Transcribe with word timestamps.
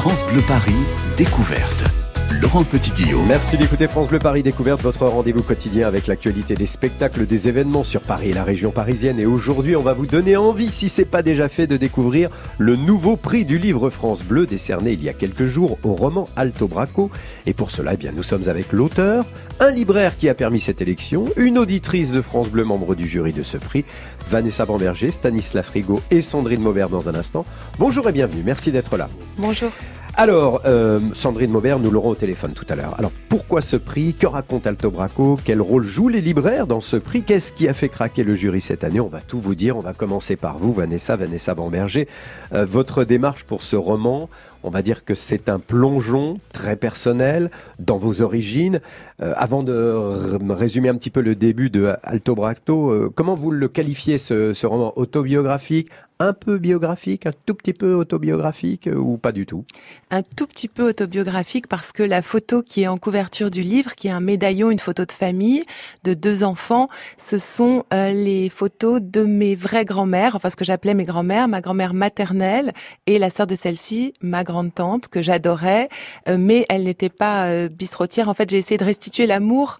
France 0.00 0.24
Bleu 0.24 0.40
Paris, 0.40 0.72
découverte. 1.18 1.99
Laurent 2.40 2.64
Petit-Guillaume. 2.64 3.26
Merci 3.26 3.58
d'écouter 3.58 3.86
France 3.86 4.08
Bleu 4.08 4.18
Paris 4.18 4.42
Découverte, 4.42 4.80
votre 4.80 5.06
rendez-vous 5.06 5.42
quotidien 5.42 5.86
avec 5.86 6.06
l'actualité 6.06 6.54
des 6.54 6.64
spectacles, 6.64 7.26
des 7.26 7.48
événements 7.48 7.84
sur 7.84 8.00
Paris 8.00 8.30
et 8.30 8.32
la 8.32 8.44
région 8.44 8.70
parisienne. 8.70 9.20
Et 9.20 9.26
aujourd'hui, 9.26 9.76
on 9.76 9.82
va 9.82 9.92
vous 9.92 10.06
donner 10.06 10.36
envie, 10.36 10.70
si 10.70 10.88
c'est 10.88 11.04
pas 11.04 11.22
déjà 11.22 11.50
fait, 11.50 11.66
de 11.66 11.76
découvrir 11.76 12.30
le 12.56 12.76
nouveau 12.76 13.16
prix 13.16 13.44
du 13.44 13.58
livre 13.58 13.90
France 13.90 14.22
Bleu 14.22 14.46
décerné 14.46 14.92
il 14.92 15.04
y 15.04 15.10
a 15.10 15.12
quelques 15.12 15.46
jours 15.46 15.76
au 15.82 15.92
roman 15.92 16.28
Alto 16.34 16.66
Braco. 16.66 17.10
Et 17.44 17.52
pour 17.52 17.70
cela, 17.70 17.92
eh 17.92 17.96
bien, 17.98 18.12
nous 18.12 18.22
sommes 18.22 18.48
avec 18.48 18.72
l'auteur, 18.72 19.26
un 19.58 19.70
libraire 19.70 20.16
qui 20.16 20.28
a 20.30 20.34
permis 20.34 20.60
cette 20.60 20.80
élection, 20.80 21.26
une 21.36 21.58
auditrice 21.58 22.10
de 22.10 22.22
France 22.22 22.48
Bleu, 22.48 22.64
membre 22.64 22.94
du 22.94 23.06
jury 23.06 23.32
de 23.32 23.42
ce 23.42 23.58
prix, 23.58 23.84
Vanessa 24.30 24.64
Bamberger, 24.64 25.10
Stanislas 25.10 25.68
Rigaud 25.68 26.00
et 26.10 26.22
Sandrine 26.22 26.62
Maubert 26.62 26.88
dans 26.88 27.10
un 27.10 27.14
instant. 27.14 27.44
Bonjour 27.78 28.08
et 28.08 28.12
bienvenue, 28.12 28.42
merci 28.46 28.72
d'être 28.72 28.96
là. 28.96 29.10
Bonjour. 29.36 29.70
Alors, 30.16 30.62
euh, 30.66 31.00
Sandrine 31.14 31.50
Maubert, 31.50 31.78
nous 31.78 31.90
l'aurons 31.90 32.10
au 32.10 32.14
téléphone 32.14 32.52
tout 32.52 32.66
à 32.68 32.74
l'heure. 32.74 32.94
Alors, 32.98 33.12
pourquoi 33.28 33.60
ce 33.60 33.76
prix? 33.76 34.12
Que 34.12 34.26
raconte 34.26 34.66
Alto 34.66 34.90
Braco? 34.90 35.38
Quel 35.44 35.60
rôle 35.62 35.84
jouent 35.84 36.08
les 36.08 36.20
libraires 36.20 36.66
dans 36.66 36.80
ce 36.80 36.96
prix? 36.96 37.22
Qu'est-ce 37.22 37.52
qui 37.52 37.68
a 37.68 37.72
fait 37.72 37.88
craquer 37.88 38.24
le 38.24 38.34
jury 38.34 38.60
cette 38.60 38.84
année? 38.84 39.00
On 39.00 39.08
va 39.08 39.20
tout 39.20 39.38
vous 39.38 39.54
dire. 39.54 39.76
On 39.76 39.80
va 39.80 39.94
commencer 39.94 40.36
par 40.36 40.58
vous, 40.58 40.72
Vanessa, 40.72 41.16
Vanessa 41.16 41.54
Bamberger. 41.54 42.08
Euh, 42.52 42.66
votre 42.66 43.04
démarche 43.04 43.44
pour 43.44 43.62
ce 43.62 43.76
roman, 43.76 44.28
on 44.62 44.68
va 44.68 44.82
dire 44.82 45.04
que 45.04 45.14
c'est 45.14 45.48
un 45.48 45.58
plongeon 45.58 46.38
très 46.52 46.76
personnel 46.76 47.50
dans 47.78 47.96
vos 47.96 48.20
origines. 48.20 48.80
Euh, 49.22 49.32
avant 49.36 49.62
de 49.62 50.52
résumer 50.52 50.88
un 50.88 50.96
petit 50.96 51.10
peu 51.10 51.20
le 51.20 51.34
début 51.34 51.70
de 51.70 51.94
Alto 52.02 52.34
Braco, 52.34 52.90
euh, 52.90 53.12
comment 53.14 53.36
vous 53.36 53.52
le 53.52 53.68
qualifiez 53.68 54.18
ce 54.18 54.66
roman 54.66 54.92
autobiographique 54.96 55.88
un 56.20 56.34
peu 56.34 56.58
biographique, 56.58 57.26
un 57.26 57.32
tout 57.46 57.54
petit 57.54 57.72
peu 57.72 57.94
autobiographique 57.94 58.86
euh, 58.86 58.94
ou 58.94 59.16
pas 59.16 59.32
du 59.32 59.46
tout 59.46 59.64
Un 60.10 60.22
tout 60.22 60.46
petit 60.46 60.68
peu 60.68 60.86
autobiographique 60.86 61.66
parce 61.66 61.92
que 61.92 62.02
la 62.02 62.20
photo 62.20 62.62
qui 62.62 62.82
est 62.82 62.88
en 62.88 62.98
couverture 62.98 63.50
du 63.50 63.62
livre, 63.62 63.94
qui 63.94 64.08
est 64.08 64.12
un 64.12 64.20
médaillon, 64.20 64.70
une 64.70 64.78
photo 64.78 65.06
de 65.06 65.12
famille 65.12 65.64
de 66.04 66.12
deux 66.12 66.44
enfants, 66.44 66.88
ce 67.16 67.38
sont 67.38 67.84
euh, 67.94 68.12
les 68.12 68.50
photos 68.50 69.00
de 69.02 69.24
mes 69.24 69.54
vraies 69.54 69.86
grand-mères, 69.86 70.36
enfin 70.36 70.50
ce 70.50 70.56
que 70.56 70.64
j'appelais 70.64 70.92
mes 70.92 71.04
grand-mères, 71.04 71.48
ma 71.48 71.62
grand-mère 71.62 71.94
maternelle 71.94 72.72
et 73.06 73.18
la 73.18 73.30
sœur 73.30 73.46
de 73.46 73.54
celle-ci, 73.54 74.12
ma 74.20 74.44
grande-tante, 74.44 75.08
que 75.08 75.22
j'adorais, 75.22 75.88
euh, 76.28 76.36
mais 76.38 76.66
elle 76.68 76.84
n'était 76.84 77.08
pas 77.08 77.66
bistrotière. 77.68 78.28
En 78.28 78.34
fait, 78.34 78.50
j'ai 78.50 78.58
essayé 78.58 78.76
de 78.76 78.84
restituer 78.84 79.26
l'amour 79.26 79.78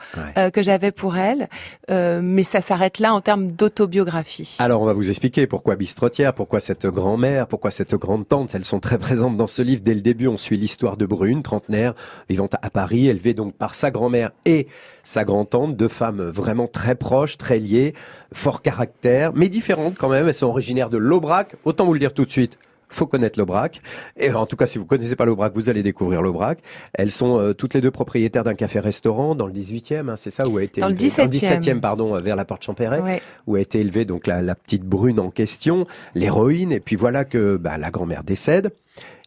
que 0.52 0.62
j'avais 0.62 0.91
pour 0.91 1.16
elle, 1.16 1.48
mais 1.88 2.42
ça 2.42 2.61
s'arrête 2.61 2.98
là 2.98 3.12
en 3.12 3.20
termes 3.20 3.52
d'autobiographie. 3.52 4.56
Alors, 4.58 4.80
on 4.80 4.86
va 4.86 4.92
vous 4.92 5.11
expliquer 5.11 5.46
pourquoi 5.46 5.77
bistrotière 5.77 6.30
pourquoi 6.33 6.61
cette 6.61 6.86
grand-mère, 6.86 7.47
pourquoi 7.47 7.70
cette 7.70 7.95
grande-tante, 7.95 8.55
elles 8.55 8.64
sont 8.64 8.81
très 8.81 8.98
présentes 8.98 9.36
dans 9.36 9.47
ce 9.47 9.62
livre. 9.62 9.83
Dès 9.83 9.95
le 9.95 10.00
début, 10.00 10.27
on 10.27 10.36
suit 10.36 10.56
l'histoire 10.56 10.97
de 10.97 11.06
Brune, 11.06 11.42
trentenaire, 11.42 11.95
vivant 12.28 12.48
à 12.62 12.70
Paris, 12.70 13.09
élevée 13.09 13.34
donc 13.34 13.55
par 13.55 13.75
sa 13.75 13.91
grand-mère 13.91 14.31
et 14.45 14.67
sa 15.03 15.25
grand-tante, 15.25 15.77
deux 15.77 15.89
femmes 15.89 16.23
vraiment 16.23 16.67
très 16.67 16.95
proches, 16.95 17.39
très 17.39 17.58
liées, 17.58 17.95
fort 18.33 18.62
caractère, 18.62 19.33
mais 19.34 19.48
différentes 19.48 19.97
quand 19.97 20.08
même. 20.08 20.28
Elles 20.28 20.34
sont 20.34 20.47
originaires 20.47 20.91
de 20.91 20.98
l'Aubrac. 20.98 21.56
Autant 21.64 21.86
vous 21.86 21.95
le 21.95 21.98
dire 21.98 22.14
tout 22.14 22.25
de 22.25 22.31
suite, 22.31 22.58
faut 22.91 23.06
connaître 23.06 23.38
l'Aubrac. 23.38 23.80
Et 24.19 24.33
en 24.33 24.46
tout 24.46 24.56
cas, 24.56 24.66
si 24.66 24.78
vous 24.78 24.84
connaissez 24.84 25.16
pas 25.16 25.24
l'Aubrac, 25.24 25.52
vous 25.55 25.69
allez 25.69 25.83
découvrir 25.83 26.22
l'Aubrac. 26.22 26.58
Elles 26.92 27.10
sont 27.10 27.38
euh, 27.38 27.52
toutes 27.52 27.74
les 27.74 27.80
deux 27.80 27.91
propriétaires 27.91 28.44
d'un 28.44 28.55
café-restaurant 28.55 29.34
dans 29.34 29.46
le 29.46 29.52
18e, 29.52 30.08
hein, 30.08 30.16
c'est 30.16 30.30
ça 30.30 30.48
où 30.48 30.58
a 30.58 30.62
été 30.62 30.80
dans 30.80 30.88
le 30.88 30.94
17e, 30.94 31.80
pardon, 31.80 32.14
vers 32.20 32.36
la 32.36 32.44
porte 32.44 32.64
Champéret, 32.64 33.22
où 33.46 33.56
a 33.56 33.61
été 33.61 33.80
élevée 33.80 34.05
donc 34.05 34.27
la, 34.27 34.42
la 34.42 34.55
petite 34.55 34.84
brune 34.84 35.20
en 35.20 35.30
question, 35.30 35.86
l'héroïne. 36.14 36.72
Et 36.72 36.80
puis 36.80 36.96
voilà 36.96 37.24
que 37.24 37.56
bah, 37.56 37.78
la 37.78 37.91
grand-mère 37.91 38.24
décède. 38.24 38.72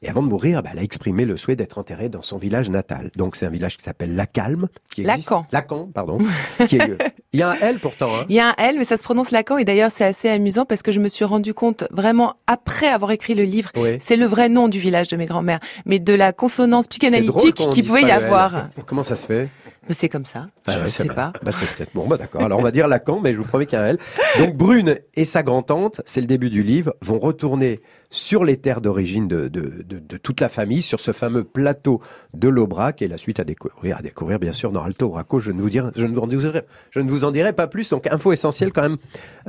Et 0.03 0.09
avant 0.09 0.21
de 0.21 0.27
mourir, 0.27 0.61
bah, 0.61 0.71
elle 0.73 0.79
a 0.79 0.83
exprimé 0.83 1.23
le 1.23 1.37
souhait 1.37 1.55
d'être 1.55 1.77
enterrée 1.77 2.09
dans 2.09 2.21
son 2.21 2.37
village 2.37 2.69
natal. 2.69 3.09
Donc 3.15 3.37
c'est 3.37 3.45
un 3.45 3.49
village 3.49 3.77
qui 3.77 3.83
s'appelle 3.83 4.15
La 4.15 4.25
Calme. 4.25 4.67
Qui 4.93 5.03
Lacan. 5.03 5.45
Lacan, 5.53 5.89
pardon. 5.93 6.17
qui 6.67 6.75
est, 6.75 6.97
il 7.31 7.39
y 7.39 7.43
a 7.43 7.51
un 7.51 7.55
L 7.55 7.79
pourtant. 7.79 8.09
Hein. 8.13 8.25
Il 8.27 8.35
y 8.35 8.39
a 8.41 8.49
un 8.49 8.53
L, 8.57 8.75
mais 8.77 8.83
ça 8.83 8.97
se 8.97 9.03
prononce 9.03 9.31
Lacan. 9.31 9.57
Et 9.57 9.63
d'ailleurs, 9.63 9.91
c'est 9.93 10.03
assez 10.03 10.27
amusant 10.27 10.65
parce 10.65 10.83
que 10.83 10.91
je 10.91 10.99
me 10.99 11.07
suis 11.07 11.23
rendu 11.23 11.53
compte 11.53 11.85
vraiment 11.89 12.35
après 12.47 12.87
avoir 12.87 13.11
écrit 13.11 13.33
le 13.33 13.43
livre. 13.43 13.71
C'est 13.99 14.17
le 14.17 14.25
vrai 14.25 14.49
nom 14.49 14.67
du 14.67 14.77
village 14.79 15.07
de 15.07 15.15
mes 15.15 15.25
grands-mères, 15.25 15.61
mais 15.85 15.99
de 15.99 16.13
la 16.13 16.33
consonance 16.33 16.87
psychanalytique 16.87 17.55
qu'il 17.55 17.85
pouvait 17.85 18.01
y 18.01 18.11
avoir. 18.11 18.67
Comment 18.85 19.03
ça 19.03 19.15
se 19.15 19.27
fait? 19.27 19.49
C'est 19.89 20.09
comme 20.09 20.25
ça. 20.25 20.47
Ah 20.67 20.79
je 20.79 20.83
ne 20.85 20.89
sais 20.89 21.07
pas. 21.07 21.33
Bah, 21.43 21.51
c'est 21.51 21.75
peut-être 21.75 21.93
bon. 21.93 22.07
Bah, 22.07 22.17
d'accord. 22.17 22.41
Alors 22.41 22.59
on 22.59 22.63
va 22.63 22.71
dire 22.71 22.87
Lacan, 22.87 23.19
mais 23.19 23.33
je 23.33 23.37
vous 23.37 23.47
promets 23.47 23.65
qu'il 23.65 23.77
y 23.77 23.81
a 23.81 23.85
un 23.85 23.89
L. 23.89 23.97
Donc 24.39 24.55
Brune 24.55 24.97
et 25.15 25.25
sa 25.25 25.43
grand-tante, 25.43 26.01
c'est 26.05 26.21
le 26.21 26.27
début 26.27 26.49
du 26.49 26.63
livre, 26.63 26.93
vont 27.01 27.19
retourner 27.19 27.81
sur 28.09 28.43
les 28.43 28.57
terres 28.57 28.79
d'origine 28.79 29.27
de, 29.27 29.47
de, 29.47 29.83
de, 29.83 29.97
de, 29.97 30.17
toute 30.17 30.39
la 30.39 30.47
famille, 30.47 30.83
sur 30.83 30.99
ce 30.99 31.11
fameux 31.11 31.43
plateau 31.43 31.99
de 32.35 32.47
l'Aubrac, 32.47 33.01
et 33.01 33.07
la 33.07 33.17
suite 33.17 33.39
à 33.39 33.43
découvrir, 33.43 33.97
à 33.97 34.01
découvrir 34.03 34.39
bien 34.39 34.51
sûr 34.51 34.71
dans 34.71 34.83
Alto 34.83 35.09
Braco. 35.09 35.39
Je 35.39 35.51
ne 35.51 35.59
vous 35.59 35.71
dirai, 35.71 35.89
je 35.95 36.05
ne 36.05 36.13
vous 36.13 36.21
en 36.21 36.27
dirai, 36.27 36.61
je 36.91 36.99
ne 36.99 37.09
vous 37.09 37.25
en 37.25 37.31
dirai 37.31 37.53
pas 37.53 37.67
plus. 37.67 37.89
Donc 37.89 38.05
info 38.07 38.31
essentielle 38.31 38.71
quand 38.71 38.83
même, 38.83 38.97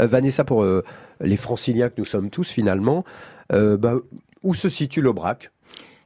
euh, 0.00 0.06
Vanessa, 0.06 0.44
pour 0.44 0.64
euh, 0.64 0.82
les 1.20 1.36
franciliens 1.36 1.90
que 1.90 1.96
nous 1.98 2.06
sommes 2.06 2.30
tous 2.30 2.50
finalement. 2.50 3.04
Euh, 3.52 3.76
bah, 3.76 3.96
où 4.42 4.54
se 4.54 4.68
situe 4.68 5.00
l'Aubrac? 5.00 5.50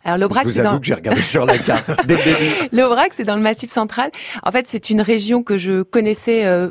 Alors 0.08 0.18
l'Aubrac, 0.18 0.48
c'est 0.48 0.62
dans. 0.62 0.78
que 0.78 0.86
j'ai 0.86 0.94
regardé 0.94 1.20
sur 1.20 1.44
la 1.44 1.58
carte 1.58 1.90
L'Aubrac, 2.72 3.12
c'est 3.12 3.24
dans 3.24 3.36
le 3.36 3.42
Massif 3.42 3.70
Central. 3.70 4.10
En 4.42 4.50
fait, 4.50 4.66
c'est 4.66 4.88
une 4.88 5.02
région 5.02 5.42
que 5.42 5.58
je 5.58 5.82
connaissais 5.82 6.46
euh, 6.46 6.70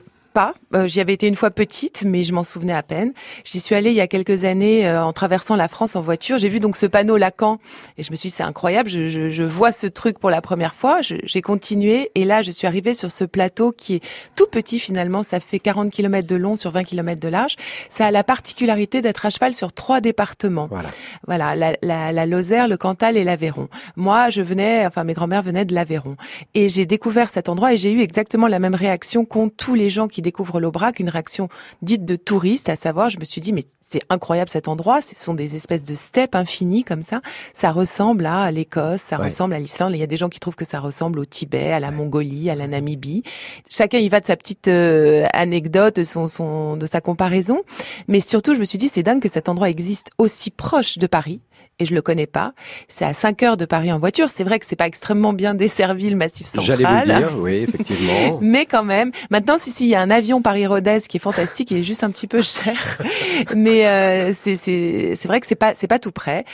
euh, 0.75 0.87
j'y 0.87 0.99
avais 0.99 1.13
été 1.13 1.27
une 1.27 1.35
fois 1.35 1.49
petite, 1.49 2.03
mais 2.05 2.23
je 2.23 2.33
m'en 2.33 2.43
souvenais 2.43 2.73
à 2.73 2.83
peine. 2.83 3.13
J'y 3.43 3.59
suis 3.59 3.75
allée 3.75 3.89
il 3.89 3.95
y 3.95 4.01
a 4.01 4.07
quelques 4.07 4.43
années 4.43 4.87
euh, 4.87 5.03
en 5.03 5.13
traversant 5.13 5.55
la 5.55 5.67
France 5.67 5.95
en 5.95 6.01
voiture. 6.01 6.37
J'ai 6.37 6.49
vu 6.49 6.59
donc 6.59 6.75
ce 6.75 6.85
panneau 6.85 7.17
Lacan 7.17 7.59
et 7.97 8.03
je 8.03 8.11
me 8.11 8.15
suis 8.15 8.29
dit 8.29 8.35
c'est 8.35 8.43
incroyable. 8.43 8.89
Je, 8.89 9.07
je, 9.07 9.29
je, 9.29 9.43
vois 9.43 9.71
ce 9.71 9.87
truc 9.87 10.19
pour 10.19 10.29
la 10.29 10.41
première 10.41 10.73
fois. 10.73 10.99
J'ai 11.01 11.41
continué 11.41 12.11
et 12.15 12.25
là 12.25 12.41
je 12.41 12.51
suis 12.51 12.67
arrivée 12.67 12.93
sur 12.93 13.11
ce 13.11 13.23
plateau 13.23 13.71
qui 13.71 13.95
est 13.95 14.03
tout 14.35 14.47
petit 14.47 14.79
finalement. 14.79 15.23
Ça 15.23 15.39
fait 15.39 15.59
40 15.59 15.91
km 15.91 16.27
de 16.27 16.35
long 16.35 16.55
sur 16.55 16.71
20 16.71 16.83
km 16.83 17.19
de 17.19 17.27
large. 17.29 17.55
Ça 17.89 18.07
a 18.07 18.11
la 18.11 18.23
particularité 18.23 19.01
d'être 19.01 19.25
à 19.25 19.29
cheval 19.29 19.53
sur 19.53 19.73
trois 19.73 20.01
départements. 20.01 20.67
Voilà, 20.69 20.89
voilà 21.25 21.55
la, 21.55 21.73
la, 21.81 22.11
la 22.11 22.25
Lozère, 22.25 22.67
le 22.67 22.77
Cantal 22.77 23.17
et 23.17 23.23
l'Aveyron. 23.23 23.69
Moi 23.95 24.29
je 24.29 24.41
venais, 24.41 24.85
enfin 24.85 25.03
mes 25.03 25.13
grands-mères 25.13 25.43
venaient 25.43 25.65
de 25.65 25.73
l'Aveyron 25.73 26.17
et 26.53 26.69
j'ai 26.69 26.85
découvert 26.85 27.29
cet 27.29 27.49
endroit 27.49 27.73
et 27.73 27.77
j'ai 27.77 27.91
eu 27.91 28.01
exactement 28.01 28.47
la 28.47 28.59
même 28.59 28.75
réaction 28.75 29.25
qu'ont 29.25 29.49
tous 29.49 29.73
les 29.73 29.89
gens 29.89 30.07
qui 30.07 30.21
découvre 30.27 30.59
l'Aubrac, 30.59 30.99
une 30.99 31.09
réaction 31.09 31.47
dite 31.81 32.03
de 32.03 32.17
touriste, 32.17 32.67
à 32.67 32.75
savoir, 32.75 33.09
je 33.09 33.17
me 33.17 33.23
suis 33.23 33.39
dit, 33.39 33.53
mais 33.53 33.63
c'est 33.79 34.01
incroyable 34.09 34.49
cet 34.49 34.67
endroit, 34.67 35.01
ce 35.01 35.15
sont 35.15 35.33
des 35.33 35.55
espèces 35.55 35.85
de 35.85 35.93
steppes 35.93 36.35
infinies 36.35 36.83
comme 36.83 37.01
ça, 37.01 37.21
ça 37.53 37.71
ressemble 37.71 38.25
à 38.25 38.51
l'Écosse, 38.51 39.01
ça 39.01 39.17
ressemble 39.17 39.53
à 39.53 39.59
l'Islande, 39.59 39.93
il 39.93 39.99
y 39.99 40.03
a 40.03 40.07
des 40.07 40.17
gens 40.17 40.27
qui 40.27 40.39
trouvent 40.39 40.57
que 40.57 40.65
ça 40.65 40.81
ressemble 40.81 41.19
au 41.19 41.25
Tibet, 41.25 41.71
à 41.71 41.79
la 41.79 41.91
Mongolie, 41.91 42.49
à 42.49 42.55
la 42.55 42.67
Namibie. 42.67 43.23
Chacun 43.69 43.99
y 43.99 44.09
va 44.09 44.19
de 44.19 44.25
sa 44.25 44.35
petite 44.35 44.67
euh, 44.67 45.25
anecdote, 45.31 45.95
de, 45.95 46.03
son, 46.03 46.27
son, 46.27 46.75
de 46.75 46.85
sa 46.85 46.99
comparaison, 46.99 47.61
mais 48.09 48.19
surtout, 48.19 48.53
je 48.53 48.59
me 48.59 48.65
suis 48.65 48.77
dit, 48.77 48.89
c'est 48.89 49.03
dingue 49.03 49.21
que 49.21 49.29
cet 49.29 49.47
endroit 49.47 49.69
existe 49.69 50.09
aussi 50.17 50.51
proche 50.51 50.97
de 50.97 51.07
Paris, 51.07 51.41
et 51.79 51.85
je 51.85 51.93
le 51.93 52.01
connais 52.01 52.25
pas. 52.25 52.53
C'est 52.87 53.05
à 53.05 53.13
5 53.13 53.43
heures 53.43 53.57
de 53.57 53.65
Paris 53.65 53.91
en 53.91 53.99
voiture. 53.99 54.29
C'est 54.29 54.43
vrai 54.43 54.59
que 54.59 54.65
c'est 54.65 54.75
pas 54.75 54.87
extrêmement 54.87 55.33
bien 55.33 55.53
desservi 55.53 56.09
le 56.09 56.15
massif 56.15 56.47
central. 56.47 56.77
J'allais 56.79 57.13
vous 57.13 57.19
dire, 57.19 57.39
oui, 57.39 57.55
effectivement. 57.67 58.39
Mais 58.41 58.65
quand 58.65 58.83
même. 58.83 59.11
Maintenant, 59.29 59.57
si, 59.59 59.71
si, 59.71 59.85
il 59.85 59.89
y 59.89 59.95
a 59.95 60.01
un 60.01 60.09
avion 60.09 60.41
Paris-Rodez 60.41 61.01
qui 61.07 61.17
est 61.17 61.19
fantastique, 61.19 61.71
il 61.71 61.77
est 61.77 61.83
juste 61.83 62.03
un 62.03 62.09
petit 62.09 62.27
peu 62.27 62.41
cher. 62.41 62.97
Mais 63.55 63.87
euh, 63.87 64.33
c'est 64.33 65.17
vrai 65.25 65.39
que 65.39 65.47
c'est 65.47 65.55
pas, 65.55 65.73
c'est 65.75 65.87
pas 65.87 65.99
tout 65.99 66.11
près. 66.11 66.45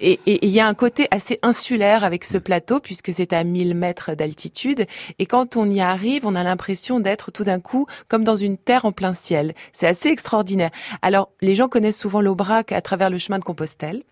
Et 0.00 0.18
il 0.26 0.50
y 0.50 0.58
a 0.58 0.66
un 0.66 0.74
côté 0.74 1.06
assez 1.10 1.38
insulaire 1.42 2.02
avec 2.02 2.24
ce 2.24 2.38
plateau 2.38 2.80
puisque 2.80 3.12
c'est 3.12 3.32
à 3.32 3.44
1000 3.44 3.74
mètres 3.74 4.14
d'altitude. 4.14 4.86
Et 5.18 5.26
quand 5.26 5.56
on 5.56 5.68
y 5.70 5.80
arrive, 5.80 6.26
on 6.26 6.34
a 6.34 6.42
l'impression 6.42 6.98
d'être 6.98 7.30
tout 7.30 7.44
d'un 7.44 7.60
coup 7.60 7.86
comme 8.08 8.24
dans 8.24 8.36
une 8.36 8.58
terre 8.58 8.84
en 8.84 8.92
plein 8.92 9.14
ciel. 9.14 9.54
C'est 9.72 9.86
assez 9.86 10.08
extraordinaire. 10.08 10.70
Alors, 11.02 11.30
les 11.40 11.54
gens 11.54 11.68
connaissent 11.68 11.98
souvent 11.98 12.20
l'Aubrac 12.20 12.72
à 12.72 12.80
travers 12.80 13.10
le 13.10 13.18
chemin 13.18 13.38
de 13.38 13.44
Compostelle. 13.44 14.02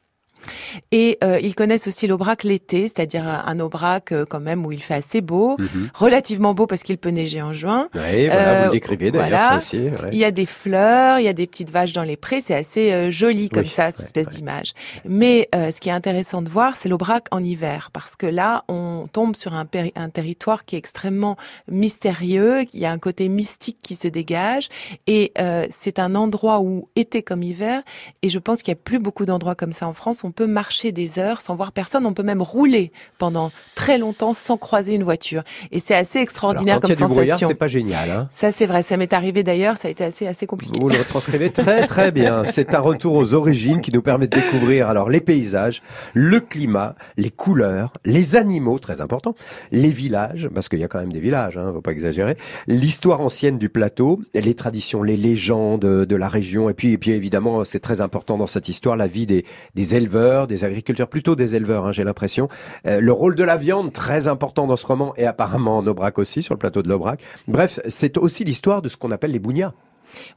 Et 0.92 1.18
euh, 1.22 1.38
ils 1.42 1.54
connaissent 1.54 1.86
aussi 1.86 2.06
l'Aubrac 2.06 2.44
l'été, 2.44 2.88
c'est-à-dire 2.88 3.26
un 3.26 3.60
Aubrac 3.60 4.12
euh, 4.12 4.24
quand 4.28 4.40
même 4.40 4.64
où 4.64 4.72
il 4.72 4.82
fait 4.82 4.94
assez 4.94 5.20
beau, 5.20 5.56
mhm. 5.58 5.90
relativement 5.94 6.54
beau 6.54 6.66
parce 6.66 6.82
qu'il 6.82 6.98
peut 6.98 7.10
neiger 7.10 7.42
en 7.42 7.52
juin. 7.52 7.88
Oui, 7.94 8.26
voilà, 8.26 8.60
vous 8.60 8.66
le 8.66 8.72
décrivez 8.72 9.10
d'ailleurs 9.10 9.40
ça 9.40 9.56
aussi. 9.58 9.88
Il 10.12 10.18
y 10.18 10.24
a 10.24 10.30
des 10.30 10.46
fleurs, 10.46 11.18
il 11.18 11.24
y 11.24 11.28
a 11.28 11.32
des 11.32 11.46
petites 11.46 11.70
vaches 11.70 11.92
dans 11.92 12.02
les 12.02 12.16
prés, 12.16 12.40
c'est 12.40 12.54
assez 12.54 12.92
euh, 12.92 13.10
joli 13.10 13.48
comme 13.48 13.64
ça, 13.64 13.90
cette 13.92 14.06
espèce 14.06 14.28
d'image. 14.28 14.72
Mais 15.04 15.48
ce 15.52 15.78
qui 15.80 15.88
est 15.88 15.92
intéressant 15.92 16.42
de 16.42 16.48
voir, 16.48 16.76
c'est 16.76 16.88
l'Aubrac 16.88 17.26
en 17.30 17.42
hiver, 17.42 17.90
parce 17.92 18.16
que 18.16 18.26
là, 18.26 18.64
on 18.68 19.06
tombe 19.12 19.36
sur 19.36 19.54
un, 19.54 19.66
un 19.96 20.08
territoire 20.08 20.64
qui 20.64 20.76
est 20.76 20.78
extrêmement 20.78 21.36
mystérieux, 21.68 22.64
il 22.72 22.80
y 22.80 22.86
a 22.86 22.92
un 22.92 22.98
côté 22.98 23.28
mystique 23.28 23.78
qui 23.82 23.94
se 23.94 24.08
dégage, 24.08 24.68
et 25.06 25.32
c'est 25.70 25.98
un 25.98 26.14
endroit 26.14 26.60
où 26.60 26.88
été 26.96 27.22
comme 27.22 27.42
hiver, 27.42 27.82
et 28.22 28.28
je 28.28 28.38
pense 28.38 28.62
qu'il 28.62 28.72
y 28.72 28.76
a 28.76 28.80
plus 28.82 28.98
beaucoup 28.98 29.24
d'endroits 29.24 29.54
comme 29.54 29.72
ça 29.72 29.86
en 29.86 29.92
France 29.92 30.24
peut 30.30 30.39
marcher 30.46 30.92
des 30.92 31.18
heures 31.18 31.40
sans 31.40 31.54
voir 31.54 31.72
personne. 31.72 32.06
On 32.06 32.12
peut 32.12 32.22
même 32.22 32.42
rouler 32.42 32.92
pendant 33.18 33.52
très 33.74 33.98
longtemps 33.98 34.34
sans 34.34 34.56
croiser 34.56 34.94
une 34.94 35.04
voiture. 35.04 35.42
Et 35.72 35.78
c'est 35.78 35.94
assez 35.94 36.18
extraordinaire 36.18 36.76
Alors, 36.76 36.82
quand 36.82 37.06
comme 37.06 37.12
il 37.12 37.16
y 37.16 37.20
a 37.20 37.26
sensation. 37.26 37.48
c'est 37.48 37.54
pas 37.54 37.68
génial. 37.68 38.10
Hein 38.10 38.28
Ça, 38.30 38.52
c'est 38.52 38.66
vrai. 38.66 38.82
Ça 38.82 38.96
m'est 38.96 39.12
arrivé 39.12 39.42
d'ailleurs. 39.42 39.76
Ça 39.76 39.88
a 39.88 39.90
été 39.90 40.04
assez, 40.04 40.26
assez 40.26 40.46
compliqué. 40.46 40.78
Vous 40.78 40.88
le 40.88 40.98
retranscrivez 40.98 41.50
très 41.50 41.86
très 41.86 42.10
bien. 42.12 42.44
C'est 42.44 42.74
un 42.74 42.80
retour 42.80 43.14
aux 43.14 43.34
origines 43.34 43.80
qui 43.80 43.92
nous 43.92 44.02
permet 44.02 44.26
de 44.26 44.36
découvrir 44.36 44.88
alors 44.88 45.08
les 45.08 45.20
paysages, 45.20 45.82
le 46.14 46.40
climat, 46.40 46.94
les 47.16 47.30
couleurs, 47.30 47.92
les 48.04 48.36
animaux, 48.36 48.78
très 48.78 49.00
important, 49.00 49.34
les 49.72 49.90
villages, 49.90 50.48
parce 50.54 50.68
qu'il 50.68 50.78
y 50.78 50.84
a 50.84 50.88
quand 50.88 50.98
même 50.98 51.12
des 51.12 51.20
villages, 51.20 51.56
hein, 51.56 51.70
faut 51.74 51.80
pas 51.80 51.92
exagérer, 51.92 52.36
l'histoire 52.66 53.20
ancienne 53.20 53.58
du 53.58 53.68
plateau, 53.68 54.20
les 54.34 54.54
traditions, 54.54 55.02
les 55.02 55.16
légendes 55.16 55.80
de 55.80 56.16
la 56.16 56.28
région, 56.28 56.68
et 56.70 56.74
puis, 56.74 56.92
et 56.92 56.98
puis 56.98 57.12
évidemment, 57.12 57.64
c'est 57.64 57.80
très 57.80 58.00
important 58.00 58.36
dans 58.36 58.46
cette 58.46 58.68
histoire, 58.68 58.96
la 58.96 59.06
vie 59.06 59.26
des, 59.26 59.44
des 59.74 59.94
éleveurs, 59.94 60.19
des 60.46 60.64
agriculteurs, 60.64 61.08
plutôt 61.08 61.34
des 61.34 61.56
éleveurs, 61.56 61.86
hein, 61.86 61.92
j'ai 61.92 62.04
l'impression. 62.04 62.48
Euh, 62.86 63.00
le 63.00 63.12
rôle 63.12 63.34
de 63.34 63.44
la 63.44 63.56
viande, 63.56 63.92
très 63.92 64.28
important 64.28 64.66
dans 64.66 64.76
ce 64.76 64.86
roman, 64.86 65.14
et 65.16 65.26
apparemment 65.26 65.78
en 65.78 65.86
Aubrac 65.86 66.18
aussi, 66.18 66.42
sur 66.42 66.54
le 66.54 66.58
plateau 66.58 66.82
de 66.82 66.88
l'Aubrac. 66.88 67.20
Bref, 67.48 67.80
c'est 67.86 68.18
aussi 68.18 68.44
l'histoire 68.44 68.82
de 68.82 68.88
ce 68.88 68.96
qu'on 68.96 69.10
appelle 69.10 69.32
les 69.32 69.38
bougnats. 69.38 69.74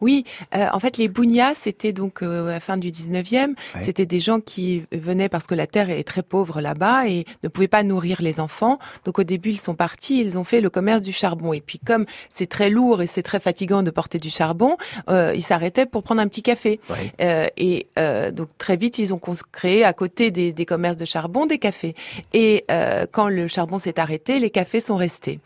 Oui, 0.02 0.26
euh, 0.56 0.68
en 0.72 0.80
fait, 0.80 0.98
les 0.98 1.08
bougnats, 1.08 1.56
c'était 1.56 1.94
donc 1.94 2.22
euh, 2.22 2.50
à 2.50 2.54
la 2.54 2.60
fin 2.60 2.78
du 2.78 2.92
19e. 2.92 3.50
Ouais. 3.50 3.82
C'était 3.82 4.06
des 4.06 4.20
gens 4.20 4.40
qui 4.40 4.84
venaient 4.92 5.30
parce 5.30 5.48
que 5.48 5.56
la 5.56 5.68
terre 5.68 5.90
est 5.90 6.04
très 6.04 6.24
pauvre 6.24 6.62
là-bas 6.62 7.08
et 7.08 7.26
ne 7.44 7.50
pouvaient 7.50 7.68
pas 7.68 7.84
nourrir 7.84 8.22
les 8.22 8.40
enfants. 8.40 8.80
Donc 9.06 9.20
au 9.20 9.24
début, 9.24 9.50
ils 9.50 9.60
sont 9.60 9.76
partis, 9.76 10.20
ils 10.20 10.38
ont 10.38 10.44
fait 10.44 10.62
le 10.62 10.70
commerce 10.70 11.02
du 11.02 11.12
charbon. 11.12 11.54
Et 11.54 11.62
puis 11.62 11.80
comme 11.80 12.06
c'est 12.30 12.48
très 12.48 12.70
lourd 12.70 13.02
et 13.02 13.08
c'est 13.08 13.24
très 13.24 13.40
fatigant 13.40 13.84
de 13.84 13.92
porter 13.92 14.18
du 14.18 14.30
charbon, 14.30 14.78
euh, 15.10 15.34
ils 15.36 15.44
s'arrêtaient 15.44 15.86
pour 15.86 16.04
prendre 16.04 16.22
un 16.22 16.28
petit 16.28 16.44
café. 16.44 16.80
Ouais. 16.90 17.14
Euh, 17.22 17.48
et 17.58 17.88
euh, 18.00 18.32
donc 18.32 18.50
très 18.58 18.78
vite, 18.78 18.98
ils 19.00 19.14
ont 19.14 19.20
créé 19.52 19.84
à 19.84 19.94
côté 19.94 20.32
des, 20.32 20.52
des 20.52 20.66
commerces 20.66 20.98
de 20.98 21.06
charbon 21.06 21.46
des 21.46 21.58
cafés. 21.58 21.96
Et 22.34 22.66
euh, 22.72 23.06
quand 23.12 23.30
le 23.30 23.48
charbon 23.48 23.78
s'est 23.80 24.00
arrêté, 24.00 24.40
les 24.40 24.50
cafés 24.50 24.80
sont 24.80 24.96
restés. 24.96 25.40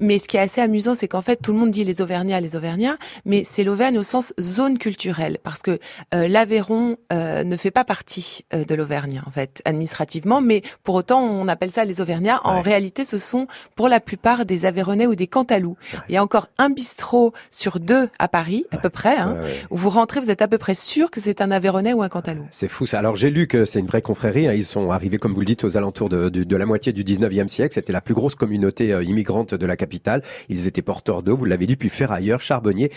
Mais 0.00 0.18
ce 0.18 0.28
qui 0.28 0.36
est 0.36 0.40
assez 0.40 0.60
amusant, 0.60 0.94
c'est 0.94 1.08
qu'en 1.08 1.22
fait, 1.22 1.36
tout 1.36 1.52
le 1.52 1.58
monde 1.58 1.70
dit 1.70 1.84
les 1.84 2.00
Auvergnats, 2.00 2.40
les 2.40 2.56
Auvergnats, 2.56 2.96
mais 3.24 3.44
c'est 3.44 3.64
l'Auvergne 3.66 3.98
au 3.98 4.02
sens 4.02 4.32
zone 4.40 4.78
culturelle, 4.78 5.38
parce 5.42 5.60
que 5.60 5.78
euh, 6.14 6.28
l'Aveyron 6.28 6.96
euh, 7.12 7.44
ne 7.44 7.56
fait 7.56 7.70
pas 7.70 7.84
partie 7.84 8.44
euh, 8.54 8.64
de 8.64 8.74
l'Auvergne, 8.74 9.20
en 9.26 9.30
fait, 9.30 9.60
administrativement, 9.64 10.40
mais 10.40 10.62
pour 10.84 10.94
autant, 10.94 11.20
on 11.20 11.48
appelle 11.48 11.70
ça 11.70 11.84
les 11.84 12.00
Auvergnats. 12.00 12.40
En 12.44 12.62
réalité, 12.62 13.04
ce 13.04 13.18
sont 13.18 13.46
pour 13.74 13.88
la 13.88 14.00
plupart 14.00 14.46
des 14.46 14.64
Aveyronnais 14.64 15.06
ou 15.06 15.14
des 15.14 15.26
Cantalous. 15.26 15.76
Il 16.08 16.14
y 16.14 16.16
a 16.16 16.22
encore 16.22 16.48
un 16.58 16.70
bistrot 16.70 17.32
sur 17.50 17.78
deux 17.80 18.08
à 18.18 18.28
Paris, 18.28 18.64
à 18.70 18.78
peu 18.78 18.88
près, 18.88 19.16
hein, 19.16 19.36
où 19.70 19.76
vous 19.76 19.90
rentrez, 19.90 20.20
vous 20.20 20.30
êtes 20.30 20.40
à 20.42 20.48
peu 20.48 20.58
près 20.58 20.74
sûr 20.74 21.10
que 21.10 21.20
c'est 21.20 21.40
un 21.42 21.50
Aveyronnais 21.50 21.92
ou 21.92 22.02
un 22.02 22.08
Cantalou. 22.08 22.46
C'est 22.50 22.68
fou 22.68 22.86
ça. 22.86 22.98
Alors 23.00 23.16
j'ai 23.16 23.30
lu 23.30 23.46
que 23.48 23.64
c'est 23.64 23.80
une 23.80 23.86
vraie 23.86 24.02
confrérie. 24.02 24.46
hein. 24.46 24.52
Ils 24.54 24.64
sont 24.64 24.90
arrivés, 24.90 25.18
comme 25.18 25.34
vous 25.34 25.40
le 25.40 25.46
dites, 25.46 25.64
aux 25.64 25.76
alentours 25.76 26.08
de, 26.08 26.28
de- 26.28 26.44
de 26.44 26.56
la 26.56 26.64
moitié 26.66 26.92
du 26.92 27.02
19e 27.04 27.48
siècle. 27.48 27.74
C'était 27.74 27.92
la 27.92 28.00
plus 28.00 28.14
grosse 28.14 28.34
communauté 28.36 28.88
immigrante 29.02 29.54
de 29.54 29.66
la 29.66 29.76
capitale. 29.76 30.22
Ils 30.48 30.66
étaient 30.66 30.82
porteurs 30.82 31.22
d'eau, 31.22 31.36
vous 31.36 31.44
l'avez 31.44 31.66
dit, 31.66 31.76
puis 31.76 31.88
ferrailleurs, 31.88 32.40
charbonniers, 32.40 32.90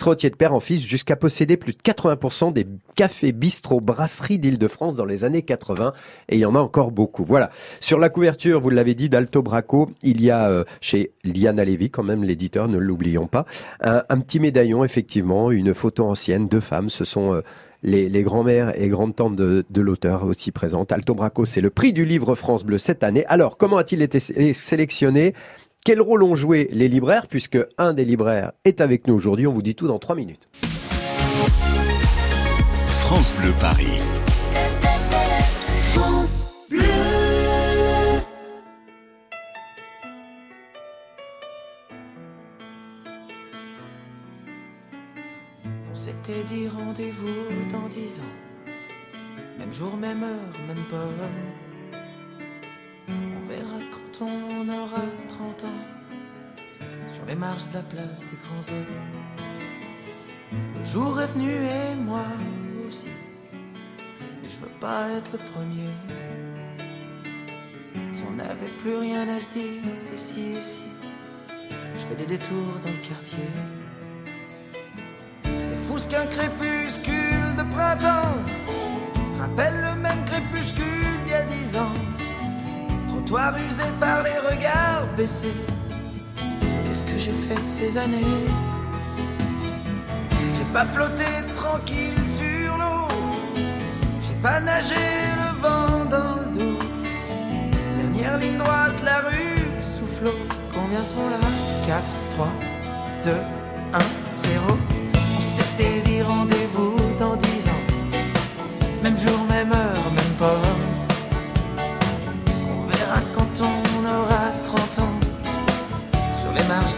bistrotiers 0.00 0.30
de 0.30 0.36
père 0.36 0.54
en 0.54 0.60
fils, 0.60 0.82
jusqu'à 0.82 1.14
posséder 1.14 1.58
plus 1.58 1.74
de 1.74 1.78
80% 1.78 2.54
des 2.54 2.66
cafés, 2.96 3.32
bistrots, 3.32 3.82
brasseries 3.82 4.38
d'Île-de-France 4.38 4.94
dans 4.96 5.04
les 5.04 5.24
années 5.24 5.42
80. 5.42 5.92
Et 6.30 6.36
il 6.36 6.40
y 6.40 6.46
en 6.46 6.54
a 6.54 6.58
encore 6.58 6.90
beaucoup. 6.90 7.22
Voilà. 7.22 7.50
Sur 7.80 7.98
la 7.98 8.08
couverture, 8.08 8.62
vous 8.62 8.70
l'avez 8.70 8.94
dit, 8.94 9.10
d'Alto 9.10 9.42
Braco, 9.42 9.90
il 10.02 10.22
y 10.22 10.30
a 10.30 10.48
euh, 10.48 10.64
chez 10.80 11.12
Liana 11.22 11.66
Levy, 11.66 11.90
quand 11.90 12.02
même 12.02 12.24
l'éditeur, 12.24 12.66
ne 12.66 12.78
l'oublions 12.78 13.26
pas, 13.26 13.44
un, 13.82 14.20
petit 14.20 14.40
médaillon, 14.40 14.84
effectivement, 14.84 15.50
une 15.50 15.74
photo 15.74 16.06
ancienne, 16.06 16.48
deux 16.48 16.60
femmes. 16.60 16.88
Ce 16.88 17.04
sont 17.04 17.34
euh, 17.34 17.42
les, 17.82 18.08
les 18.08 18.22
grands-mères 18.22 18.80
et 18.80 18.88
grandes-tantes 18.88 19.36
de, 19.36 19.64
l'auteur 19.82 20.24
aussi 20.24 20.50
présentes. 20.50 20.92
Alto 20.92 21.14
Braco, 21.14 21.44
c'est 21.44 21.60
le 21.60 21.68
prix 21.68 21.92
du 21.92 22.06
livre 22.06 22.34
France 22.34 22.64
Bleu 22.64 22.78
cette 22.78 23.04
année. 23.04 23.26
Alors, 23.26 23.58
comment 23.58 23.76
a-t-il 23.76 24.00
été 24.00 24.18
sé- 24.18 24.54
sélectionné? 24.54 25.34
Quel 25.82 26.02
rôle 26.02 26.22
ont 26.22 26.34
joué 26.34 26.68
les 26.72 26.88
libraires 26.88 27.26
Puisque 27.26 27.58
un 27.78 27.94
des 27.94 28.04
libraires 28.04 28.52
est 28.64 28.82
avec 28.82 29.06
nous 29.06 29.14
aujourd'hui. 29.14 29.46
On 29.46 29.52
vous 29.52 29.62
dit 29.62 29.74
tout 29.74 29.86
dans 29.86 29.98
trois 29.98 30.14
minutes. 30.14 30.48
France 32.86 33.34
Bleu 33.40 33.52
Paris. 33.58 33.98
On 45.90 45.96
s'était 45.96 46.44
dit 46.46 46.68
rendez-vous 46.68 47.26
dans 47.72 47.88
dix 47.88 48.20
ans. 48.20 48.70
Même 49.58 49.72
jour, 49.72 49.96
même 49.96 50.22
heure, 50.22 50.60
même 50.68 50.84
pomme. 50.90 51.59
On 54.22 54.68
aura 54.68 55.02
30 55.28 55.64
ans. 55.64 55.82
Sur 57.08 57.24
les 57.26 57.34
marches 57.34 57.66
de 57.68 57.74
la 57.74 57.82
place 57.82 58.20
des 58.30 58.36
grands 58.36 58.68
hommes. 58.68 59.00
Le 60.76 60.84
jour 60.84 61.18
est 61.18 61.26
venu 61.28 61.50
et 61.50 61.94
moi 61.94 62.26
aussi. 62.86 63.06
Je 64.42 64.56
veux 64.58 64.74
pas 64.78 65.08
être 65.16 65.32
le 65.32 65.38
premier. 65.38 65.88
Si 68.12 68.22
on 68.28 68.32
n'avait 68.32 68.68
plus 68.82 68.96
rien 68.96 69.26
à 69.26 69.40
se 69.40 69.50
dire, 69.52 69.82
ici, 70.12 70.52
ici. 70.60 70.78
Je 71.94 72.00
fais 72.00 72.16
des 72.16 72.26
détours 72.26 72.78
dans 72.84 72.90
le 72.90 73.08
quartier. 73.08 73.50
C'est 75.62 75.76
fou 75.76 75.98
ce 75.98 76.08
qu'un 76.08 76.26
crépuscule 76.26 77.56
de 77.56 77.62
printemps 77.74 78.36
rappelle 79.38 79.80
le 79.80 79.98
même 79.98 80.24
crépuscule 80.26 80.84
d'il 81.24 81.32
y 81.32 81.34
a 81.34 81.44
dix 81.44 81.76
ans. 81.76 82.19
Trottoir 83.30 83.54
usé 83.68 83.84
par 84.00 84.24
les 84.24 84.38
regards 84.38 85.06
baissés. 85.16 85.54
Qu'est-ce 86.84 87.04
que 87.04 87.16
j'ai 87.16 87.30
fait 87.30 87.54
de 87.54 87.66
ces 87.66 87.96
années? 87.96 88.18
J'ai 90.56 90.64
pas 90.72 90.84
flotté 90.84 91.22
tranquille 91.54 92.28
sur 92.28 92.76
l'eau. 92.76 93.06
J'ai 94.20 94.34
pas 94.42 94.58
nagé 94.58 94.96
le 95.36 95.60
vent 95.62 96.04
dans 96.06 96.40
le 96.40 96.58
dos. 96.58 96.78
Dernière 97.98 98.36
ligne 98.38 98.58
droite, 98.58 99.00
la 99.04 99.18
rue 99.18 99.80
soufflot. 99.80 100.34
Combien 100.74 101.04
seront 101.04 101.30
là? 101.30 101.38
4, 101.86 102.02
3, 102.32 102.48
2, 103.22 103.30
1, 103.92 103.98
0. 104.34 104.89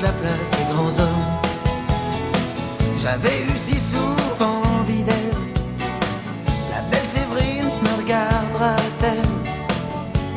La 0.03 0.09
place 0.09 0.51
des 0.51 0.65
grands 0.75 0.99
hommes. 0.99 1.27
J'avais 2.99 3.45
eu 3.45 3.55
si 3.55 3.79
souvent 3.79 4.61
envie 4.81 5.05
d'elle. 5.05 5.37
La 6.71 6.81
belle 6.91 7.07
Séverine 7.07 7.71
me 7.85 7.93
regardera-t-elle? 8.03 9.31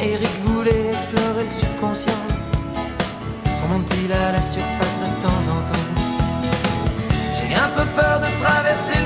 Eric 0.08 0.36
voulait 0.44 0.94
explorer 0.94 1.46
le 1.46 1.50
subconscient. 1.50 2.22
Remonte-t-il 3.64 4.12
à 4.12 4.34
la 4.34 4.42
surface 4.44 4.98
de 5.02 5.07
temps 5.19 5.44
en 5.52 5.60
temps? 5.72 5.88
J'ai 7.36 7.56
un 7.56 7.69
peu 7.76 7.86
peur 8.00 8.19
de 8.19 8.30
traverser 8.44 9.00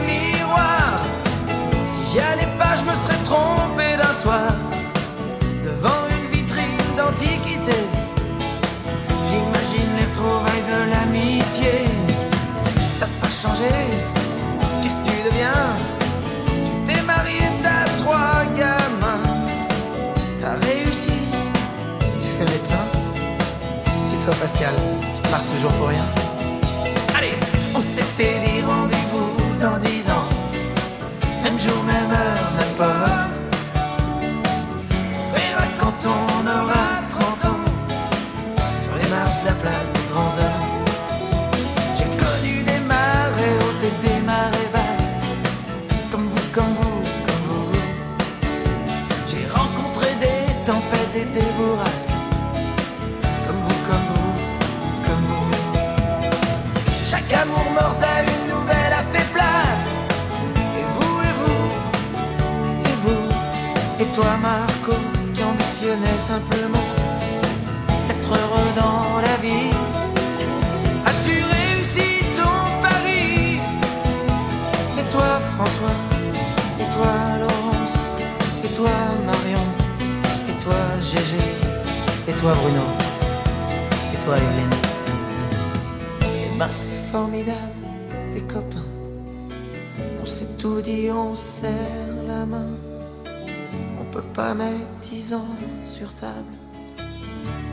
qu'est-ce 14.81 14.99
que 14.99 15.05
tu 15.05 15.29
deviens? 15.29 15.51
Tu 16.65 16.93
t'es 16.93 17.01
marié, 17.03 17.39
t'as 17.61 17.85
trois 17.97 18.43
gamins. 18.57 19.23
T'as 20.39 20.55
réussi, 20.67 21.11
tu 22.19 22.27
fais 22.27 22.45
médecin. 22.45 22.83
Et 24.13 24.17
toi, 24.23 24.33
Pascal, 24.41 24.73
tu 25.15 25.21
pars 25.29 25.45
toujours 25.45 25.71
pour 25.73 25.87
rien. 25.87 26.05
Allez, 27.17 27.33
on 27.75 27.81
s'était 27.81 28.39
dit 28.45 28.61
rendez-vous 28.61 29.31
dans 29.59 29.77
dix 29.79 30.09
ans. 30.09 30.27
Même 31.43 31.57
jour, 31.59 31.81
même 31.83 32.11
heure, 32.11 32.51
même 32.57 32.75
pas. 32.77 33.29
On 35.17 35.33
verra 35.33 35.65
quand 35.77 36.07
on 36.07 36.47
aura 36.47 36.85
30 37.09 37.45
ans. 37.45 37.63
Sur 38.81 38.95
les 39.01 39.09
marches 39.09 39.41
de 39.41 39.45
la 39.45 39.53
place 39.53 39.98
simplement 66.19 66.85
d'être 68.07 68.29
heureux 68.29 68.71
dans 68.75 69.21
la 69.21 69.35
vie. 69.41 69.71
As-tu 71.05 71.35
réussi 71.55 72.23
ton 72.35 72.57
pari? 72.83 73.59
Et 74.99 75.09
toi, 75.09 75.39
François? 75.55 75.97
Et 76.79 76.87
toi, 76.95 77.13
Laurence? 77.39 77.95
Et 78.63 78.67
toi, 78.75 78.91
Marion? 79.25 79.65
Et 80.49 80.63
toi, 80.63 80.75
Gégé? 81.01 81.43
Et 82.27 82.33
toi, 82.33 82.53
Bruno? 82.53 82.83
Et 84.13 84.23
toi, 84.23 84.35
Evelyne 84.37 84.75
Et 86.21 86.57
ben, 86.59 86.67
c'est 86.69 87.11
formidable, 87.11 87.87
les 88.35 88.41
copains. 88.41 88.89
On 90.21 90.25
s'est 90.25 90.57
tout 90.59 90.81
dit, 90.81 91.09
on 91.11 91.33
serre 91.33 92.13
la 92.27 92.45
main. 92.45 92.69
On 93.99 94.03
peut 94.11 94.29
pas 94.33 94.53
mettre 94.53 94.98
dix 95.11 95.33
ans 95.33 95.55
sur 95.83 96.13
table. 96.15 96.53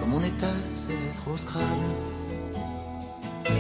Comme 0.00 0.14
on 0.14 0.23
étale 0.23 0.62
ses 0.75 0.93
lettres 0.93 1.28
au 1.33 1.37
scrabble. 1.37 1.66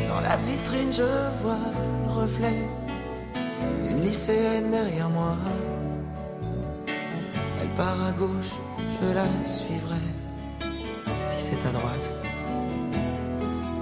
Dans 0.08 0.20
la 0.20 0.36
vitrine, 0.38 0.92
je 0.92 1.02
vois 1.42 1.58
le 2.04 2.10
reflet 2.10 2.66
d'une 3.86 4.02
lycéenne 4.02 4.70
derrière 4.70 5.10
moi. 5.10 5.36
Elle 7.60 7.68
part 7.76 8.02
à 8.08 8.12
gauche, 8.12 8.54
je 9.00 9.12
la 9.12 9.26
suivrai. 9.46 10.04
Si 11.26 11.40
c'est 11.40 11.68
à 11.68 11.72
droite, 11.72 12.12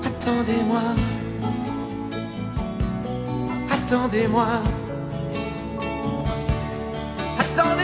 attendez-moi. 0.05 0.83
Attendez-moi. 3.71 4.47
Attendez-moi. 4.47 4.47
Attendez-moi. 7.39 7.84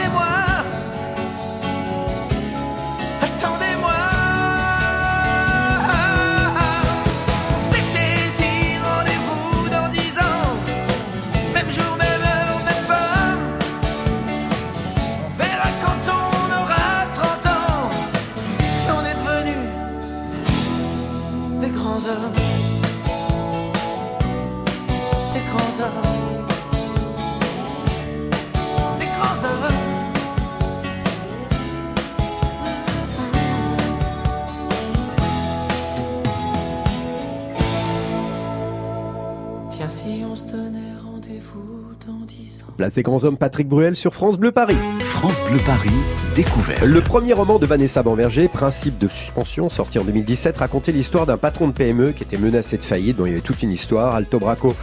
Rendez-vous 42.31 42.45
dans 42.45 42.45
10 42.45 42.50
ans. 42.50 42.50
Place 42.77 42.95
des 42.95 43.03
grands 43.03 43.25
hommes, 43.25 43.37
Patrick 43.37 43.69
Bruel 43.69 43.97
sur 43.97 44.15
France 44.15 44.39
Bleu 44.39 44.53
Paris. 44.53 44.77
France 45.03 45.43
Bleu 45.49 45.59
Paris, 45.67 45.91
découverte. 46.35 46.83
Le 46.83 47.01
premier 47.01 47.33
roman 47.33 47.59
de 47.59 47.67
Vanessa 47.67 48.03
Bamberger, 48.03 48.49
Principe 48.49 48.99
de 48.99 49.09
suspension, 49.09 49.69
sorti 49.69 49.99
en 49.99 50.05
2017, 50.05 50.57
racontait 50.57 50.93
l'histoire 50.93 51.27
d'un 51.27 51.37
patron 51.37 51.69
de 51.69 51.73
PME 51.73 52.13
qui 52.13 52.23
était 52.23 52.39
menacé 52.39 52.79
de 52.79 52.85
faillite, 52.85 53.17
dont 53.17 53.27
il 53.27 53.31
y 53.31 53.33
avait 53.33 53.41
toute 53.41 53.63
une 53.63 53.71
histoire, 53.71 54.15
Alto 54.15 54.39
Braco. 54.39 54.75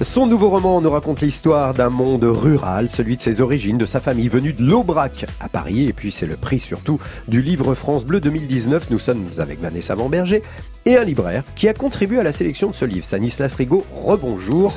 Son 0.00 0.26
nouveau 0.26 0.50
roman 0.50 0.80
nous 0.80 0.90
raconte 0.90 1.20
l'histoire 1.20 1.74
d'un 1.74 1.90
monde 1.90 2.24
rural, 2.24 2.88
celui 2.88 3.16
de 3.16 3.22
ses 3.22 3.40
origines, 3.40 3.78
de 3.78 3.86
sa 3.86 4.00
famille, 4.00 4.28
venue 4.28 4.52
de 4.52 4.62
l'Aubrac 4.62 5.26
à 5.40 5.48
Paris, 5.48 5.88
et 5.88 5.92
puis 5.92 6.12
c'est 6.12 6.26
le 6.26 6.36
prix 6.36 6.60
surtout 6.60 6.98
du 7.28 7.42
livre 7.42 7.74
France 7.74 8.04
Bleu 8.04 8.20
2019. 8.20 8.90
Nous 8.90 8.98
sommes 8.98 9.26
avec 9.38 9.60
Vanessa 9.60 9.96
Bamberger 9.96 10.42
et 10.86 10.96
un 10.96 11.04
libraire 11.04 11.44
qui 11.56 11.68
a 11.68 11.74
contribué 11.74 12.18
à 12.18 12.22
la 12.22 12.32
sélection 12.32 12.70
de 12.70 12.74
ce 12.74 12.84
livre, 12.84 13.04
Stanislas 13.04 13.54
Rigaud. 13.54 13.84
Rebonjour. 13.94 14.72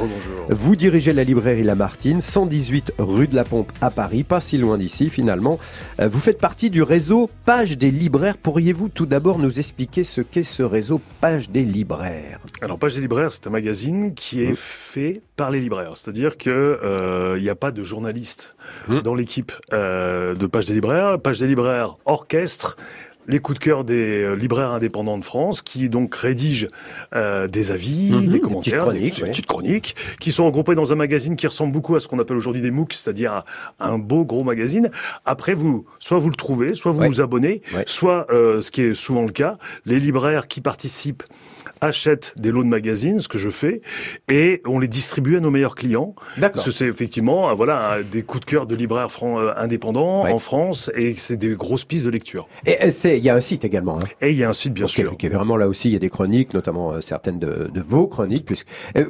Vous 0.50 0.76
dirigez 0.76 1.14
la 1.14 1.24
librairie 1.24 1.64
Lamartine, 1.64 2.22
118 2.44 2.94
rue 3.00 3.28
de 3.28 3.36
la 3.36 3.46
Pompe 3.46 3.72
à 3.80 3.90
Paris, 3.90 4.24
pas 4.24 4.42
si 4.42 4.58
loin 4.58 4.78
d'ici 4.78 5.10
finalement. 5.10 5.60
Euh, 6.02 6.10
Vous 6.10 6.20
faites 6.20 6.40
partie 6.42 6.70
du 6.70 6.84
réseau 6.84 7.30
Page 7.46 7.78
des 7.78 7.90
libraires. 7.90 8.36
Pourriez-vous 8.38 8.90
tout 8.90 9.06
d'abord 9.06 9.40
nous 9.40 9.60
expliquer 9.60 10.04
ce 10.04 10.20
qu'est 10.20 10.44
ce 10.44 10.62
réseau 10.62 11.00
Page 11.22 11.50
des 11.50 11.64
libraires? 11.64 12.40
Alors, 12.62 12.78
Page 12.78 12.96
des 12.96 13.02
libraires, 13.02 13.32
c'est 13.32 13.48
un 13.48 13.50
magazine 13.50 14.14
qui 14.14 14.44
est 14.44 14.48
Oui. 14.50 14.54
fait 14.58 15.22
par 15.38 15.52
les 15.52 15.62
libraires. 15.62 15.96
C'est-à-dire 15.96 16.38
que 16.38 16.50
euh, 16.50 17.36
il 17.38 17.44
n'y 17.44 17.50
a 17.50 17.56
pas 17.56 17.72
de 17.72 17.82
journaliste 17.84 18.56
Hmm. 18.88 19.02
dans 19.02 19.14
l'équipe 19.14 19.52
euh, 19.74 20.36
de 20.36 20.46
Page 20.48 20.66
des 20.66 20.74
libraires. 20.74 21.20
Page 21.20 21.38
des 21.40 21.48
libraires 21.48 21.98
orchestre 22.06 22.78
les 23.28 23.40
coups 23.40 23.60
de 23.60 23.64
cœur 23.64 23.84
des 23.84 24.22
euh, 24.24 24.34
libraires 24.36 24.72
indépendants 24.72 25.18
de 25.18 25.24
France, 25.24 25.62
qui 25.62 25.90
donc 25.90 26.14
rédigent 26.16 26.68
euh, 27.16 27.48
des 27.48 27.72
avis, 27.72 28.12
Mhm, 28.12 28.20
des 28.22 28.28
des 28.28 28.32
petites 28.40 28.44
commentaires, 28.44 28.82
chroniques, 28.84 29.16
des 29.18 29.22
ouais. 29.24 29.30
petites 29.30 29.46
chroniques, 29.46 29.96
qui 30.20 30.32
sont 30.32 30.46
regroupées 30.46 30.76
dans 30.76 30.92
un 30.92 30.96
magazine 30.96 31.36
qui 31.36 31.48
ressemble 31.48 31.72
beaucoup 31.72 31.96
à 31.96 32.00
ce 32.00 32.08
qu'on 32.08 32.20
appelle 32.20 32.38
aujourd'hui 32.38 32.62
des 32.62 32.72
MOOC, 32.72 32.94
c'est-à-dire 32.94 33.44
un, 33.80 33.92
un 33.94 33.98
beau 33.98 34.26
gros 34.26 34.44
magazine. 34.44 34.90
Après, 35.26 35.54
vous, 35.54 35.86
soit 36.00 36.18
vous 36.20 36.30
le 36.30 36.36
trouvez, 36.36 36.76
soit 36.76 36.92
vous 36.92 37.02
Ouais. 37.02 37.08
vous 37.10 37.22
abonnez, 37.22 37.62
Ouais. 37.76 37.84
soit, 37.88 38.28
euh, 38.32 38.62
ce 38.62 38.72
qui 38.72 38.82
est 38.82 38.94
souvent 38.94 39.24
le 39.24 39.32
cas, 39.32 39.58
les 39.86 40.00
libraires 40.00 40.48
qui 40.48 40.62
participent 40.62 41.24
achètent 41.82 42.34
des 42.38 42.52
lots 42.52 42.64
de 42.64 42.70
magazines, 42.70 43.20
ce 43.20 43.28
que 43.28 43.38
je 43.38 43.50
fais, 43.50 43.82
et 44.32 44.62
on 44.66 44.80
les 44.80 44.88
distribue 44.88 45.38
à 45.38 45.40
nos 45.40 45.52
meilleurs 45.52 45.76
clients. 45.76 46.16
D'accord. 46.38 46.54
Parce 46.54 46.66
que 46.66 46.72
c'est 46.72 46.88
effectivement 46.88 47.50
euh, 47.50 47.54
voilà 47.54 47.98
des 48.10 48.24
coups 48.24 48.42
de 48.42 48.46
cœur 48.46 48.66
de 48.66 48.76
libraires 48.76 49.08
euh, 49.24 49.54
indépendants 49.58 50.24
Ouais. 50.24 50.32
en 50.32 50.38
France, 50.40 50.92
et 50.96 51.14
c'est 51.16 51.38
des 51.38 51.56
grosses 51.56 51.86
pistes 51.86 52.06
de 52.06 52.10
lecture. 52.10 52.48
Et 52.66 52.78
euh, 52.84 52.90
c'est, 52.90 53.18
il 53.18 53.24
y 53.24 53.30
a 53.30 53.36
un 53.36 53.40
site 53.40 53.66
également. 53.66 53.98
Hein. 53.98 54.08
Et 54.22 54.32
il 54.32 54.38
y 54.38 54.44
a 54.44 54.50
un 54.50 54.54
site, 54.54 54.74
bien 54.74 54.86
Ok, 54.86 54.90
sûr. 54.92 55.14
ok, 55.14 55.26
vraiment 55.26 55.58
là 55.58 55.68
aussi 55.68 55.90
il 55.90 55.94
y 55.94 55.96
a 55.96 56.00
des 56.00 56.10
chroniques, 56.10 56.54
notamment 56.54 57.02
certaines 57.02 57.40
de, 57.40 57.70
de 57.74 57.82
vos 57.82 58.08
chroniques. 58.08 58.46
Puisque... 58.46 58.68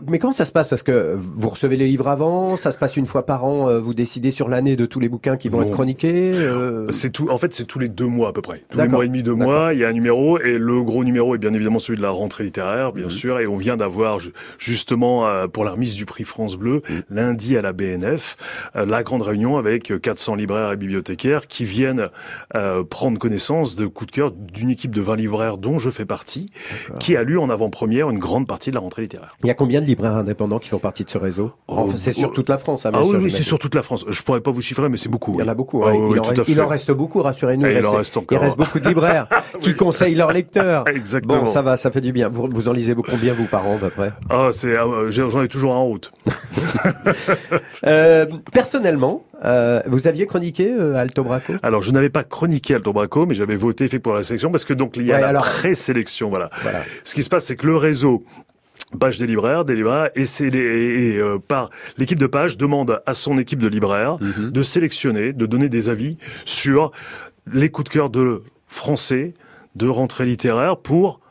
Mais 0.07 0.19
comment 0.19 0.33
ça 0.33 0.45
se 0.45 0.51
passe? 0.51 0.67
Parce 0.67 0.83
que 0.83 1.15
vous 1.17 1.49
recevez 1.49 1.77
les 1.77 1.87
livres 1.87 2.07
avant, 2.07 2.57
ça 2.57 2.71
se 2.71 2.77
passe 2.77 2.97
une 2.97 3.05
fois 3.05 3.25
par 3.25 3.45
an, 3.45 3.79
vous 3.79 3.93
décidez 3.93 4.31
sur 4.31 4.49
l'année 4.49 4.75
de 4.75 4.85
tous 4.85 4.99
les 4.99 5.09
bouquins 5.09 5.37
qui 5.37 5.49
vont 5.49 5.61
être 5.61 5.71
chroniqués. 5.71 6.31
euh, 6.33 6.87
C'est 6.89 7.11
tout. 7.11 7.29
En 7.29 7.37
fait, 7.37 7.53
c'est 7.53 7.65
tous 7.65 7.79
les 7.79 7.89
deux 7.89 8.07
mois 8.07 8.29
à 8.29 8.33
peu 8.33 8.41
près. 8.41 8.63
Tous 8.69 8.77
les 8.79 8.87
mois 8.87 9.05
et 9.05 9.07
demi, 9.07 9.23
deux 9.23 9.35
mois, 9.35 9.73
il 9.73 9.79
y 9.79 9.85
a 9.85 9.89
un 9.89 9.93
numéro 9.93 10.39
et 10.39 10.57
le 10.57 10.81
gros 10.83 11.03
numéro 11.03 11.35
est 11.35 11.37
bien 11.37 11.53
évidemment 11.53 11.79
celui 11.79 11.97
de 11.97 12.03
la 12.03 12.09
rentrée 12.11 12.42
littéraire, 12.43 12.91
bien 12.93 13.05
Mhm. 13.05 13.09
sûr. 13.09 13.39
Et 13.39 13.47
on 13.47 13.55
vient 13.55 13.77
d'avoir 13.77 14.19
ju- 14.19 14.31
justement 14.59 15.27
euh, 15.27 15.47
pour 15.47 15.63
la 15.65 15.71
remise 15.71 15.95
du 15.95 16.05
prix 16.05 16.23
France 16.23 16.55
Bleu 16.55 16.81
Mhm. 16.89 17.03
lundi 17.09 17.57
à 17.57 17.61
la 17.61 17.73
BNF 17.73 18.37
euh, 18.75 18.85
la 18.85 19.03
grande 19.03 19.21
réunion 19.21 19.57
avec 19.57 19.91
euh, 19.91 19.99
400 19.99 20.35
libraires 20.35 20.71
et 20.71 20.77
bibliothécaires 20.77 21.47
qui 21.47 21.65
viennent 21.65 22.09
euh, 22.55 22.83
prendre 22.83 23.17
connaissance 23.19 23.75
de 23.75 23.85
coups 23.87 24.11
de 24.11 24.15
cœur 24.15 24.31
d'une 24.31 24.69
équipe 24.69 24.93
de 24.93 25.01
20 25.01 25.15
libraires 25.15 25.57
dont 25.57 25.79
je 25.79 25.89
fais 25.89 26.05
partie, 26.05 26.51
qui 26.99 27.15
a 27.15 27.23
lu 27.23 27.37
en 27.37 27.49
avant-première 27.49 28.09
une 28.09 28.19
grande 28.19 28.47
partie 28.47 28.69
de 28.69 28.75
la 28.75 28.81
rentrée 28.81 29.01
littéraire. 29.03 29.35
Il 29.43 29.47
y 29.47 29.51
a 29.51 29.53
combien 29.53 29.81
de 29.81 29.85
libraires 29.85 30.13
indépendants 30.15 30.59
qui 30.59 30.69
font 30.69 30.79
partie 30.79 31.03
de 31.03 31.09
ce 31.09 31.17
réseau? 31.17 31.51
Oh, 31.67 31.75
Enfin, 31.79 31.97
C'est 31.97 32.13
sur 32.13 32.29
oh, 32.29 32.33
toute 32.33 32.49
la 32.49 32.57
France, 32.57 32.85
hein, 32.85 32.91
Ah 32.93 33.03
oui, 33.03 33.31
c'est 33.31 33.43
sur 33.43 33.59
toute 33.59 33.75
la 33.75 33.81
France. 33.81 34.05
Je 34.07 34.21
pourrais 34.23 34.41
pas 34.41 34.51
vous 34.51 34.61
chiffrer, 34.61 34.89
mais 34.89 34.97
c'est 34.97 35.09
beaucoup. 35.09 35.33
Il 35.35 35.39
y 35.39 35.43
en 35.43 35.47
a 35.47 35.53
beaucoup. 35.53 35.83
Ah 35.83 35.89
hein. 35.89 35.93
oui, 35.95 36.15
il, 36.15 36.19
en 36.19 36.23
reste, 36.23 36.47
il 36.47 36.61
en 36.61 36.67
reste 36.67 36.91
beaucoup, 36.91 37.21
rassurez-nous. 37.21 37.65
Et 37.65 37.71
il 37.71 37.75
reste, 37.77 37.87
en 37.87 37.97
reste 37.97 38.17
encore. 38.17 38.41
reste 38.41 38.57
beaucoup 38.57 38.79
de 38.79 38.87
libraires 38.87 39.27
qui 39.61 39.73
conseillent 39.75 40.15
leurs 40.15 40.31
lecteurs. 40.31 40.87
Exactement. 40.87 41.43
Bon, 41.43 41.51
ça 41.51 41.61
va, 41.61 41.77
ça 41.77 41.91
fait 41.91 42.01
du 42.01 42.11
bien. 42.11 42.29
Vous, 42.33 42.47
vous 42.51 42.67
en 42.67 42.73
lisez 42.73 42.95
beaucoup 42.95 43.11
combien, 43.11 43.33
vous, 43.33 43.45
par 43.45 43.67
an, 43.67 43.75
à 43.75 43.79
peu 43.79 43.89
près? 43.91 44.11
Ah, 44.29 44.49
c'est, 44.51 44.75
ah, 44.75 44.87
j'ai- 45.09 45.29
j'en 45.29 45.43
ai 45.43 45.47
toujours 45.47 45.73
un 45.73 45.77
en 45.77 45.85
route. 45.85 46.11
Euh, 47.85 48.25
Personnellement, 48.51 49.25
euh, 49.43 49.81
vous 49.87 50.07
aviez 50.07 50.25
chroniqué 50.25 50.71
euh, 50.71 50.95
Alto 50.95 51.23
Braco? 51.23 51.53
Alors, 51.63 51.81
je 51.81 51.91
n'avais 51.91 52.09
pas 52.09 52.23
chroniqué 52.23 52.75
Alto 52.75 52.93
Braco, 52.93 53.25
mais 53.25 53.33
j'avais 53.35 53.55
voté 53.55 53.87
fait 53.87 53.99
pour 53.99 54.13
la 54.13 54.23
sélection 54.23 54.51
parce 54.51 54.65
que 54.65 54.73
donc 54.73 54.95
il 54.97 55.05
y 55.05 55.11
a 55.11 55.15
Ouais, 55.15 55.21
la 55.21 55.27
alors- 55.29 55.43
présélection, 55.43 56.29
voilà. 56.29 56.49
Voilà. 56.61 56.79
Ce 57.03 57.13
qui 57.13 57.23
se 57.23 57.29
passe, 57.29 57.45
c'est 57.45 57.55
que 57.55 57.67
le 57.67 57.75
réseau 57.77 58.23
Page 58.99 59.17
des 59.17 59.25
libraires, 59.27 59.65
des 59.65 59.75
libraires, 59.75 60.09
et 60.15 60.25
c'est 60.25 60.49
les, 60.49 60.59
et, 61.13 61.17
euh, 61.17 61.37
par 61.39 61.69
l'équipe 61.97 62.19
de 62.19 62.27
Page 62.27 62.57
demande 62.57 63.01
à 63.07 63.13
son 63.15 63.37
équipe 63.39 63.59
de 63.59 63.67
libraires 63.67 64.17
Mhm. 64.21 64.51
de 64.51 64.63
sélectionner, 64.63 65.33
de 65.33 65.45
donner 65.47 65.67
des 65.69 65.89
avis 65.89 66.17
sur 66.45 66.91
les 67.51 67.69
coups 67.69 67.89
de 67.89 67.93
cœur 67.93 68.09
de 68.11 68.43
français 68.67 69.33
de 69.75 69.87
rentrée 69.87 70.25
littéraire 70.25 70.77
pour 70.77 71.21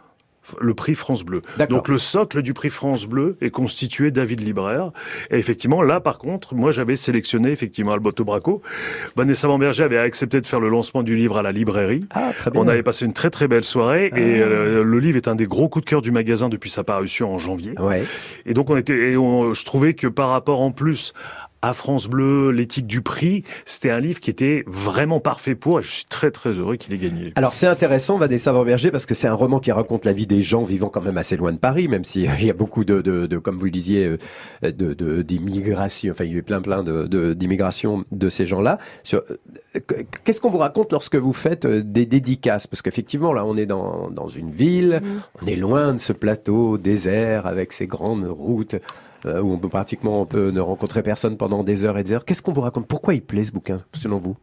le 0.61 0.75
prix 0.75 0.95
France 0.95 1.25
Bleu. 1.25 1.43
Donc 1.71 1.89
le 1.89 1.99
socle 1.99 2.43
du 2.43 2.53
prix 2.55 2.71
France 2.71 3.07
Bleu 3.07 3.37
est 3.41 3.51
constitué 3.51 4.11
d'avis 4.11 4.37
de 4.37 4.43
libraires. 4.43 4.91
Et 5.31 5.39
effectivement, 5.39 5.83
là 5.83 6.01
par 6.01 6.19
contre, 6.19 6.55
moi 6.55 6.71
j'avais 6.73 6.97
sélectionné 6.97 7.51
effectivement 7.51 7.93
Alberto 7.93 8.25
Braco. 8.25 8.61
Vanessa 9.17 9.47
Bamberger 9.49 9.85
avait 9.85 9.99
accepté 9.99 10.41
de 10.41 10.47
faire 10.47 10.61
le 10.61 10.69
lancement 10.69 11.03
du 11.03 11.15
livre 11.15 11.39
à 11.39 11.43
la 11.43 11.53
librairie. 11.53 12.07
Ah, 12.11 12.33
très 12.37 12.51
bien. 12.51 12.61
On 12.61 12.69
avait 12.69 12.83
passé 12.83 13.05
une 13.05 13.13
très 13.13 13.31
très 13.31 13.49
belle 13.49 13.65
soirée 13.65 14.11
Ah. 14.13 14.19
et 14.19 14.41
euh, 14.41 14.83
le 14.85 14.99
livre 14.99 15.17
est 15.17 15.29
un 15.29 15.35
des 15.35 15.47
gros 15.47 15.69
coups 15.69 15.85
de 15.85 15.91
cœur 15.91 16.03
du 16.03 16.11
magasin 16.11 16.49
depuis 16.49 16.71
sa 16.71 16.83
parution 16.85 17.33
en 17.33 17.39
janvier. 17.39 17.75
Ouais. 17.79 18.03
Et 18.47 18.55
donc 18.55 18.71
on 18.71 18.77
était, 18.77 19.13
et 19.13 19.17
on- 19.17 19.53
je 19.55 19.65
trouvais 19.65 19.95
que 19.95 20.07
par 20.09 20.29
rapport 20.31 20.61
en 20.61 20.71
plus 20.73 21.13
à 21.63 21.75
France 21.75 22.09
Bleu, 22.09 22.51
l'éthique 22.51 22.87
du 22.87 23.03
prix, 23.03 23.45
c'était 23.65 23.91
un 23.91 24.01
livre 24.01 24.21
qui 24.21 24.31
était 24.31 24.65
vraiment 24.67 25.21
parfait 25.21 25.55
pour, 25.55 25.79
et 25.79 25.83
je 25.83 25.91
suis 25.91 26.05
très 26.05 26.31
très 26.31 26.51
heureux 26.51 26.77
qu'il 26.77 26.93
ait 26.93 26.99
gagné. 26.99 27.33
Alors 27.37 27.55
c'est 27.55 27.69
intéressant, 27.69 28.19
Vanessa 28.19 28.53
Berger, 28.53 28.91
parce 28.91 29.07
que 29.07 29.15
c'est 29.15 29.29
un 29.29 29.35
roman 29.35 29.61
qui 29.61 29.71
raconte 29.73 30.05
la 30.05 30.13
vie 30.13 30.27
des 30.27 30.43
gens 30.43 30.65
vivant 30.65 30.89
quand 30.89 31.01
même 31.01 31.19
assez 31.19 31.37
loin 31.37 31.53
de 31.53 31.59
Paris, 31.59 31.89
même 31.89 32.05
s'il 32.05 32.45
y 32.45 32.51
a 32.51 32.53
beaucoup 32.53 32.85
de, 32.85 33.01
de, 33.01 33.27
de, 33.27 33.39
comme 33.39 33.57
vous 33.57 33.67
le 33.67 33.71
disiez, 33.71 34.17
euh, 34.65 34.73
de 34.73 35.23
d'immigration. 35.23 36.13
Enfin, 36.13 36.25
il 36.25 36.35
y 36.35 36.39
a 36.39 36.43
plein 36.43 36.61
plein 36.61 36.83
de 36.83 37.35
d'immigration 37.35 38.05
de, 38.11 38.29
ces 38.29 38.47
gens-là. 38.47 38.79
Euh, 39.15 39.21
qu'est-ce 40.25 40.41
qu'on 40.41 40.51
vous 40.51 40.59
raconte 40.59 40.93
lorsque 40.93 41.17
vous 41.17 41.33
faites 41.33 41.65
euh, 41.65 41.83
des 41.85 42.07
dédicaces? 42.07 42.67
Parce 42.67 42.83
qu'effectivement, 42.83 43.33
là, 43.33 43.45
on 43.45 43.57
est 43.57 43.67
dans 43.67 44.11
dans 44.11 44.29
une 44.29 44.51
ville, 44.51 45.01
mm. 45.03 45.43
on 45.43 45.47
est 45.47 45.57
loin 45.57 45.93
de 45.93 45.99
ce 45.99 46.13
plateau 46.13 46.79
désert 46.79 47.47
avec 47.47 47.73
ses 47.73 47.87
grandes 47.87 48.25
routes. 48.25 48.77
Euh, 49.25 49.41
où 49.41 49.53
on 49.53 49.59
peut 49.59 49.69
pratiquement 49.69 50.21
on 50.21 50.27
peut 50.27 50.51
ne 50.51 50.61
rencontrer 50.61 51.03
personne 51.03 51.37
pendant 51.37 51.63
des 51.63 51.85
heures 51.85 51.97
et 51.99 52.05
des 52.05 52.13
heures. 52.13 52.25
Qu'est-ce 52.25 52.43
qu'on 52.43 52.53
vous 52.53 52.61
raconte? 52.61 52.87
Pourquoi 52.87 53.15
il 53.15 53.23
plaît 53.23 53.45
ce 53.45 53.53
bouquin, 53.53 53.83
selon 53.93 54.19
vous? 54.19 54.37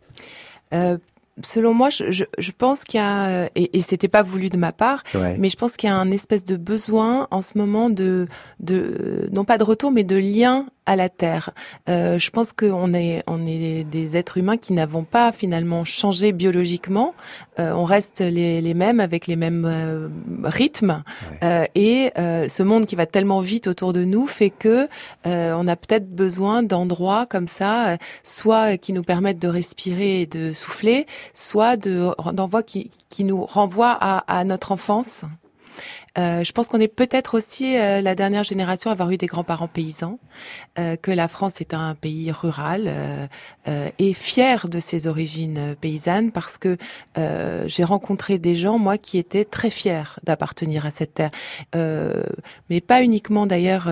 Euh, 0.74 0.98
selon 1.43 1.74
moi, 1.74 1.89
je, 1.89 2.12
je, 2.12 2.24
je 2.38 2.51
pense 2.51 2.84
qu'il 2.84 3.00
y 3.00 3.03
a, 3.03 3.46
et, 3.55 3.77
et 3.77 3.81
c'était 3.81 4.08
pas 4.08 4.24
voulu 4.24 4.50
de 4.50 4.58
ma 4.58 4.72
part, 4.72 5.03
mais 5.38 5.50
je 5.50 5.55
pense 5.55 5.77
qu'il 5.77 5.89
y 5.89 5.91
a 5.91 5.96
un 5.96 6.12
espèce 6.12 6.46
de 6.46 6.55
besoin 6.55 7.27
en 7.31 7.41
ce 7.41 7.58
moment 7.58 7.89
de, 7.89 8.27
de, 8.60 9.29
non 9.31 9.46
pas 9.46 9.58
de 9.58 9.63
retour, 9.63 9.91
mais 9.91 10.03
de 10.03 10.17
lien 10.17 10.65
à 10.89 10.96
la 10.96 11.08
terre. 11.08 11.51
Euh, 11.88 12.17
je 12.17 12.31
pense 12.31 12.51
qu'on 12.51 12.96
est 12.96 13.22
on 13.27 13.46
est 13.46 13.84
des 13.84 14.17
êtres 14.17 14.39
humains 14.39 14.58
qui 14.58 14.74
n'avons 14.74 15.03
pas 15.03 15.31
finalement 15.31 15.86
changé 15.86 16.31
biologiquement. 16.31 17.13
Euh, 17.60 17.74
on 17.74 17.86
reste 17.86 18.22
les, 18.22 18.60
les, 18.60 18.74
mêmes 18.74 19.00
avec 19.00 19.27
les 19.27 19.36
mêmes 19.36 19.65
euh, 19.67 20.08
rythmes 20.43 21.03
euh, 21.43 21.65
et 21.75 22.12
euh, 22.17 22.48
ce 22.48 22.63
monde 22.63 22.88
qui 22.88 22.96
va 22.96 23.05
tellement 23.05 23.39
vite 23.39 23.67
autour 23.67 23.93
de 23.93 24.03
nous 24.03 24.25
fait 24.25 24.50
que 24.50 24.88
on 25.25 25.67
a 25.67 25.75
peut-être 25.75 26.10
besoin 26.10 26.63
d'endroits 26.63 27.27
comme 27.27 27.48
ça, 27.48 27.98
soit 28.24 28.77
qui 28.77 28.93
nous 28.93 29.03
permettent 29.03 29.39
de 29.39 29.48
respirer 29.48 30.22
et 30.22 30.25
de 30.25 30.53
souffler, 30.53 31.05
soit 31.34 31.78
de 31.78 32.10
d'envois 32.34 32.64
qui 32.64 32.92
qui 33.10 33.24
nous 33.24 33.46
renvoient 33.46 33.98
à, 34.00 34.20
à 34.28 34.44
notre 34.44 34.72
enfance? 34.72 35.26
Euh, 36.20 36.44
je 36.44 36.52
pense 36.52 36.68
qu'on 36.68 36.80
est 36.80 36.88
peut-être 36.88 37.38
aussi 37.38 37.78
euh, 37.78 38.02
la 38.02 38.16
dernière 38.16 38.44
génération 38.44 38.90
à 38.90 38.94
avoir 38.94 39.10
eu 39.12 39.18
des 39.18 39.28
grands-parents 39.28 39.68
paysans, 39.68 40.20
euh, 40.78 40.96
que 40.96 41.12
la 41.12 41.28
France 41.28 41.62
est 41.62 41.74
un 41.74 41.96
pays 41.96 42.32
rural 42.32 42.92
et 44.00 44.14
fier 44.14 44.68
de 44.68 44.80
ses 44.80 45.06
origines 45.08 45.76
paysannes 45.80 46.32
parce 46.32 46.58
que 46.58 46.78
j'ai 47.68 47.84
rencontré 47.84 48.40
des 48.40 48.56
gens, 48.56 48.80
moi, 48.80 48.98
qui 48.98 49.18
étaient 49.18 49.46
très 49.46 49.70
fiers 49.70 50.16
d'appartenir 50.24 50.86
à 50.86 50.92
cette 50.92 51.14
terre, 51.14 51.30
mais 52.70 52.82
pas 52.82 53.04
uniquement 53.04 53.46
d'ailleurs 53.46 53.90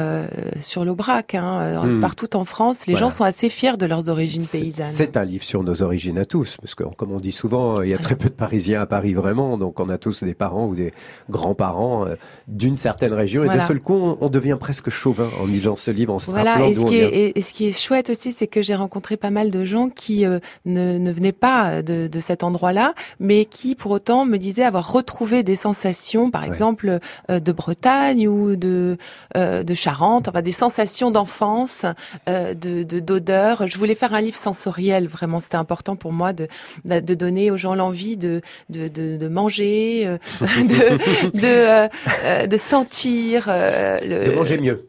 sur 0.60 0.84
l'Aubrac, 0.84 1.36
hein, 1.36 1.86
hmm. 1.86 2.00
partout 2.00 2.36
en 2.36 2.46
France, 2.46 2.88
les 2.88 2.96
gens 2.96 3.12
sont 3.12 3.24
assez 3.24 3.50
fiers 3.50 3.78
de 3.78 3.86
leurs 3.86 4.10
origines 4.10 4.46
paysannes. 4.52 4.88
C'est 4.92 5.16
un 5.16 5.26
livre 5.26 5.44
sur 5.44 5.64
nos 5.64 5.84
origines 5.84 6.18
à 6.18 6.26
tous, 6.26 6.58
parce 6.58 6.74
que 6.74 6.84
comme 6.84 7.12
on 7.12 7.20
dit 7.20 7.32
souvent, 7.32 7.82
il 7.82 7.90
y 7.90 7.94
a 7.94 8.00
très 8.00 8.16
peu 8.16 8.30
de 8.30 8.36
Parisiens 8.36 8.82
à 8.82 8.88
Paris 8.88 9.14
vraiment, 9.14 9.60
donc 9.60 9.80
on 9.80 9.90
a 9.90 10.00
tous 10.00 10.24
des 10.24 10.34
parents 10.34 10.66
ou 10.66 10.76
des 10.76 10.92
grands-parents 11.30 12.08
d'une 12.48 12.78
certaine 12.78 13.14
région. 13.14 13.44
Et 13.44 13.48
d'un 13.48 13.60
seul 13.60 13.80
coup, 13.80 14.18
on, 14.22 14.30
devient 14.30 14.58
presque 14.60 14.90
chauvin 14.90 15.30
en 15.42 15.46
lisant 15.46 15.76
ce 15.76 15.92
livre, 15.92 16.14
en 16.14 16.20
se 16.20 16.32
voilà. 16.32 16.66
et 16.68 16.76
ce, 16.76 16.86
qui 16.86 16.98
est, 16.98 17.38
et, 17.38 17.42
ce 17.42 17.54
qui 17.54 17.68
est 17.68 17.78
chouette 17.78 18.10
aussi, 18.10 18.32
c'est 18.32 18.48
que 18.48 18.62
j'ai 18.62 18.76
rencontré 18.76 19.18
pas 19.18 19.30
mal 19.30 19.52
de 19.52 19.64
gens 19.64 19.90
qui 19.90 20.26
euh, 20.26 20.40
ne, 20.66 20.98
ne, 20.98 21.12
venaient 21.12 21.32
pas 21.32 21.82
de, 21.82 22.08
de 22.08 22.20
cet 22.20 22.44
endroit-là, 22.44 22.94
mais 23.20 23.46
qui 23.46 23.76
pour 23.76 23.92
autant 23.92 24.26
me 24.26 24.38
disaient 24.38 24.64
avoir 24.64 24.92
retrouvé 24.92 25.44
des 25.44 25.56
sensations, 25.56 26.32
par 26.32 26.44
exemple 26.44 27.00
euh, 27.30 27.40
de 27.40 27.52
Bretagne 27.52 28.28
ou 28.28 28.56
de 28.56 28.98
de 29.36 29.74
Charente, 29.74 30.28
enfin 30.28 30.42
des 30.42 30.52
sensations 30.52 31.12
d'enfance, 31.12 31.86
de 32.28 32.84
d'odeur. 32.84 33.68
Je 33.68 33.78
voulais 33.78 33.96
faire 33.96 34.14
un 34.14 34.22
livre 34.22 34.38
sensoriel, 34.38 35.08
vraiment, 35.08 35.40
c'était 35.40 35.58
important 35.58 35.96
pour 35.96 36.12
moi 36.12 36.34
de 36.34 36.48
de 36.86 37.14
donner 37.14 37.52
aux 37.52 37.58
gens 37.58 37.76
l'envie 37.76 38.18
de, 38.18 38.42
de 38.70 38.88
de, 38.88 39.18
de 39.18 39.28
manger, 39.28 40.06
de 40.42 40.98
de, 41.38 41.90
euh, 42.24 42.46
de 42.46 42.58
sentir. 42.58 43.48
Euh, 43.48 43.98
le... 44.04 44.32
De 44.32 44.36
manger 44.36 44.58
mieux. 44.58 44.86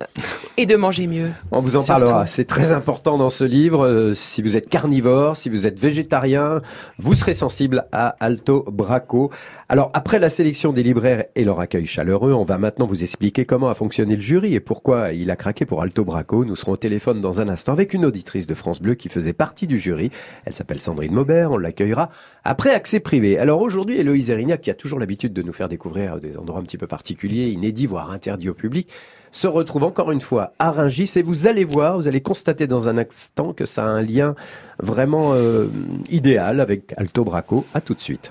Et 0.57 0.67
de 0.67 0.77
manger 0.77 1.07
mieux. 1.07 1.31
On 1.51 1.61
vous 1.61 1.77
en 1.77 1.85
parlera. 1.85 2.27
C'est 2.27 2.45
très 2.45 2.73
important 2.73 3.19
dans 3.19 3.31
ce 3.31 3.45
livre. 3.45 3.87
Euh, 3.87 4.15
si 4.15 4.43
vous 4.43 4.57
êtes 4.57 4.69
carnivore, 4.69 5.37
si 5.37 5.49
vous 5.49 5.67
êtes 5.67 5.79
végétarien, 5.79 6.61
vous 6.99 7.15
serez 7.15 7.35
sensible 7.35 7.87
à 7.93 8.09
Alto 8.21 8.65
Braco. 8.71 9.31
Alors, 9.71 9.91
après 9.93 10.19
la 10.19 10.31
sélection 10.31 10.73
des 10.73 10.83
libraires 10.83 11.27
et 11.35 11.45
leur 11.45 11.61
accueil 11.61 11.85
chaleureux, 11.85 12.33
on 12.33 12.43
va 12.43 12.57
maintenant 12.57 12.87
vous 12.87 13.03
expliquer 13.03 13.45
comment 13.45 13.69
a 13.69 13.75
fonctionné 13.75 14.17
le 14.17 14.23
jury 14.23 14.55
et 14.55 14.61
pourquoi 14.61 15.13
il 15.13 15.31
a 15.31 15.37
craqué 15.37 15.67
pour 15.67 15.83
Alto 15.83 16.07
Braco. 16.07 16.47
Nous 16.47 16.57
serons 16.57 16.73
au 16.73 16.77
téléphone 16.79 17.21
dans 17.21 17.43
un 17.43 17.51
instant 17.51 17.75
avec 17.75 17.93
une 17.93 18.07
auditrice 18.07 18.47
de 18.47 18.55
France 18.55 18.81
Bleu 18.81 18.95
qui 18.95 19.11
faisait 19.11 19.35
partie 19.35 19.67
du 19.67 19.77
jury. 19.77 20.11
Elle 20.47 20.55
s'appelle 20.55 20.81
Sandrine 20.81 21.13
Maubert. 21.13 21.53
On 21.53 21.59
l'accueillera 21.59 22.09
après 22.45 22.71
accès 22.73 22.99
privé. 22.99 23.39
Alors 23.39 23.61
aujourd'hui, 23.61 23.99
Héloïse 23.99 24.31
Erignac, 24.31 24.63
qui 24.63 24.71
a 24.71 24.75
toujours 24.75 24.99
l'habitude 24.99 25.35
de 25.35 25.43
nous 25.43 25.53
faire 25.53 25.69
découvrir 25.69 26.19
des 26.19 26.39
endroits 26.39 26.61
un 26.61 26.65
petit 26.65 26.79
peu 26.79 26.87
particulier, 26.87 27.49
inédit, 27.49 27.85
voire 27.85 28.11
interdit 28.11 28.49
au 28.49 28.55
public, 28.55 28.89
se 29.33 29.49
retrouve 29.49 29.85
encore 29.85 30.13
une 30.13 30.23
fois 30.23 30.55
à 30.59 30.71
Rungis 30.71 31.13
et 31.17 31.23
vous 31.23 31.47
allez 31.47 31.65
voir, 31.65 31.99
vous 31.99 32.09
allez 32.09 32.23
constater 32.23 32.67
dans 32.67 32.89
un 32.89 32.97
instant 32.97 33.53
que 33.53 33.67
ça 33.67 33.85
a 33.85 33.89
un 33.89 34.01
lien 34.01 34.35
vraiment 34.79 35.35
euh, 35.35 35.67
idéal 36.09 36.61
avec 36.61 36.95
Alto 36.97 37.23
Braco. 37.23 37.67
À 37.75 37.83
tout 37.83 37.93
de 37.93 38.01
suite. 38.01 38.31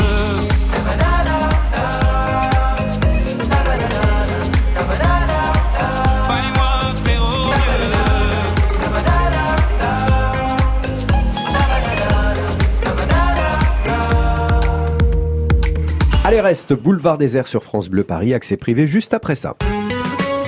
Allez, 16.31 16.39
reste 16.39 16.71
boulevard 16.73 17.17
désert 17.17 17.45
sur 17.45 17.61
France 17.61 17.89
Bleu 17.89 18.05
Paris, 18.05 18.33
accès 18.33 18.55
privé 18.55 18.87
juste 18.87 19.13
après 19.13 19.35
ça. 19.35 19.57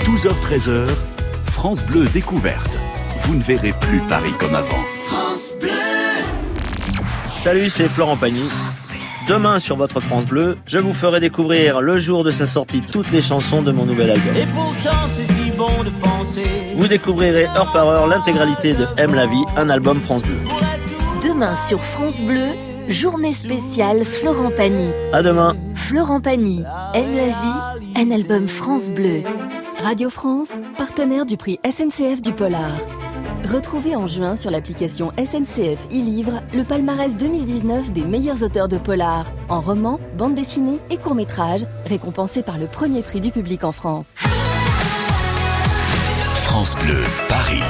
12h-13h, 0.06 0.88
France 1.44 1.84
Bleu 1.84 2.06
découverte. 2.06 2.78
Vous 3.18 3.36
ne 3.36 3.42
verrez 3.42 3.74
plus 3.82 4.00
Paris 4.08 4.32
comme 4.40 4.56
avant. 4.56 4.80
Salut, 7.38 7.70
c'est 7.70 7.90
Florent 7.90 8.16
Pagny. 8.16 8.50
Demain 9.28 9.60
sur 9.60 9.76
votre 9.76 10.00
France 10.00 10.24
Bleu, 10.24 10.58
je 10.66 10.78
vous 10.78 10.94
ferai 10.94 11.20
découvrir 11.20 11.82
le 11.82 11.98
jour 11.98 12.24
de 12.24 12.32
sa 12.32 12.46
sortie 12.46 12.80
toutes 12.80 13.12
les 13.12 13.22
chansons 13.22 13.62
de 13.62 13.74
mon 13.74 13.86
nouvel 13.86 14.12
album. 14.12 14.36
Et 14.38 14.46
pourtant 14.56 15.06
c'est 15.14 15.30
si 15.34 15.52
bon 15.52 15.84
de 15.84 15.90
penser 16.02 16.46
Vous 16.78 16.88
découvrirez 16.88 17.44
heure 17.58 17.74
par 17.74 17.90
heure 17.90 18.08
l'intégralité 18.08 18.74
de 18.74 18.88
Aime 18.96 19.16
la 19.16 19.26
vie, 19.26 19.44
un 19.58 19.70
album 19.70 20.00
France 20.00 20.24
Bleu. 20.24 20.38
Demain 21.22 21.56
sur 21.56 21.84
France 21.84 22.22
Bleu, 22.22 22.52
journée 22.90 23.34
spéciale 23.34 24.04
Florent 24.04 24.52
Pagny. 24.56 24.90
À 25.12 25.22
demain. 25.24 25.56
Florent 25.76 26.22
Pagny, 26.22 26.64
Aime 26.94 27.16
la 27.16 27.28
vie, 27.28 27.94
un 27.96 28.12
album 28.12 28.48
France 28.48 28.90
Bleu. 28.90 29.22
Radio 29.82 30.10
France, 30.10 30.52
partenaire 30.78 31.26
du 31.26 31.38
prix 31.38 31.60
SNCF 31.66 32.22
du 32.22 32.34
Polar. 32.34 32.80
Retrouvez 33.46 33.96
en 33.96 34.08
juin 34.08 34.36
sur 34.36 34.52
l'application 34.52 35.12
SNCF 35.18 35.88
e-Livre 35.92 36.42
le 36.54 36.64
palmarès 36.64 37.16
2019 37.18 37.92
des 37.92 38.06
meilleurs 38.06 38.42
auteurs 38.42 38.70
de 38.70 38.78
polar, 38.78 39.26
en 39.50 39.60
roman, 39.60 40.00
bande 40.18 40.34
dessinée 40.34 40.80
et 40.90 40.98
court-métrage, 40.98 41.66
récompensés 41.86 42.44
par 42.44 42.58
le 42.58 42.68
premier 42.68 43.02
prix 43.02 43.20
du 43.20 43.32
public 43.32 43.66
en 43.66 43.74
France. 43.74 44.16
France 46.46 46.76
Bleu, 46.78 47.02
Paris. 47.28 47.64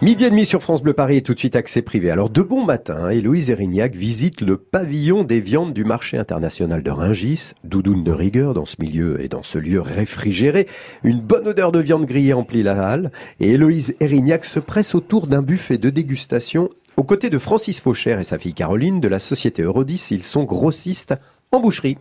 Midi 0.00 0.24
et 0.24 0.30
demi 0.30 0.46
sur 0.46 0.62
France 0.62 0.80
Bleu 0.80 0.92
Paris 0.92 1.16
et 1.16 1.22
tout 1.22 1.34
de 1.34 1.38
suite 1.40 1.56
accès 1.56 1.82
privé. 1.82 2.10
Alors 2.10 2.30
de 2.30 2.40
bon 2.40 2.64
matin, 2.64 3.10
Héloïse 3.10 3.50
Erignac 3.50 3.96
visite 3.96 4.42
le 4.42 4.56
pavillon 4.56 5.24
des 5.24 5.40
viandes 5.40 5.74
du 5.74 5.84
marché 5.84 6.16
international 6.16 6.84
de 6.84 6.90
Ringis, 6.90 7.52
doudoune 7.64 8.04
de 8.04 8.12
rigueur 8.12 8.54
dans 8.54 8.64
ce 8.64 8.76
milieu 8.78 9.20
et 9.20 9.26
dans 9.26 9.42
ce 9.42 9.58
lieu 9.58 9.80
réfrigéré. 9.80 10.68
Une 11.02 11.20
bonne 11.20 11.48
odeur 11.48 11.72
de 11.72 11.80
viande 11.80 12.06
grillée 12.06 12.32
emplit 12.32 12.62
la 12.62 12.80
halle 12.88 13.10
et 13.40 13.50
Héloïse 13.50 13.96
Erignac 13.98 14.44
se 14.44 14.60
presse 14.60 14.94
autour 14.94 15.26
d'un 15.26 15.42
buffet 15.42 15.78
de 15.78 15.90
dégustation 15.90 16.70
aux 16.96 17.04
côtés 17.04 17.28
de 17.28 17.38
Francis 17.38 17.80
Faucher 17.80 18.16
et 18.20 18.24
sa 18.24 18.38
fille 18.38 18.54
Caroline 18.54 19.00
de 19.00 19.08
la 19.08 19.18
société 19.18 19.62
Eurodis. 19.62 20.08
Ils 20.12 20.24
sont 20.24 20.44
grossistes 20.44 21.14
en 21.50 21.58
boucherie. 21.58 21.98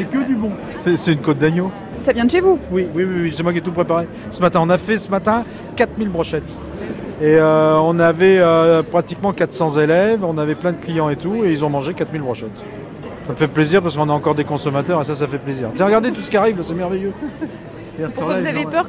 C'est 0.00 0.06
que 0.06 0.26
du 0.26 0.34
bon. 0.34 0.52
C'est 0.78 1.12
une 1.12 1.20
côte 1.20 1.38
d'agneau 1.38 1.70
Ça 1.98 2.14
vient 2.14 2.24
de 2.24 2.30
chez 2.30 2.40
vous 2.40 2.58
Oui, 2.70 2.86
oui, 2.94 3.04
oui, 3.04 3.20
oui, 3.24 3.32
c'est 3.36 3.42
moi 3.42 3.52
qui 3.52 3.58
ai 3.58 3.60
tout 3.60 3.70
préparé. 3.70 4.06
Ce 4.30 4.40
matin, 4.40 4.60
on 4.62 4.70
a 4.70 4.78
fait 4.78 4.96
ce 4.96 5.10
matin 5.10 5.44
4000 5.76 6.08
brochettes. 6.08 6.48
Et 7.20 7.36
euh, 7.36 7.78
on 7.80 7.98
avait 7.98 8.38
euh, 8.38 8.82
pratiquement 8.82 9.34
400 9.34 9.78
élèves, 9.78 10.24
on 10.24 10.38
avait 10.38 10.54
plein 10.54 10.72
de 10.72 10.78
clients 10.78 11.10
et 11.10 11.16
tout, 11.16 11.44
et 11.44 11.52
ils 11.52 11.62
ont 11.66 11.68
mangé 11.68 11.92
4000 11.92 12.22
brochettes. 12.22 12.48
Ça 13.26 13.32
me 13.32 13.36
fait 13.36 13.48
plaisir 13.48 13.82
parce 13.82 13.94
qu'on 13.94 14.08
a 14.08 14.12
encore 14.12 14.34
des 14.34 14.44
consommateurs 14.44 15.02
et 15.02 15.04
ça, 15.04 15.14
ça 15.14 15.26
fait 15.26 15.36
plaisir. 15.38 15.68
Tiens, 15.74 15.84
regardez 15.84 16.12
tout 16.12 16.22
ce 16.22 16.30
qui 16.30 16.38
arrive, 16.38 16.56
c'est 16.62 16.72
merveilleux. 16.72 17.12
Pourquoi 18.14 18.38
vous 18.38 18.46
avez 18.46 18.64
peur 18.64 18.88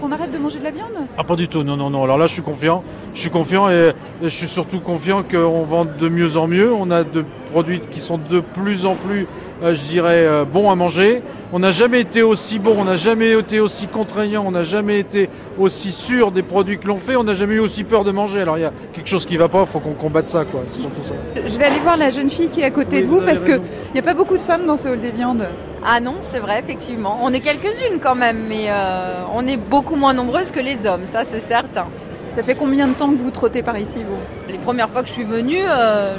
qu'on 0.00 0.10
arrête 0.10 0.32
de 0.32 0.38
manger 0.38 0.58
de 0.58 0.64
la 0.64 0.72
viande 0.72 0.94
Ah, 1.16 1.22
pas 1.22 1.36
du 1.36 1.46
tout, 1.46 1.62
non, 1.62 1.76
non, 1.76 1.90
non. 1.90 2.02
Alors 2.02 2.18
là, 2.18 2.26
je 2.26 2.32
suis 2.32 2.42
confiant. 2.42 2.82
Je 3.14 3.20
suis 3.20 3.30
confiant 3.30 3.70
et, 3.70 3.92
et 4.20 4.24
je 4.24 4.28
suis 4.28 4.48
surtout 4.48 4.80
confiant 4.80 5.22
qu'on 5.22 5.62
vend 5.62 5.84
de 5.84 6.08
mieux 6.08 6.36
en 6.36 6.48
mieux. 6.48 6.72
On 6.72 6.90
a 6.90 7.04
de 7.04 7.24
produits 7.50 7.80
qui 7.80 8.00
sont 8.00 8.18
de 8.18 8.40
plus 8.40 8.86
en 8.86 8.94
plus, 8.94 9.26
euh, 9.62 9.74
je 9.74 9.82
dirais, 9.82 10.24
euh, 10.24 10.44
bons 10.44 10.70
à 10.70 10.74
manger. 10.74 11.22
On 11.52 11.58
n'a 11.58 11.72
jamais 11.72 12.00
été 12.00 12.22
aussi 12.22 12.58
bon, 12.58 12.76
on 12.78 12.84
n'a 12.84 12.96
jamais 12.96 13.32
été 13.32 13.60
aussi 13.60 13.88
contraignant, 13.88 14.44
on 14.46 14.52
n'a 14.52 14.62
jamais 14.62 15.00
été 15.00 15.28
aussi 15.58 15.90
sûr 15.90 16.30
des 16.30 16.42
produits 16.42 16.78
que 16.78 16.86
l'on 16.86 16.98
fait, 16.98 17.16
on 17.16 17.24
n'a 17.24 17.34
jamais 17.34 17.56
eu 17.56 17.60
aussi 17.60 17.84
peur 17.84 18.04
de 18.04 18.12
manger. 18.12 18.40
Alors 18.40 18.56
il 18.56 18.62
y 18.62 18.64
a 18.64 18.72
quelque 18.92 19.08
chose 19.08 19.26
qui 19.26 19.36
va 19.36 19.48
pas, 19.48 19.62
il 19.62 19.66
faut 19.66 19.80
qu'on 19.80 19.94
combatte 19.94 20.28
ça, 20.28 20.44
quoi. 20.44 20.62
C'est 20.66 20.80
surtout 20.80 21.02
ça. 21.02 21.14
Je 21.34 21.58
vais 21.58 21.64
aller 21.64 21.80
voir 21.80 21.96
la 21.96 22.10
jeune 22.10 22.30
fille 22.30 22.48
qui 22.48 22.60
est 22.60 22.64
à 22.64 22.70
côté 22.70 22.98
Oui, 22.98 23.02
de 23.02 23.08
vous 23.08 23.20
parce 23.20 23.42
qu'il 23.42 23.60
n'y 23.92 24.00
a 24.00 24.02
pas 24.02 24.14
beaucoup 24.14 24.36
de 24.36 24.42
femmes 24.42 24.64
dans 24.66 24.76
ce 24.76 24.88
hall 24.88 25.00
des 25.00 25.10
viandes. 25.10 25.46
Ah 25.84 25.98
non, 25.98 26.16
c'est 26.22 26.40
vrai, 26.40 26.60
effectivement. 26.60 27.18
On 27.22 27.32
est 27.32 27.40
quelques-unes 27.40 28.00
quand 28.00 28.14
même, 28.14 28.46
mais 28.48 28.66
euh, 28.68 29.22
on 29.34 29.46
est 29.46 29.56
beaucoup 29.56 29.96
moins 29.96 30.14
nombreuses 30.14 30.50
que 30.50 30.60
les 30.60 30.86
hommes, 30.86 31.06
ça 31.06 31.24
c'est 31.24 31.40
certain. 31.40 31.86
Ça 32.30 32.44
fait 32.44 32.54
combien 32.54 32.86
de 32.86 32.92
temps 32.92 33.10
que 33.10 33.16
vous 33.16 33.32
trottez 33.32 33.62
par 33.62 33.76
ici, 33.76 33.98
vous? 34.08 34.18
Les 34.48 34.58
premières 34.58 34.88
fois 34.88 35.02
que 35.02 35.08
je 35.08 35.14
suis 35.14 35.24
venue, 35.24 35.62
euh, 35.68 36.14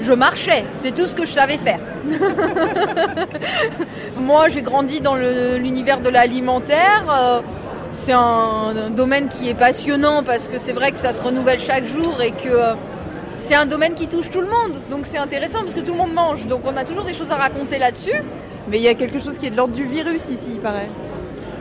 je 0.00 0.12
marchais, 0.12 0.64
c'est 0.82 0.94
tout 0.94 1.06
ce 1.06 1.14
que 1.14 1.26
je 1.26 1.32
savais 1.32 1.58
faire. 1.58 1.80
Moi, 4.18 4.48
j'ai 4.48 4.62
grandi 4.62 5.00
dans 5.00 5.14
l'univers 5.14 6.00
de 6.00 6.08
l'alimentaire. 6.08 7.04
euh, 7.10 7.40
c'est 7.92 8.12
un, 8.12 8.74
un 8.86 8.90
domaine 8.90 9.28
qui 9.28 9.48
est 9.48 9.54
passionnant 9.54 10.22
parce 10.22 10.48
que 10.48 10.58
c'est 10.58 10.72
vrai 10.72 10.92
que 10.92 10.98
ça 10.98 11.12
se 11.12 11.20
renouvelle 11.20 11.58
chaque 11.58 11.84
jour 11.84 12.20
et 12.22 12.30
que 12.30 12.48
euh, 12.48 12.74
c'est 13.38 13.56
un 13.56 13.66
domaine 13.66 13.94
qui 13.94 14.06
touche 14.06 14.30
tout 14.30 14.40
le 14.40 14.46
monde. 14.46 14.80
Donc 14.90 15.00
c'est 15.04 15.18
intéressant 15.18 15.60
parce 15.62 15.74
que 15.74 15.80
tout 15.80 15.92
le 15.92 15.98
monde 15.98 16.12
mange. 16.12 16.46
Donc 16.46 16.60
on 16.64 16.76
a 16.76 16.84
toujours 16.84 17.04
des 17.04 17.14
choses 17.14 17.32
à 17.32 17.36
raconter 17.36 17.78
là-dessus. 17.78 18.22
Mais 18.68 18.78
il 18.78 18.82
y 18.82 18.88
a 18.88 18.94
quelque 18.94 19.18
chose 19.18 19.36
qui 19.38 19.46
est 19.46 19.50
de 19.50 19.56
l'ordre 19.56 19.74
du 19.74 19.84
virus 19.84 20.28
ici, 20.30 20.50
il 20.54 20.60
paraît. 20.60 20.88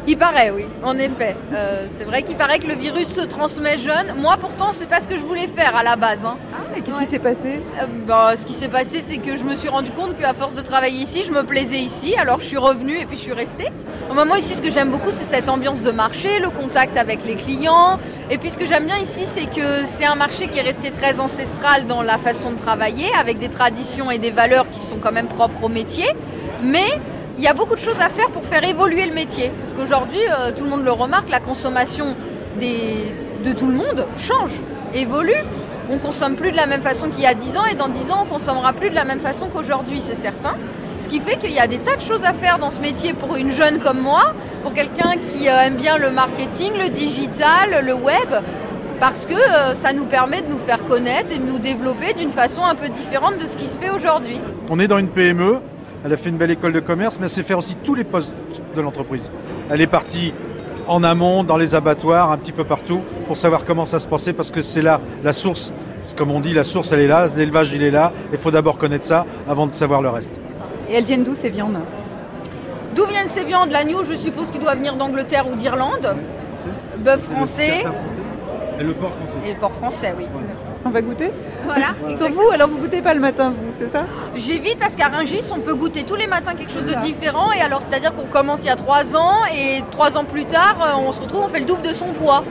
Il 0.07 0.17
paraît, 0.17 0.49
oui, 0.49 0.65
en 0.83 0.97
effet. 0.97 1.35
Euh, 1.53 1.85
c'est 1.95 2.03
vrai 2.03 2.23
qu'il 2.23 2.35
paraît 2.35 2.57
que 2.59 2.65
le 2.67 2.73
virus 2.73 3.07
se 3.09 3.21
transmet 3.21 3.77
jeune. 3.77 4.15
Moi, 4.17 4.37
pourtant, 4.39 4.71
c'est 4.71 4.87
pas 4.87 4.99
ce 5.01 5.07
que 5.07 5.15
je 5.17 5.21
voulais 5.23 5.45
faire 5.47 5.75
à 5.75 5.83
la 5.83 5.95
base. 5.97 6.25
hein. 6.25 6.35
Ah, 6.51 6.75
et 6.77 6.81
qu'est-ce 6.81 6.95
Ouais. 6.95 7.03
qui 7.03 7.09
s'est 7.09 7.19
passé? 7.19 7.61
Euh, 7.79 7.85
bah, 8.07 8.33
ce 8.35 8.43
qui 8.45 8.53
s'est 8.53 8.69
passé, 8.69 9.03
c'est 9.05 9.17
que 9.17 9.35
je 9.37 9.43
me 9.43 9.55
suis 9.55 9.69
rendu 9.69 9.91
compte 9.91 10.17
qu'à 10.17 10.33
force 10.33 10.55
de 10.55 10.61
travailler 10.61 11.03
ici, 11.03 11.23
je 11.23 11.31
me 11.31 11.43
plaisais 11.43 11.77
ici. 11.79 12.15
Alors, 12.15 12.39
je 12.39 12.45
suis 12.45 12.57
revenue 12.57 12.97
et 12.99 13.05
puis 13.05 13.17
je 13.17 13.21
suis 13.21 13.33
restée. 13.33 13.67
Au 14.09 14.15
moment 14.15 14.35
ici, 14.35 14.55
ce 14.55 14.61
que 14.63 14.71
j'aime 14.71 14.89
beaucoup, 14.89 15.11
c'est 15.11 15.25
cette 15.25 15.47
ambiance 15.47 15.83
de 15.83 15.91
marché, 15.91 16.39
le 16.39 16.49
contact 16.49 16.97
avec 16.97 17.23
les 17.23 17.35
clients. 17.35 17.99
Et 18.31 18.39
puis, 18.39 18.49
ce 18.49 18.57
que 18.57 18.65
j'aime 18.65 18.85
bien 18.87 18.97
ici, 18.97 19.25
c'est 19.25 19.45
que 19.45 19.85
c'est 19.85 20.05
un 20.05 20.15
marché 20.15 20.47
qui 20.47 20.57
est 20.57 20.63
resté 20.63 20.89
très 20.89 21.19
ancestral 21.19 21.85
dans 21.85 22.01
la 22.01 22.17
façon 22.17 22.51
de 22.51 22.57
travailler, 22.57 23.11
avec 23.19 23.37
des 23.37 23.49
traditions 23.49 24.09
et 24.09 24.17
des 24.17 24.31
valeurs 24.31 24.65
qui 24.71 24.81
sont 24.81 24.97
quand 24.97 25.11
même 25.11 25.27
propres 25.27 25.63
au 25.63 25.69
métier. 25.69 26.07
Mais 26.63 26.87
il 27.39 27.43
y 27.43 27.47
a 27.47 27.53
beaucoup 27.53 27.75
de 27.75 27.79
choses 27.79 28.01
à 28.01 28.09
faire 28.09 28.29
pour 28.31 28.43
faire 28.43 28.65
évoluer 28.65 29.05
le 29.05 29.13
métier. 29.13 29.49
Parce 29.61 29.73
qu'aujourd'hui, 29.73 30.19
euh, 30.29 30.51
tout 30.51 30.65
le 30.65 30.69
monde 30.69 30.83
le 30.83 30.91
remarque, 30.91 31.29
la 31.29 31.39
consommation 31.39 32.13
de 32.59 33.53
tout 33.53 33.67
le 33.67 33.75
monde 33.75 34.05
change, 34.17 34.51
évolue. 34.93 35.41
On 35.89 35.99
consomme 35.99 36.35
plus 36.35 36.51
de 36.51 36.57
la 36.57 36.65
même 36.65 36.81
façon 36.81 37.07
qu'il 37.07 37.21
y 37.21 37.25
a 37.25 37.33
10 37.33 37.55
ans 37.55 37.63
et 37.71 37.75
dans 37.75 37.87
10 37.87 38.11
ans, 38.11 38.25
on 38.25 38.25
consommera 38.25 38.73
plus 38.73 38.89
de 38.89 38.95
la 38.95 39.05
même 39.05 39.21
façon 39.21 39.47
qu'aujourd'hui, 39.47 40.01
c'est 40.01 40.15
certain. 40.15 40.55
Ce 40.99 41.07
qui 41.07 41.21
fait 41.21 41.37
qu'il 41.37 41.53
y 41.53 41.59
a 41.59 41.67
des 41.67 41.77
tas 41.77 41.95
de 41.95 42.01
choses 42.01 42.25
à 42.25 42.33
faire 42.33 42.59
dans 42.59 42.69
ce 42.69 42.81
métier 42.81 43.13
pour 43.13 43.37
une 43.37 43.51
jeune 43.51 43.79
comme 43.79 44.01
moi, 44.01 44.33
pour 44.61 44.73
quelqu'un 44.73 45.13
qui 45.31 45.47
euh, 45.47 45.61
aime 45.61 45.75
bien 45.75 45.97
le 45.97 46.11
marketing, 46.11 46.73
le 46.77 46.89
digital, 46.89 47.85
le 47.85 47.93
web, 47.93 48.35
parce 48.99 49.25
que 49.25 49.33
euh, 49.33 49.73
ça 49.75 49.93
nous 49.93 50.05
permet 50.05 50.41
de 50.41 50.49
nous 50.49 50.59
faire 50.59 50.83
connaître 50.83 51.31
et 51.31 51.39
de 51.39 51.45
nous 51.45 51.59
développer 51.59 52.13
d'une 52.13 52.31
façon 52.31 52.65
un 52.65 52.75
peu 52.75 52.89
différente 52.89 53.37
de 53.39 53.47
ce 53.47 53.55
qui 53.55 53.67
se 53.67 53.77
fait 53.77 53.89
aujourd'hui. 53.89 54.41
On 54.69 54.77
est 54.77 54.89
dans 54.89 54.97
une 54.97 55.07
PME, 55.07 55.59
elle 56.05 56.13
a 56.13 56.17
fait 56.17 56.29
une 56.29 56.37
belle 56.37 56.51
école 56.51 56.73
de 56.73 56.79
commerce, 56.79 57.17
mais 57.19 57.25
elle 57.25 57.29
sait 57.29 57.43
faire 57.43 57.57
aussi 57.57 57.75
tous 57.75 57.95
les 57.95 58.03
postes 58.03 58.33
de 58.75 58.81
l'entreprise. 58.81 59.29
Elle 59.69 59.81
est 59.81 59.87
partie 59.87 60.33
en 60.87 61.03
amont, 61.03 61.43
dans 61.43 61.57
les 61.57 61.75
abattoirs, 61.75 62.31
un 62.31 62.37
petit 62.37 62.51
peu 62.51 62.63
partout, 62.63 63.01
pour 63.27 63.37
savoir 63.37 63.63
comment 63.65 63.85
ça 63.85 63.99
se 63.99 64.07
passait, 64.07 64.33
parce 64.33 64.49
que 64.49 64.61
c'est 64.61 64.81
là 64.81 65.01
la 65.23 65.33
source. 65.33 65.71
Comme 66.15 66.31
on 66.31 66.39
dit, 66.39 66.53
la 66.53 66.63
source, 66.63 66.91
elle 66.91 67.01
est 67.01 67.07
là, 67.07 67.27
l'élevage, 67.35 67.71
il 67.73 67.83
est 67.83 67.91
là. 67.91 68.11
Il 68.31 68.39
faut 68.39 68.51
d'abord 68.51 68.77
connaître 68.77 69.05
ça 69.05 69.25
avant 69.47 69.67
de 69.67 69.73
savoir 69.73 70.01
le 70.01 70.09
reste. 70.09 70.39
Et 70.89 70.93
elles 70.95 71.03
viennent 71.05 71.23
d'où 71.23 71.35
ces 71.35 71.49
viandes? 71.49 71.77
D'où 72.95 73.05
viennent 73.05 73.29
ces 73.29 73.43
viandes? 73.43 73.69
L'agneau, 73.69 74.03
je 74.03 74.15
suppose 74.15 74.49
qu'il 74.49 74.61
doit 74.61 74.75
venir 74.75 74.95
d'Angleterre 74.95 75.45
ou 75.47 75.55
d'Irlande? 75.55 76.15
Bœuf 76.97 77.21
français 77.21 77.83
Et 78.79 78.83
le 78.83 78.93
porc 78.93 79.11
français. 79.11 79.33
et 79.45 79.53
le 79.53 79.59
porc 79.59 79.73
français, 79.73 80.15
oui. 80.17 80.25
On 80.85 80.91
va 80.91 81.01
goûter 81.01 81.29
Voilà. 81.65 81.87
Sauf 82.15 82.31
vous, 82.31 82.49
alors 82.53 82.69
vous 82.69 82.77
goûtez 82.77 83.01
pas 83.01 83.13
le 83.13 83.19
matin, 83.19 83.49
vous, 83.49 83.73
c'est 83.77 83.91
ça? 83.91 84.05
J'évite 84.35 84.79
parce 84.79 84.95
qu'à 84.95 85.09
Rungis, 85.09 85.43
on 85.53 85.59
peut 85.59 85.73
goûter 85.75 86.03
tous 86.03 86.15
les 86.15 86.25
matins 86.25 86.53
quelque 86.53 86.71
chose 86.71 86.85
de 86.85 86.93
différent. 87.01 87.51
Et 87.51 87.59
alors, 87.61 87.81
c'est-à-dire 87.81 88.15
qu'on 88.15 88.27
commence 88.27 88.61
il 88.63 88.67
y 88.67 88.69
a 88.69 88.77
trois 88.77 89.13
ans 89.15 89.39
et 89.53 89.81
trois 89.91 90.17
ans 90.17 90.23
plus 90.23 90.45
tard, 90.45 90.77
euh, 90.81 91.05
on 91.05 91.11
se 91.11 91.19
retrouve, 91.19 91.43
on 91.45 91.49
fait 91.49 91.59
le 91.59 91.65
double 91.65 91.81
de 91.81 91.93
son 91.93 92.07
poids. 92.13 92.45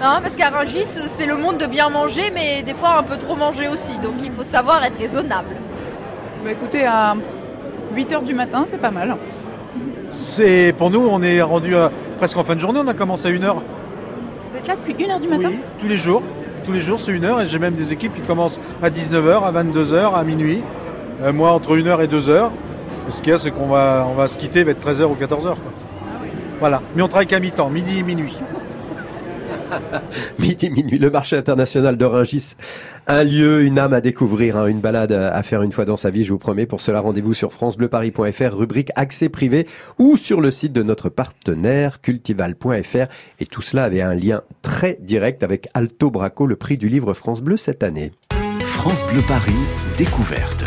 Hein, 0.00 0.20
parce 0.22 0.36
qu'à 0.36 0.50
Rungis, 0.50 0.86
c'est 1.08 1.26
le 1.26 1.36
monde 1.36 1.58
de 1.58 1.66
bien 1.66 1.88
manger, 1.88 2.30
mais 2.32 2.62
des 2.62 2.74
fois 2.74 2.96
un 2.98 3.02
peu 3.02 3.16
trop 3.16 3.34
manger 3.34 3.66
aussi. 3.66 3.98
Donc, 3.98 4.14
il 4.22 4.30
faut 4.30 4.44
savoir 4.44 4.84
être 4.84 4.98
raisonnable. 4.98 5.48
Bah 6.44 6.52
écoutez, 6.52 6.84
à 6.86 7.16
8h 7.96 8.22
du 8.22 8.34
matin, 8.34 8.62
c'est 8.64 8.80
pas 8.80 8.90
mal. 8.92 9.16
C'est 10.08 10.72
pour 10.78 10.90
nous, 10.90 11.04
on 11.10 11.20
est 11.22 11.40
rendu 11.42 11.74
à- 11.74 11.90
presque 12.18 12.36
en 12.36 12.44
fin 12.44 12.54
de 12.54 12.60
journée. 12.60 12.80
On 12.82 12.86
a 12.88 12.94
commencé 12.94 13.26
à 13.26 13.30
1h 13.32 13.56
Vous 14.48 14.56
êtes 14.56 14.66
là 14.68 14.74
depuis 14.76 14.94
1h 14.94 15.20
du 15.20 15.28
matin? 15.28 15.50
Tous 15.80 15.88
les 15.88 15.96
jours. 15.96 16.22
Tous 16.64 16.72
les 16.72 16.80
jours, 16.80 17.00
c'est 17.00 17.12
1h 17.12 17.42
et 17.42 17.46
j'ai 17.48 17.58
même 17.58 17.74
des 17.74 17.92
équipes 17.92 18.14
qui 18.14 18.20
commencent 18.20 18.60
à 18.82 18.88
19h, 18.88 19.42
à 19.42 19.52
22h, 19.52 20.14
à 20.14 20.22
minuit. 20.22 20.62
Euh, 21.22 21.32
moi, 21.32 21.50
entre 21.52 21.76
1h 21.76 22.04
et 22.04 22.06
2h. 22.06 22.50
Ce 23.10 23.20
qu'il 23.20 23.30
y 23.30 23.34
a, 23.34 23.38
c'est 23.38 23.50
qu'on 23.50 23.66
va, 23.66 24.06
on 24.08 24.14
va 24.14 24.28
se 24.28 24.38
quitter 24.38 24.62
vers 24.62 24.76
13h 24.76 25.04
ou 25.04 25.16
14h. 25.20 25.42
quoi. 25.42 25.56
Voilà. 26.60 26.80
Mais 26.94 27.02
on 27.02 27.08
travaille 27.08 27.26
qu'à 27.26 27.40
mi-temps, 27.40 27.68
midi 27.68 27.98
et 27.98 28.02
minuit. 28.04 28.36
Midi, 30.38 30.70
minuit, 30.70 30.98
le 30.98 31.10
marché 31.10 31.36
international 31.36 31.96
de. 31.96 32.12
Un 33.06 33.24
lieu, 33.24 33.62
une 33.62 33.78
âme 33.78 33.94
à 33.94 34.00
découvrir, 34.00 34.56
hein, 34.56 34.66
une 34.66 34.80
balade 34.80 35.12
à 35.12 35.42
faire 35.42 35.62
une 35.62 35.72
fois 35.72 35.84
dans 35.84 35.96
sa 35.96 36.10
vie, 36.10 36.24
je 36.24 36.32
vous 36.32 36.38
promets. 36.38 36.66
Pour 36.66 36.80
cela, 36.80 37.00
rendez-vous 37.00 37.34
sur 37.34 37.52
francebleuparis.fr, 37.52 38.56
rubrique 38.56 38.90
accès 38.96 39.28
privé, 39.28 39.66
ou 39.98 40.16
sur 40.16 40.40
le 40.40 40.50
site 40.50 40.72
de 40.72 40.82
notre 40.82 41.08
partenaire 41.08 42.00
cultival.fr. 42.00 43.06
Et 43.40 43.46
tout 43.46 43.62
cela 43.62 43.84
avait 43.84 44.02
un 44.02 44.14
lien 44.14 44.42
très 44.62 44.98
direct 45.00 45.42
avec 45.42 45.68
Alto 45.74 46.10
Braco, 46.10 46.46
le 46.46 46.56
prix 46.56 46.76
du 46.76 46.88
livre 46.88 47.14
France 47.14 47.40
Bleu 47.40 47.56
cette 47.56 47.82
année. 47.82 48.12
France 48.64 49.04
Bleu 49.06 49.22
Paris, 49.26 49.52
découverte. 49.98 50.64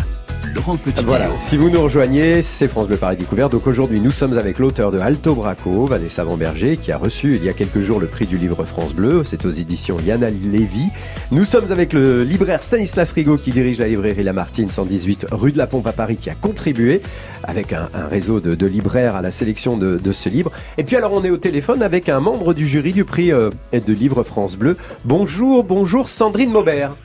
Laurent 0.56 0.78
Petit. 0.78 1.04
Voilà, 1.04 1.28
si 1.38 1.58
vous 1.58 1.70
nous 1.70 1.82
rejoignez, 1.82 2.42
c'est 2.42 2.70
France 2.70 2.88
Bleu 2.88 2.96
Paris 2.96 3.18
Découverte. 3.18 3.52
Donc 3.52 3.68
aujourd'hui, 3.68 4.00
nous 4.00 4.12
sommes 4.12 4.38
avec 4.38 4.58
l'auteur 4.58 4.92
de 4.92 5.00
Alto 5.00 5.36
Braco, 5.36 5.86
Vanessa 5.86 6.24
Vanberger, 6.24 6.78
qui 6.78 6.94
a 6.94 6.98
reçu 6.98 7.36
il 7.36 7.44
y 7.44 7.50
a 7.50 7.54
quelques 7.54 7.82
jours 7.82 8.00
le 8.00 8.08
prix 8.08 8.26
du 8.26 8.38
livre 8.38 8.64
France 8.64 8.94
Bleu. 8.94 9.24
C'est 9.26 9.46
aux 9.46 9.50
éditions 9.50 9.98
Yana 10.00 10.30
Lévy. 10.30 10.88
Nous 11.32 11.44
sommes 11.44 11.72
avec 11.72 11.92
le 11.92 12.24
libraire 12.24 12.64
Stanislas 12.64 13.12
Rigaud, 13.12 13.38
qui 13.38 13.52
dirige 13.52 13.80
la 13.80 13.88
librairie 13.88 14.24
Lamartine 14.24 14.70
118 14.70 15.28
rue 15.32 15.52
de 15.52 15.58
la 15.58 15.68
Pompe 15.68 15.88
à 15.88 15.92
Paris, 15.92 16.16
qui 16.16 16.30
a 16.30 16.36
contribué 16.36 17.02
avec 17.44 17.74
un, 17.74 17.90
un 17.94 18.08
réseau 18.08 18.40
de, 18.40 18.56
de 18.56 18.66
libraires 18.66 19.16
à 19.16 19.22
la 19.22 19.32
sélection 19.32 19.76
de, 19.76 19.98
de 19.98 20.12
ce 20.14 20.30
livre. 20.30 20.52
Et 20.78 20.86
puis 20.86 20.96
alors, 20.96 21.12
on 21.12 21.24
est 21.26 21.32
au 21.32 21.38
téléphone 21.38 21.84
avec 21.84 22.08
un 22.08 22.22
membre 22.22 22.54
du 22.54 22.66
jury 22.66 22.94
du 22.94 23.04
prix 23.04 23.34
euh, 23.34 23.50
de 23.74 23.94
livre 23.94 24.24
France 24.24 24.56
Bleu. 24.56 24.78
Bonjour, 25.04 25.66
bonjour 25.66 26.08
Sandrine 26.08 26.52
Maubert. 26.52 26.96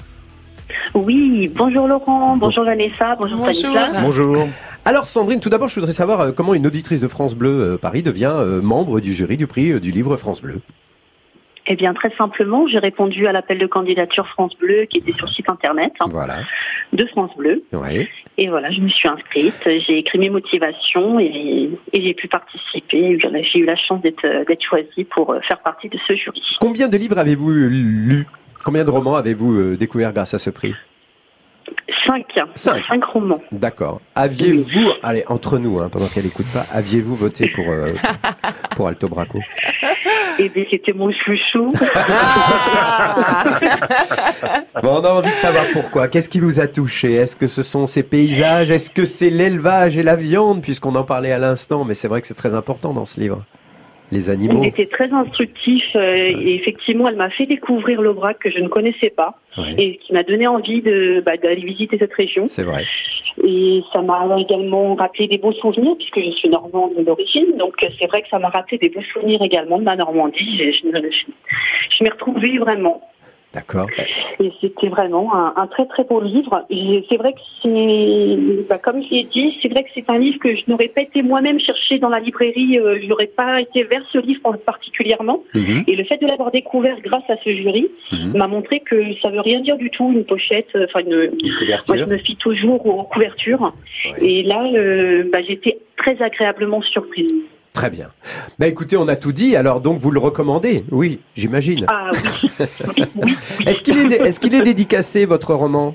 Oui, 0.95 1.49
bonjour 1.55 1.87
Laurent, 1.87 2.37
bonjour 2.37 2.65
Vanessa, 2.65 3.15
bonjour, 3.19 3.39
Stanislas. 3.53 4.03
Bonjour. 4.03 4.49
Alors 4.85 5.07
Sandrine, 5.07 5.41
tout 5.41 5.51
d'abord, 5.51 5.69
je 5.69 5.75
voudrais 5.77 5.93
savoir 5.93 6.21
euh, 6.21 6.33
comment 6.33 6.55
une 6.55 6.67
auditrice 6.67 7.01
de 7.01 7.09
France 7.09 7.35
Bleu 7.35 7.51
euh, 7.51 7.77
Paris 7.79 8.03
devient 8.03 8.33
euh, 8.35 8.61
membre 8.61 9.01
du 9.01 9.13
jury 9.13 9.37
du 9.37 9.47
prix 9.47 9.79
du 9.81 9.91
livre 9.93 10.17
France 10.17 10.43
Bleu? 10.43 10.61
Eh 11.67 11.77
bien, 11.77 11.95
très 11.95 12.11
simplement, 12.17 12.67
j'ai 12.67 12.79
répondu 12.81 13.29
à 13.29 13.33
l'appel 13.33 13.59
de 13.59 13.67
candidature 13.67 14.27
France 14.29 14.57
Bleu 14.59 14.87
qui 14.91 14.99
était 14.99 15.13
sur 15.13 15.27
le 15.27 15.33
site 15.33 15.49
internet 15.49 15.93
hein, 16.01 16.07
Voilà. 16.11 16.39
de 16.93 17.07
France 17.07 17.31
Bleu. 17.37 17.63
Ouais. 17.73 18.09
Et 18.39 18.49
voilà, 18.49 18.73
je 18.73 18.81
me 18.81 18.89
suis 18.89 19.09
inscrite, 19.09 19.63
j'ai 19.87 19.99
écrit 19.99 20.19
mes 20.19 20.31
motivations 20.31 21.21
et, 21.21 21.71
et 21.93 22.03
j'ai 22.03 22.15
pu 22.15 22.27
participer. 22.27 23.19
J'ai 23.21 23.59
eu 23.61 23.67
la 23.67 23.77
chance 23.77 24.01
d'être 24.01 24.27
choisie 24.69 25.05
pour 25.05 25.37
faire 25.47 25.61
partie 25.61 25.89
de 25.89 25.99
ce 26.09 26.17
jury. 26.17 26.43
Combien 26.59 26.89
de 26.89 26.97
livres 26.97 27.19
avez-vous 27.19 27.51
lu? 27.51 28.27
Combien 28.65 28.85
de 28.85 28.91
romans 28.91 29.17
avez-vous 29.17 29.55
euh, 29.55 29.77
découvert 29.77 30.13
grâce 30.13 30.35
à 30.35 30.39
ce 30.39 30.51
prix? 30.51 30.75
Cinq, 32.07 32.25
Cinq. 32.55 32.83
cinq 32.89 33.05
romans. 33.05 33.41
D'accord. 33.53 34.01
Aviez-vous, 34.15 34.91
allez, 35.03 35.23
entre 35.29 35.59
nous, 35.59 35.79
hein, 35.79 35.89
pendant 35.91 36.07
qu'elle 36.07 36.25
n'écoute 36.25 36.47
pas, 36.53 36.65
aviez-vous 36.73 37.15
voté 37.15 37.49
pour, 37.49 37.69
euh, 37.69 37.87
pour 38.77 38.89
Alto 38.89 39.09
Braco? 39.09 39.39
Et 40.39 40.49
bien, 40.49 40.65
c'était 40.71 40.93
mon 40.93 41.11
chouchou. 41.13 41.73
Bon, 44.83 44.97
on 45.01 45.05
a 45.05 45.11
envie 45.11 45.31
de 45.31 45.35
savoir 45.37 45.65
pourquoi. 45.73 46.09
Qu'est-ce 46.09 46.29
qui 46.29 46.41
vous 46.41 46.59
a 46.61 46.67
touché? 46.67 47.13
Est-ce 47.13 47.37
que 47.37 47.47
ce 47.47 47.63
sont 47.63 47.87
ces 47.87 48.03
paysages? 48.03 48.71
Est-ce 48.71 48.91
que 48.91 49.05
c'est 49.05 49.29
l'élevage 49.29 49.99
et 49.99 50.03
la 50.03 50.17
viande? 50.17 50.63
Puisqu'on 50.63 50.95
en 50.95 51.05
parlait 51.05 51.33
à 51.33 51.39
l'instant, 51.39 51.85
mais 51.85 51.93
c'est 51.95 52.09
vrai 52.09 52.21
que 52.23 52.27
c'est 52.27 52.35
très 52.35 52.55
important 52.55 52.95
dans 52.95 53.05
ce 53.05 53.21
livre. 53.21 53.45
Les 54.13 54.29
animaux. 54.31 54.63
Il 54.63 54.69
était 54.69 54.87
très 54.87 55.13
instructif 55.13 55.85
euh, 55.95 56.15
et 56.17 56.55
effectivement, 56.57 57.09
elle 57.09 57.17
m'a 57.17 57.31
fait 57.31 57.47
découvrir 57.47 58.01
l'Aubrac 58.03 58.39
que 58.41 58.51
je 58.51 58.59
ne 58.59 58.69
connaissais 58.69 59.11
pas 59.11 59.39
et 59.79 59.97
qui 59.99 60.13
m'a 60.13 60.23
donné 60.25 60.47
envie 60.47 60.83
de 60.83 61.23
bah, 61.25 61.37
d'aller 61.37 61.63
visiter 61.65 61.97
cette 61.99 62.13
région. 62.15 62.47
C'est 62.49 62.65
vrai. 62.65 62.85
Et 63.45 63.83
ça 63.93 64.03
m'a 64.03 64.27
également 64.39 64.95
rappelé 64.97 65.29
des 65.29 65.39
beaux 65.39 65.53
souvenirs 65.53 65.95
puisque 65.97 66.19
je 66.21 66.31
suis 66.37 66.49
normande 66.49 66.93
d'origine, 67.07 67.57
donc 67.57 67.75
c'est 67.99 68.07
vrai 68.07 68.23
que 68.23 68.29
ça 68.29 68.39
m'a 68.41 68.49
rappelé 68.49 68.79
des 68.79 68.89
beaux 68.89 69.03
souvenirs 69.13 69.41
également 69.43 69.79
de 69.79 69.85
ma 69.85 69.95
Normandie. 69.97 70.59
Je, 70.59 70.73
je, 70.73 70.89
je- 70.97 71.33
je 71.99 72.05
m'y 72.05 72.11
retrouvée 72.11 72.59
vraiment. 72.59 73.01
D'accord. 73.53 73.89
Et 74.39 74.53
c'était 74.61 74.89
vraiment 74.89 75.35
un, 75.35 75.53
un 75.57 75.67
très 75.67 75.85
très 75.87 76.05
beau 76.05 76.21
livre. 76.21 76.65
C'est 77.09 77.17
vrai 77.17 77.33
que 77.33 77.41
c'est, 77.63 78.69
bah, 78.69 78.79
comme 78.79 79.03
je 79.03 79.11
l'ai 79.11 79.25
dit, 79.25 79.59
c'est 79.61 79.69
vrai 79.69 79.83
que 79.83 79.89
c'est 79.93 80.09
un 80.09 80.19
livre 80.19 80.39
que 80.39 80.55
je 80.55 80.63
n'aurais 80.69 80.87
pas 80.87 81.03
été 81.03 81.21
moi-même 81.23 81.59
chercher 81.59 81.99
dans 81.99 82.11
la 82.11 82.21
librairie. 82.21 82.79
Euh, 82.79 83.01
je 83.03 83.07
n'aurais 83.09 83.27
pas 83.27 83.61
été 83.61 83.83
vers 83.83 84.03
ce 84.13 84.19
livre 84.19 84.41
en- 84.45 84.53
particulièrement. 84.53 85.43
Mhm. 85.55 85.83
Et 85.89 85.97
le 85.97 86.05
fait 86.05 86.19
de 86.19 86.27
l'avoir 86.29 86.53
découvert 86.53 87.01
grâce 87.01 87.29
à 87.29 87.37
ce 87.45 87.51
jury 87.51 87.89
Mhm. 88.13 88.37
m'a 88.37 88.47
montré 88.47 88.81
que 88.81 88.97
ça 89.21 89.31
veut 89.31 89.41
rien 89.41 89.61
dire 89.61 89.77
du 89.77 89.91
tout 89.91 90.13
une 90.13 90.25
pochette. 90.25 90.69
euh, 90.77 90.87
Enfin 90.89 91.01
une, 91.01 91.31
couverture. 91.59 91.95
Moi, 91.97 92.05
je 92.05 92.11
me 92.11 92.19
fie 92.19 92.37
toujours 92.37 92.87
aux 92.87 93.03
couvertures. 93.05 93.73
Et 94.21 94.45
là, 94.45 94.65
euh, 94.75 95.25
bah, 95.33 95.41
j'étais 95.47 95.79
très 95.97 96.23
agréablement 96.23 96.83
surprise. 96.83 97.27
Très 97.73 97.91
bien. 97.91 98.09
Bah 98.59 98.67
écoutez, 98.67 98.97
on 98.97 99.07
a 99.09 99.17
tout 99.17 99.33
dit, 99.33 99.55
alors 99.57 99.81
donc 99.81 100.01
vous 100.01 100.11
le 100.11 100.19
recommandez 100.19 100.85
Oui, 100.91 101.21
j'imagine. 101.37 101.87
Ah 101.89 102.11
oui. 102.13 102.51
Est-ce 103.67 103.83
qu'il 103.83 103.97
est, 103.99 104.07
dé- 104.07 104.17
est-ce 104.17 104.41
qu'il 104.41 104.55
est 104.55 104.63
dédicacé, 104.63 105.25
votre 105.25 105.55
roman? 105.55 105.95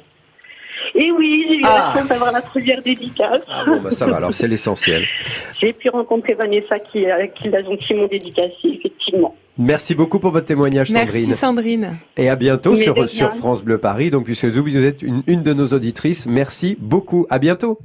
Et 0.98 1.12
oui, 1.12 1.46
j'ai 1.50 1.56
eu 1.58 1.62
Ah. 1.66 1.92
la 1.94 2.00
chance 2.00 2.10
d'avoir 2.10 2.32
la 2.32 2.42
première 2.42 2.82
dédicace. 2.82 3.42
Bon, 3.68 3.82
bah 3.82 3.92
ça 3.92 4.06
va, 4.08 4.16
alors 4.16 4.34
c'est 4.34 4.48
l'essentiel. 4.48 5.04
J'ai 5.60 5.74
pu 5.74 5.90
rencontrer 5.90 6.34
Vanessa 6.36 6.80
qui, 6.80 7.06
euh, 7.06 7.28
qui 7.28 7.50
l'a 7.50 7.62
gentiment 7.64 8.06
dédicacé, 8.08 8.54
effectivement. 8.64 9.36
Merci 9.58 9.94
beaucoup 9.96 10.20
pour 10.20 10.32
votre 10.32 10.46
témoignage, 10.46 10.88
Sandrine. 10.92 11.06
Merci 11.14 11.34
Sandrine. 11.34 11.98
Et 12.16 12.30
à 12.30 12.36
bientôt 12.38 12.74
Mais 12.74 13.08
sur, 13.08 13.34
France 13.34 13.64
Bleu 13.64 13.78
Paris. 13.78 14.10
Donc, 14.10 14.24
puisque 14.26 14.46
vous, 14.46 14.64
vous 14.64 14.78
êtes 14.78 15.02
une, 15.02 15.24
une 15.28 15.44
de 15.44 15.54
nos 15.54 15.66
auditrices, 15.68 16.26
merci 16.28 16.78
beaucoup. 16.80 17.26
À 17.30 17.40
bientôt. 17.40 17.80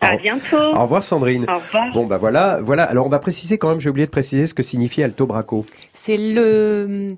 À 0.00 0.16
bientôt. 0.16 0.56
Au 0.56 0.82
revoir, 0.82 1.02
Sandrine. 1.02 1.46
Au 1.48 1.54
revoir. 1.58 1.92
Bon, 1.92 2.06
bah 2.06 2.18
voilà, 2.18 2.60
voilà. 2.62 2.84
Alors, 2.84 3.06
on 3.06 3.08
va 3.08 3.18
préciser 3.18 3.58
quand 3.58 3.68
même, 3.70 3.80
j'ai 3.80 3.88
oublié 3.90 4.06
de 4.06 4.10
préciser 4.10 4.46
ce 4.46 4.54
que 4.54 4.62
signifie 4.62 5.02
Alto 5.02 5.26
Braco. 5.26 5.64
C'est 5.92 6.18
le 6.18 7.08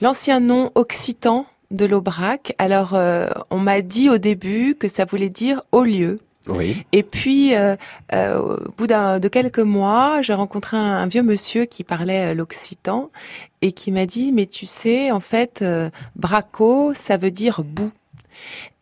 l'ancien 0.00 0.40
nom 0.40 0.70
occitan 0.74 1.46
de 1.70 1.84
l'Aubrac. 1.84 2.54
Alors, 2.58 2.92
euh, 2.94 3.28
on 3.50 3.58
m'a 3.58 3.80
dit 3.80 4.08
au 4.10 4.18
début 4.18 4.74
que 4.74 4.88
ça 4.88 5.04
voulait 5.04 5.28
dire 5.30 5.62
haut 5.72 5.84
lieu. 5.84 6.18
Oui. 6.48 6.84
Et 6.92 7.02
puis, 7.02 7.54
euh, 7.54 7.74
euh, 8.12 8.38
au 8.66 8.70
bout 8.76 8.86
d'un- 8.86 9.18
de 9.18 9.28
quelques 9.28 9.58
mois, 9.60 10.20
j'ai 10.20 10.34
rencontré 10.34 10.76
un, 10.76 10.80
un 10.98 11.06
vieux 11.06 11.22
monsieur 11.22 11.64
qui 11.64 11.84
parlait 11.84 12.34
l'occitan 12.34 13.10
et 13.62 13.72
qui 13.72 13.90
m'a 13.92 14.04
dit, 14.04 14.30
mais 14.30 14.44
tu 14.46 14.66
sais, 14.66 15.10
en 15.10 15.20
fait, 15.20 15.60
euh, 15.62 15.88
braco, 16.16 16.92
ça 16.94 17.16
veut 17.16 17.30
dire 17.30 17.62
boue. 17.64 17.92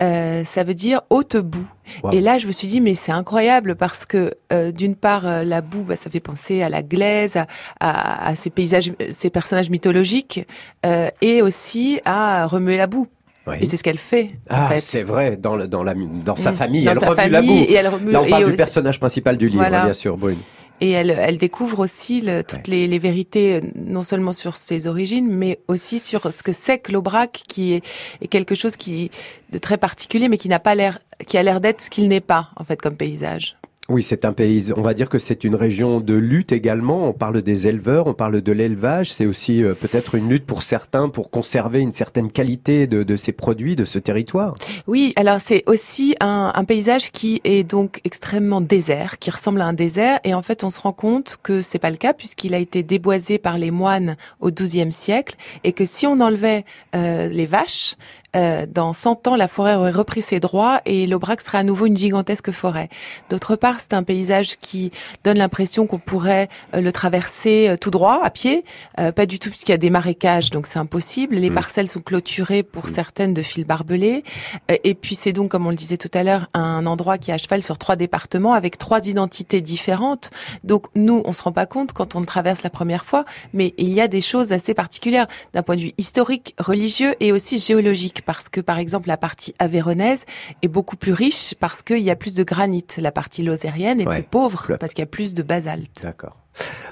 Euh, 0.03 0.45
ça 0.45 0.65
veut 0.65 0.75
dire 0.75 1.03
haute 1.11 1.37
boue. 1.37 1.69
Wow. 2.03 2.13
Et 2.13 2.21
là, 2.21 2.39
je 2.39 2.47
me 2.47 2.53
suis 2.53 2.69
dit, 2.69 2.81
mais 2.81 2.95
c'est 2.95 3.13
incroyable 3.13 3.77
parce 3.77 4.07
que 4.07 4.33
euh, 4.53 4.73
d'une 4.73 4.97
part, 4.97 5.27
euh, 5.27 5.43
la 5.45 5.61
boue, 5.61 5.85
bah, 5.85 5.97
ça 5.97 6.11
fait 6.11 6.21
penser 6.21 6.63
à 6.63 6.69
la 6.69 6.83
glaise, 6.83 7.37
à, 7.37 7.47
à, 7.81 8.29
à 8.29 8.35
ces 8.37 8.51
paysages, 8.51 8.93
ces 9.13 9.31
personnages 9.31 9.71
mythologiques, 9.71 10.47
euh, 10.87 11.09
et 11.21 11.43
aussi 11.43 12.01
à 12.05 12.47
remuer 12.47 12.77
la 12.77 12.87
boue. 12.87 13.07
Oui. 13.47 13.57
Et 13.61 13.67
c'est 13.67 13.77
ce 13.77 13.83
qu'elle 13.83 13.99
fait. 13.99 14.29
en 14.49 14.55
Ah, 14.55 14.69
fait. 14.69 14.79
c'est 14.79 15.03
vrai, 15.03 15.37
dans, 15.37 15.57
le- 15.57 15.67
dans, 15.67 15.83
la, 15.83 15.95
dans 15.95 16.37
sa 16.37 16.53
Mm. 16.53 16.55
famille, 16.55 16.85
Dans 16.85 16.93
elle 16.93 16.99
sa 17.01 17.09
remue 17.11 17.29
la 17.29 17.43
boue. 17.43 17.53
et 17.69 17.73
elle 17.75 17.89
remue- 17.89 18.13
Là, 18.13 18.21
on 18.23 18.25
et 18.25 18.31
parle 18.31 18.43
du 18.45 18.49
aussi- 18.51 18.57
personnage 18.57 19.01
principal 19.01 19.37
du 19.37 19.47
livre, 19.49 19.59
Voilà. 19.59 19.83
bien 19.83 19.93
sûr, 19.93 20.17
Brune. 20.17 20.39
Et 20.85 20.91
elle, 20.91 21.11
elle 21.11 21.39
découvre 21.39 21.79
aussi 21.79 22.21
le- 22.23 22.43
toutes 22.43 22.67
les, 22.67 22.89
les 22.89 22.99
vérités, 22.99 23.57
euh, 23.57 23.61
non 23.77 24.03
seulement 24.03 24.33
sur 24.33 24.57
ses 24.57 24.89
origines, 24.89 25.29
mais 25.31 25.61
aussi 25.69 26.01
sur 26.01 26.33
ce 26.33 26.43
que 26.43 26.53
c'est 26.53 26.79
que 26.81 26.91
l'Aubrac, 26.91 27.43
qui 27.49 27.75
est, 27.75 27.85
est 28.21 28.27
quelque 28.27 28.57
chose 28.57 28.77
qui 28.77 29.09
de 29.53 29.59
très 29.59 29.79
particulier, 29.79 30.29
mais 30.29 30.39
qui 30.39 30.49
n'a 30.49 30.59
pas 30.59 30.75
l'air, 30.75 30.99
qui 31.29 31.39
a 31.39 31.43
l'air 31.45 31.61
d'être 31.61 31.81
ce 31.83 31.89
qu'il 31.89 32.09
n'est 32.09 32.21
pas, 32.21 32.49
en 32.57 32.65
fait, 32.65 32.81
comme 32.83 32.97
paysage. 32.97 33.57
Oui, 33.93 34.03
c'est 34.03 34.25
un 34.25 34.33
pays, 34.33 34.73
on 34.75 34.81
va 34.81 34.95
dire 34.95 35.11
que 35.11 35.19
c'est 35.19 35.45
une 35.45 35.55
région 35.55 36.01
de 36.01 36.15
lutte 36.15 36.53
également. 36.53 37.11
On 37.11 37.13
parle 37.13 37.43
des 37.43 37.69
éleveurs, 37.69 38.07
on 38.07 38.15
parle 38.15 38.41
de 38.41 38.53
l'élevage. 38.53 39.13
C'est 39.13 39.27
aussi 39.27 39.63
euh, 39.63 39.75
peut-être 39.75 40.15
une 40.15 40.31
lutte 40.31 40.47
pour 40.47 40.63
certains 40.63 41.11
pour 41.11 41.31
conserver 41.31 41.81
une 41.81 41.93
certaine 41.93 42.33
qualité 42.33 42.87
de, 42.87 43.03
de 43.03 43.17
ces 43.17 43.33
produits, 43.33 43.77
de 43.77 43.85
ce 43.85 43.99
territoire. 43.99 44.55
Oui, 44.87 45.13
alors 45.17 45.43
c'est 45.43 45.63
aussi 45.67 46.17
un, 46.21 46.53
un 46.55 46.65
paysage 46.65 47.11
qui 47.11 47.43
est 47.45 47.65
donc 47.65 48.01
extrêmement 48.05 48.63
désert, 48.63 49.19
qui 49.19 49.31
ressemble 49.31 49.61
à 49.61 49.67
un 49.67 49.75
désert, 49.75 50.21
et 50.25 50.33
en 50.33 50.41
fait 50.41 50.65
on 50.65 50.71
se 50.71 50.81
rend 50.81 50.95
compte 50.95 51.37
que 51.43 51.61
c'est 51.61 51.79
pas 51.79 51.91
le 51.91 51.99
cas 51.99 52.15
puisqu'il 52.15 52.55
a 52.55 52.59
été 52.59 52.83
déboisé 52.83 53.37
par 53.37 53.59
les 53.59 53.71
moines 53.71 54.17
au 54.41 54.51
XIIe 54.51 54.91
siècle, 54.91 55.37
et 55.65 55.75
que 55.75 55.85
si 55.85 56.07
on 56.07 56.19
enlevait 56.21 56.65
euh, 56.97 57.29
les 57.29 57.45
vaches, 57.45 57.97
euh, 58.37 58.67
dans 58.67 58.93
100 58.93 59.29
ans, 59.29 59.37
la 59.37 59.49
forêt 59.49 59.75
aurait 59.75 59.91
repris 59.91 60.23
ses 60.23 60.41
droits 60.41 60.81
et 60.85 61.07
l'Aubrac 61.07 61.41
serait 61.41 61.59
à 61.59 61.63
nouveau 61.65 61.87
une 61.87 61.97
gigantesque 61.97 62.51
forêt. 62.51 62.89
D'autre 63.31 63.57
part, 63.57 63.81
c'est 63.81 63.95
un 63.95 64.03
paysage 64.03 64.57
qui 64.59 64.91
donne 65.25 65.39
l'impression 65.39 65.87
qu'on 65.87 65.99
pourrait 65.99 66.49
euh, 66.75 66.81
le 66.81 66.93
traverser 66.93 67.69
euh, 67.71 67.77
tout 67.77 67.91
droit, 67.91 68.21
à 68.23 68.31
pied. 68.31 68.65
Euh, 68.99 69.13
pas 69.13 69.27
du 69.27 69.39
tout, 69.39 69.51
puisqu'il 69.51 69.73
y 69.73 69.75
a 69.75 69.79
des 69.79 69.91
marécages, 69.91 70.51
donc 70.51 70.67
c'est 70.67 70.79
impossible. 70.79 71.37
Les 71.37 71.51
Mm. 71.51 71.55
parcelles 71.55 71.89
sont 71.89 72.01
clôturées 72.01 72.63
pour 72.63 72.89
certaines 72.89 73.35
de 73.35 73.43
fils 73.43 73.65
barbelés. 73.65 74.25
Euh, 74.71 74.77
et 74.85 74.95
puis 74.95 75.15
c'est 75.15 75.33
donc, 75.33 75.51
comme 75.51 75.67
on 75.67 75.71
le 75.71 75.77
disait 75.77 75.97
tout 75.97 76.11
à 76.15 76.23
l'heure, 76.23 76.49
un 76.55 76.87
endroit 76.87 77.19
qui 77.19 77.31
est 77.31 77.35
à 77.35 77.39
cheval 77.39 77.63
sur 77.63 77.79
trois 77.79 77.97
départements 77.97 78.55
avec 78.55 78.79
trois 78.79 79.07
identités 79.09 79.61
différentes. 79.61 80.31
Donc 80.65 80.87
nous, 80.95 81.23
on 81.25 81.33
se 81.33 81.43
rend 81.43 81.53
pas 81.53 81.67
compte 81.67 81.93
quand 81.93 82.17
on 82.17 82.21
le 82.21 82.27
traverse 82.27 82.63
la 82.63 82.71
première 82.71 83.05
fois, 83.05 83.25
mais 83.53 83.75
il 83.79 83.93
y 83.93 84.01
a 84.01 84.09
des 84.09 84.21
choses 84.21 84.53
assez 84.53 84.75
particulières 84.75 85.27
d'un 85.53 85.63
point 85.63 85.77
de 85.77 85.83
vue 85.83 85.93
historique, 85.99 86.55
religieux 86.59 87.15
et 87.21 87.33
aussi 87.33 87.59
géologique, 87.59 88.22
parce 88.25 88.49
que 88.49 88.61
par 88.61 88.79
exemple 88.79 89.09
la 89.09 89.17
partie 89.17 89.55
avéronaise 89.59 90.25
est 90.63 90.69
beaucoup 90.69 90.97
plus 90.97 91.13
riche 91.13 91.55
parce 91.61 91.83
qu'il 91.83 92.01
y 92.01 92.11
a 92.11 92.17
plus 92.17 92.35
de 92.35 92.45
granit. 92.45 92.85
La 92.99 93.13
partie 93.13 93.43
lozérienne 93.43 94.01
est 94.01 94.07
plus 94.07 94.23
pauvre 94.23 94.77
parce 94.79 94.95
qu'il 94.95 95.03
y 95.03 95.05
a 95.05 95.07
plus 95.07 95.35
de 95.35 95.43
basalte. 95.43 96.03
D'accord. 96.03 96.37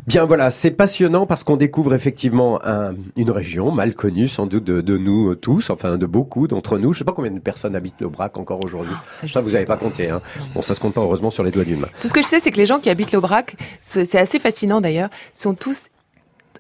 Bien 0.07 0.25
voilà, 0.25 0.49
c'est 0.49 0.71
passionnant 0.71 1.27
parce 1.27 1.45
qu'on 1.45 1.57
découvre 1.59 1.95
effectivement 1.95 2.61
un- 2.65 2.95
une 3.19 3.31
région 3.31 3.71
mal 3.71 3.95
connue 3.95 4.27
sans 4.27 4.47
doute 4.47 4.65
de, 4.65 4.81
de 4.81 4.97
nous 4.97 5.35
tous, 5.35 5.69
enfin 5.69 5.99
de 5.99 6.07
beaucoup 6.07 6.49
d'entre 6.49 6.79
nous. 6.79 6.95
Je 6.95 7.01
sais 7.01 7.05
pas 7.05 7.13
combien 7.13 7.31
de 7.31 7.39
personnes 7.41 7.77
habitent 7.77 8.01
l'Aubrac 8.01 8.39
encore 8.39 8.65
aujourd'hui. 8.65 8.95
ça, 9.13 9.27
je 9.27 9.33
ça, 9.35 9.41
vous 9.41 9.51
n'avez 9.51 9.67
pas 9.67 9.77
compté. 9.77 10.09
Hein. 10.09 10.23
Bon, 10.55 10.63
ça 10.63 10.75
se 10.75 10.81
compte 10.81 10.95
pas 10.95 11.03
heureusement 11.03 11.31
sur 11.31 11.45
les 11.45 11.51
doigts 11.51 11.65
d'une 11.65 11.81
main. 11.81 11.89
Tout 12.01 12.09
ce 12.09 12.15
que 12.15 12.23
je 12.23 12.27
sais, 12.27 12.41
c'est 12.41 12.51
que 12.51 12.57
les 12.57 12.65
gens 12.67 12.79
qui 12.81 12.89
habitent 12.89 13.13
l'Aubrac, 13.13 13.55
c'est 13.83 14.07
c'est 14.07 14.19
assez 14.19 14.39
fascinant 14.41 14.81
d'ailleurs, 14.81 15.11
sont 15.35 15.55
tous 15.55 15.89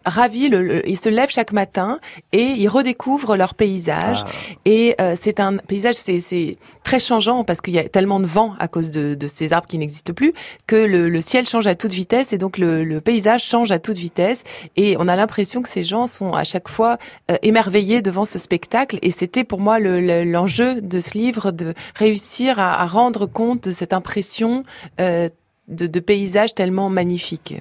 ravis. 0.04 0.48
Le, 0.48 0.62
le- 0.62 0.88
ils 0.88 0.98
se 0.98 1.08
lèvent 1.08 1.30
chaque 1.30 1.52
matin 1.52 1.98
et 2.32 2.42
ils 2.42 2.68
redécouvrent 2.68 3.36
leur 3.36 3.54
paysage. 3.54 4.24
Ah. 4.26 4.30
Et 4.64 4.94
euh, 5.00 5.14
c'est 5.18 5.40
un 5.40 5.56
paysage, 5.56 5.94
c'est- 5.96 6.56
très 6.82 6.98
changeant 6.98 7.44
parce 7.44 7.60
qu'il 7.60 7.74
y 7.74 7.78
a 7.78 7.88
tellement 7.88 8.18
de 8.20 8.26
vent 8.26 8.54
à 8.58 8.66
cause 8.66 8.90
de, 8.90 9.14
de 9.14 9.26
ces 9.28 9.52
arbres 9.52 9.68
qui 9.68 9.78
n'existent 9.78 10.12
plus 10.12 10.32
que 10.66 10.74
le, 10.76 11.08
le 11.08 11.20
ciel 11.20 11.46
change 11.46 11.66
à 11.68 11.74
toute 11.76 11.92
vitesse 11.92 12.32
et 12.32 12.38
donc 12.38 12.58
le, 12.58 12.84
le 12.84 13.00
paysage 13.00 13.44
change 13.44 13.70
à 13.70 13.78
toute 13.78 13.96
vitesse. 13.98 14.42
Et 14.76 14.96
on 14.98 15.06
a 15.06 15.14
l'impression 15.14 15.62
que 15.62 15.68
ces 15.68 15.82
gens 15.84 16.06
sont 16.08 16.32
à 16.32 16.42
chaque 16.44 16.68
fois 16.68 16.98
euh, 17.30 17.36
émerveillés 17.42 18.02
devant 18.02 18.24
ce 18.24 18.38
spectacle. 18.38 18.98
Et 19.02 19.10
c'était 19.10 19.44
pour 19.44 19.60
moi 19.60 19.78
le- 19.78 20.00
le- 20.00 20.24
l'enjeu 20.24 20.80
de 20.80 21.00
ce 21.00 21.16
livre 21.16 21.50
de 21.52 21.74
réussir 21.94 22.58
à, 22.58 22.82
à 22.82 22.86
rendre 22.86 23.26
compte 23.26 23.64
de 23.64 23.70
cette 23.70 23.92
impression. 23.92 24.64
euh, 25.00 25.28
de, 25.70 25.86
de 25.86 26.00
paysages 26.00 26.54
tellement 26.54 26.90
magnifiques. 26.90 27.54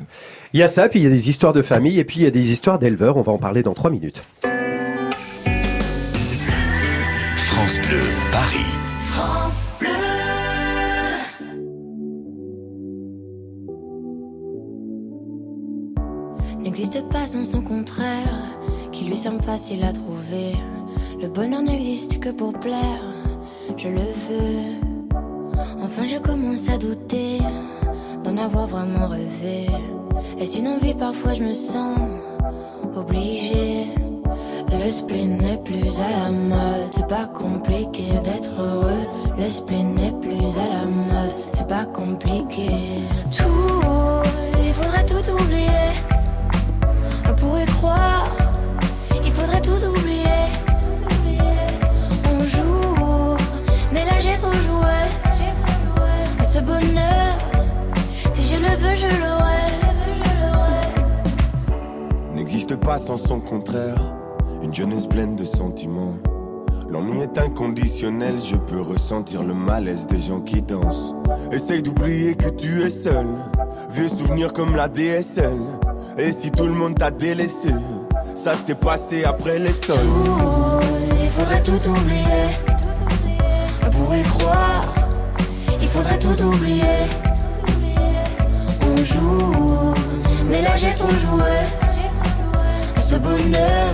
Il 0.53 0.59
y 0.59 0.63
a 0.63 0.67
ça, 0.67 0.89
puis 0.89 0.99
il 0.99 1.03
y 1.03 1.07
a 1.07 1.11
des 1.11 1.29
histoires 1.29 1.53
de 1.53 1.61
famille 1.61 1.99
et 1.99 2.03
puis 2.03 2.21
il 2.21 2.23
y 2.23 2.27
a 2.27 2.31
des 2.31 2.51
histoires 2.51 2.79
d'éleveurs. 2.79 3.17
On 3.17 3.21
va 3.21 3.31
en 3.31 3.37
parler 3.37 3.63
dans 3.63 3.73
trois 3.73 3.91
minutes. 3.91 4.21
France 7.37 7.79
Bleu, 7.79 8.01
Paris. 8.31 8.65
France 9.11 9.69
Bleu. 9.79 9.89
n'existe 16.69 17.09
pas 17.09 17.25
sans 17.25 17.43
son 17.43 17.61
contraire, 17.61 18.57
qui 18.91 19.05
lui 19.05 19.17
semble 19.17 19.41
facile 19.41 19.83
à 19.83 19.91
trouver. 19.91 20.53
Le 21.21 21.27
bonheur 21.27 21.61
n'existe 21.61 22.19
que 22.19 22.29
pour 22.29 22.53
plaire, 22.53 23.03
je 23.75 23.87
le 23.87 23.99
veux. 23.99 24.88
Enfin, 25.81 26.05
je 26.05 26.17
commence 26.17 26.69
à 26.69 26.77
douter 26.77 27.39
d'en 28.23 28.37
avoir 28.37 28.67
vraiment 28.67 29.07
rêvé. 29.07 29.67
Est-ce 30.39 30.59
une 30.59 30.67
envie 30.67 30.93
Parfois, 30.93 31.33
je 31.33 31.43
me 31.43 31.53
sens 31.53 31.97
obligée. 32.95 33.85
Le 34.71 34.89
spleen 34.89 35.37
n'est 35.37 35.57
plus 35.57 35.99
à 35.99 36.25
la 36.25 36.31
mode, 36.31 36.89
c'est 36.91 37.07
pas 37.07 37.25
compliqué 37.25 38.03
d'être 38.23 38.53
heureux. 38.59 39.07
Le 39.37 39.49
spleen 39.49 39.95
n'est 39.95 40.11
plus 40.11 40.57
à 40.57 40.69
la 40.69 40.85
mode, 40.85 41.31
c'est 41.53 41.67
pas 41.67 41.85
compliqué. 41.85 42.69
Tout, 43.35 44.29
L'ennui 66.89 67.21
est 67.21 67.37
inconditionnel, 67.37 68.35
je 68.41 68.55
peux 68.55 68.81
ressentir 68.81 69.43
le 69.43 69.53
malaise 69.53 70.07
des 70.07 70.17
gens 70.17 70.41
qui 70.41 70.61
dansent. 70.61 71.13
Essaye 71.51 71.83
d'oublier 71.83 72.33
que 72.35 72.49
tu 72.49 72.81
es 72.81 72.89
seul. 72.89 73.27
Vieux 73.91 74.09
souvenirs 74.09 74.51
comme 74.51 74.75
la 74.75 74.87
DSL. 74.87 75.59
Et 76.17 76.31
si 76.31 76.49
tout 76.49 76.65
le 76.65 76.73
monde 76.73 76.95
t'a 76.95 77.11
délaissé, 77.11 77.69
ça 78.33 78.53
s'est 78.55 78.73
passé 78.73 79.23
après 79.23 79.59
les 79.59 79.73
sols. 79.73 79.97
Il 81.21 81.29
faudrait 81.29 81.61
tout 81.61 81.89
oublier. 81.89 82.49
On 83.85 83.89
pourrait 83.91 84.23
croire, 84.23 84.93
il 85.79 85.87
faudrait 85.87 86.19
tout 86.19 86.43
oublier. 86.43 86.83
On 88.81 89.03
joue, 89.03 89.93
mais 90.49 90.63
là 90.63 90.75
j'ai 90.75 90.95
trop 90.95 91.11
joué. 91.11 91.53
Ce 92.97 93.15
bonheur, 93.15 93.93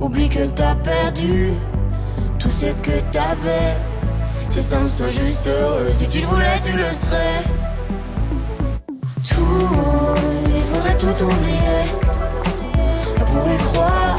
oublie 0.00 0.28
qu'elle 0.28 0.52
t'a 0.52 0.74
perdu 0.76 1.50
tout 2.38 2.50
ce 2.50 2.66
que 2.66 3.00
t'avais. 3.12 3.76
Si 4.48 4.62
ça 4.62 4.80
me 4.80 4.88
soit 4.88 5.10
juste 5.10 5.46
heureux, 5.46 5.90
si 5.92 6.08
tu 6.08 6.20
le 6.20 6.26
voulais, 6.26 6.60
tu 6.62 6.72
le 6.72 6.84
serais. 6.84 7.42
Tout, 9.28 9.68
il 10.56 10.62
faudrait 10.62 10.96
tout 10.96 11.24
oublier. 11.24 11.80
On 13.20 13.24
pourrait 13.24 13.64
croire, 13.72 14.18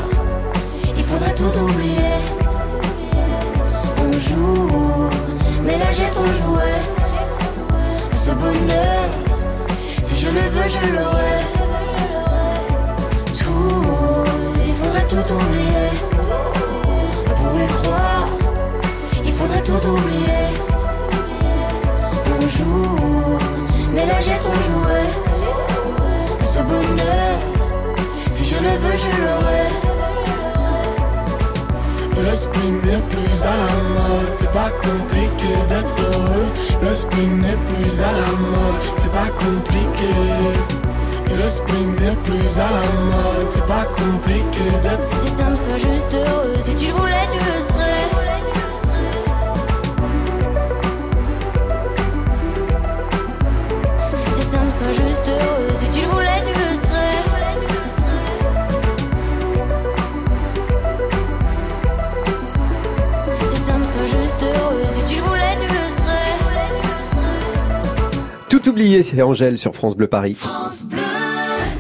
il 0.98 1.04
faudrait 1.04 1.34
tout 1.34 1.58
oublier. 1.58 2.18
On 3.98 4.12
joue, 4.20 5.10
mais 5.64 5.78
là 5.78 5.92
j'ai 5.92 6.10
trop 6.12 6.26
joué. 6.26 6.72
Ce 8.14 8.32
bonheur, 8.32 9.10
si 10.04 10.18
je 10.18 10.28
le 10.28 10.42
veux, 10.42 10.70
je 10.70 10.94
l'aurai. 10.94 11.59
Tout 15.10 15.34
oublier. 15.34 15.90
On 17.28 17.34
pourrait 17.42 17.74
croire, 17.82 18.28
il 19.26 19.34
faudrait 19.34 19.64
tout 19.64 19.84
oublier. 19.88 20.46
On 22.36 22.48
joue, 22.48 23.38
mais 23.92 24.06
là 24.06 24.20
j'ai 24.20 24.38
trop 24.44 24.60
joué. 24.70 25.02
Ce 26.54 26.60
bonheur, 26.62 27.34
si 28.32 28.46
je 28.46 28.56
le 28.56 28.74
veux, 28.82 28.98
je 29.04 29.12
l'aurai. 29.24 29.66
Le 32.22 32.36
spin 32.36 32.72
n'est 32.86 33.04
plus 33.14 33.44
à 33.44 33.56
la 33.64 33.74
mode, 33.96 34.34
c'est 34.36 34.52
pas 34.52 34.70
compliqué 34.84 35.52
d'être 35.70 35.96
heureux. 36.14 36.48
Le 36.82 36.94
spin 36.94 37.30
n'est 37.44 37.62
plus 37.70 38.02
à 38.02 38.12
la 38.12 38.32
mode, 38.38 38.82
c'est 38.98 39.12
pas 39.12 39.30
compliqué. 39.44 40.79
Le 41.32 41.48
spin 41.50 41.86
n'est 42.02 42.16
plus 42.24 42.60
à 42.60 42.70
la 42.70 42.86
mode, 43.06 43.52
c'est 43.52 43.66
pas 43.66 43.86
compliqué 43.86 44.64
d'être 44.84 45.10
Si 45.24 45.30
ça 45.30 45.46
me 45.50 45.56
soit 45.56 45.78
juste 45.78 46.14
heureux, 46.14 46.54
si 46.60 46.76
tu 46.76 46.88
le 46.88 46.94
voulais, 46.94 47.28
tu 47.32 47.38
le 47.38 47.44
serais. 47.68 48.10
Si 54.36 54.44
ça 54.44 54.58
me 54.60 54.72
soit 54.72 54.92
juste 55.06 55.28
heureux, 55.30 55.70
si 55.80 55.90
tu 55.92 56.02
le 56.02 56.08
voulais, 56.08 56.42
tu 56.46 56.54
le 56.54 56.76
serais. 56.76 57.24
Si 63.52 63.58
ça 63.58 63.74
me 63.74 63.86
soit 63.86 64.06
juste 64.20 64.44
heureux, 64.44 64.84
si 64.94 65.04
tu 65.06 65.16
le 65.16 65.22
voulais, 65.24 65.56
tu 65.60 65.68
le 65.68 65.74
serais. 65.74 66.38
Tout 68.50 68.70
oublié, 68.70 69.04
c'est 69.04 69.22
Angèle 69.22 69.58
sur 69.58 69.74
France 69.76 69.96
Bleu 69.96 70.08
Paris. 70.08 70.38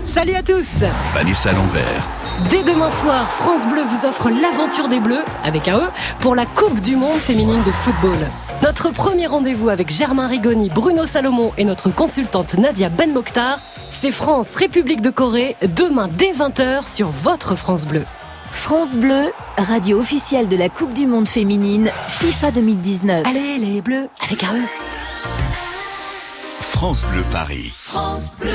Salut 0.09 0.33
à 0.33 0.41
tous 0.41 0.65
Vanessa 1.13 1.51
Lambert, 1.51 2.09
Dès 2.49 2.63
demain 2.63 2.89
soir, 2.89 3.31
France 3.31 3.61
Bleu 3.67 3.83
vous 3.83 4.07
offre 4.07 4.31
l'aventure 4.31 4.87
des 4.87 4.99
Bleus, 4.99 5.23
avec 5.43 5.67
un 5.67 5.77
E, 5.77 5.81
pour 6.19 6.33
la 6.33 6.47
Coupe 6.47 6.81
du 6.81 6.95
Monde 6.95 7.19
féminine 7.19 7.61
de 7.63 7.71
football. 7.71 8.17
Notre 8.63 8.89
premier 8.89 9.27
rendez-vous 9.27 9.69
avec 9.69 9.91
Germain 9.91 10.25
Rigoni, 10.25 10.69
Bruno 10.69 11.05
Salomon 11.05 11.51
et 11.59 11.63
notre 11.63 11.91
consultante 11.91 12.55
Nadia 12.55 12.89
Ben 12.89 13.13
Mokhtar, 13.13 13.59
c'est 13.91 14.09
France 14.09 14.55
République 14.55 15.01
de 15.01 15.11
Corée, 15.11 15.55
demain 15.75 16.09
dès 16.11 16.31
20h 16.31 16.91
sur 16.91 17.09
votre 17.09 17.55
France 17.55 17.85
Bleu. 17.85 18.03
France 18.49 18.97
Bleu, 18.97 19.31
radio 19.59 19.99
officielle 19.99 20.49
de 20.49 20.57
la 20.57 20.69
Coupe 20.69 20.93
du 20.93 21.05
Monde 21.05 21.29
féminine 21.29 21.91
FIFA 22.07 22.49
2019. 22.49 23.27
Allez 23.27 23.59
les 23.59 23.81
Bleus, 23.81 24.09
avec 24.23 24.43
un 24.43 24.55
E. 24.55 24.88
France 26.79 27.05
Bleu 27.11 27.23
Paris. 27.29 27.71
France 27.73 28.37
Bleu. 28.39 28.49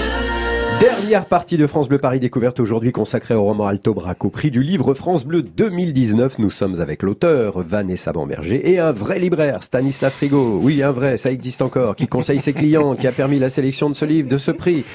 Dernière 0.80 1.26
partie 1.26 1.58
de 1.58 1.66
France 1.66 1.90
Bleu 1.90 1.98
Paris 1.98 2.20
découverte 2.20 2.58
aujourd'hui 2.58 2.90
consacrée 2.90 3.34
au 3.34 3.44
roman 3.44 3.66
Alto 3.66 3.92
Braco, 3.92 4.30
prix 4.30 4.50
du 4.50 4.62
livre 4.62 4.94
France 4.94 5.26
Bleu 5.26 5.42
2019. 5.42 6.38
Nous 6.38 6.48
sommes 6.48 6.80
avec 6.80 7.02
l'auteur 7.02 7.60
Vanessa 7.60 8.12
Bamberger 8.12 8.72
et 8.72 8.78
un 8.78 8.92
vrai 8.92 9.18
libraire, 9.18 9.62
Stanislas 9.62 10.16
Rigaud. 10.16 10.58
Oui, 10.62 10.82
un 10.82 10.90
vrai, 10.90 11.18
ça 11.18 11.30
existe 11.30 11.60
encore, 11.60 11.96
qui 11.96 12.08
conseille 12.08 12.40
ses 12.40 12.54
clients, 12.54 12.94
qui 12.94 13.06
a 13.06 13.12
permis 13.12 13.38
la 13.38 13.50
sélection 13.50 13.90
de 13.90 13.94
ce 13.94 14.06
livre, 14.06 14.26
de 14.26 14.38
ce 14.38 14.52
prix. 14.52 14.86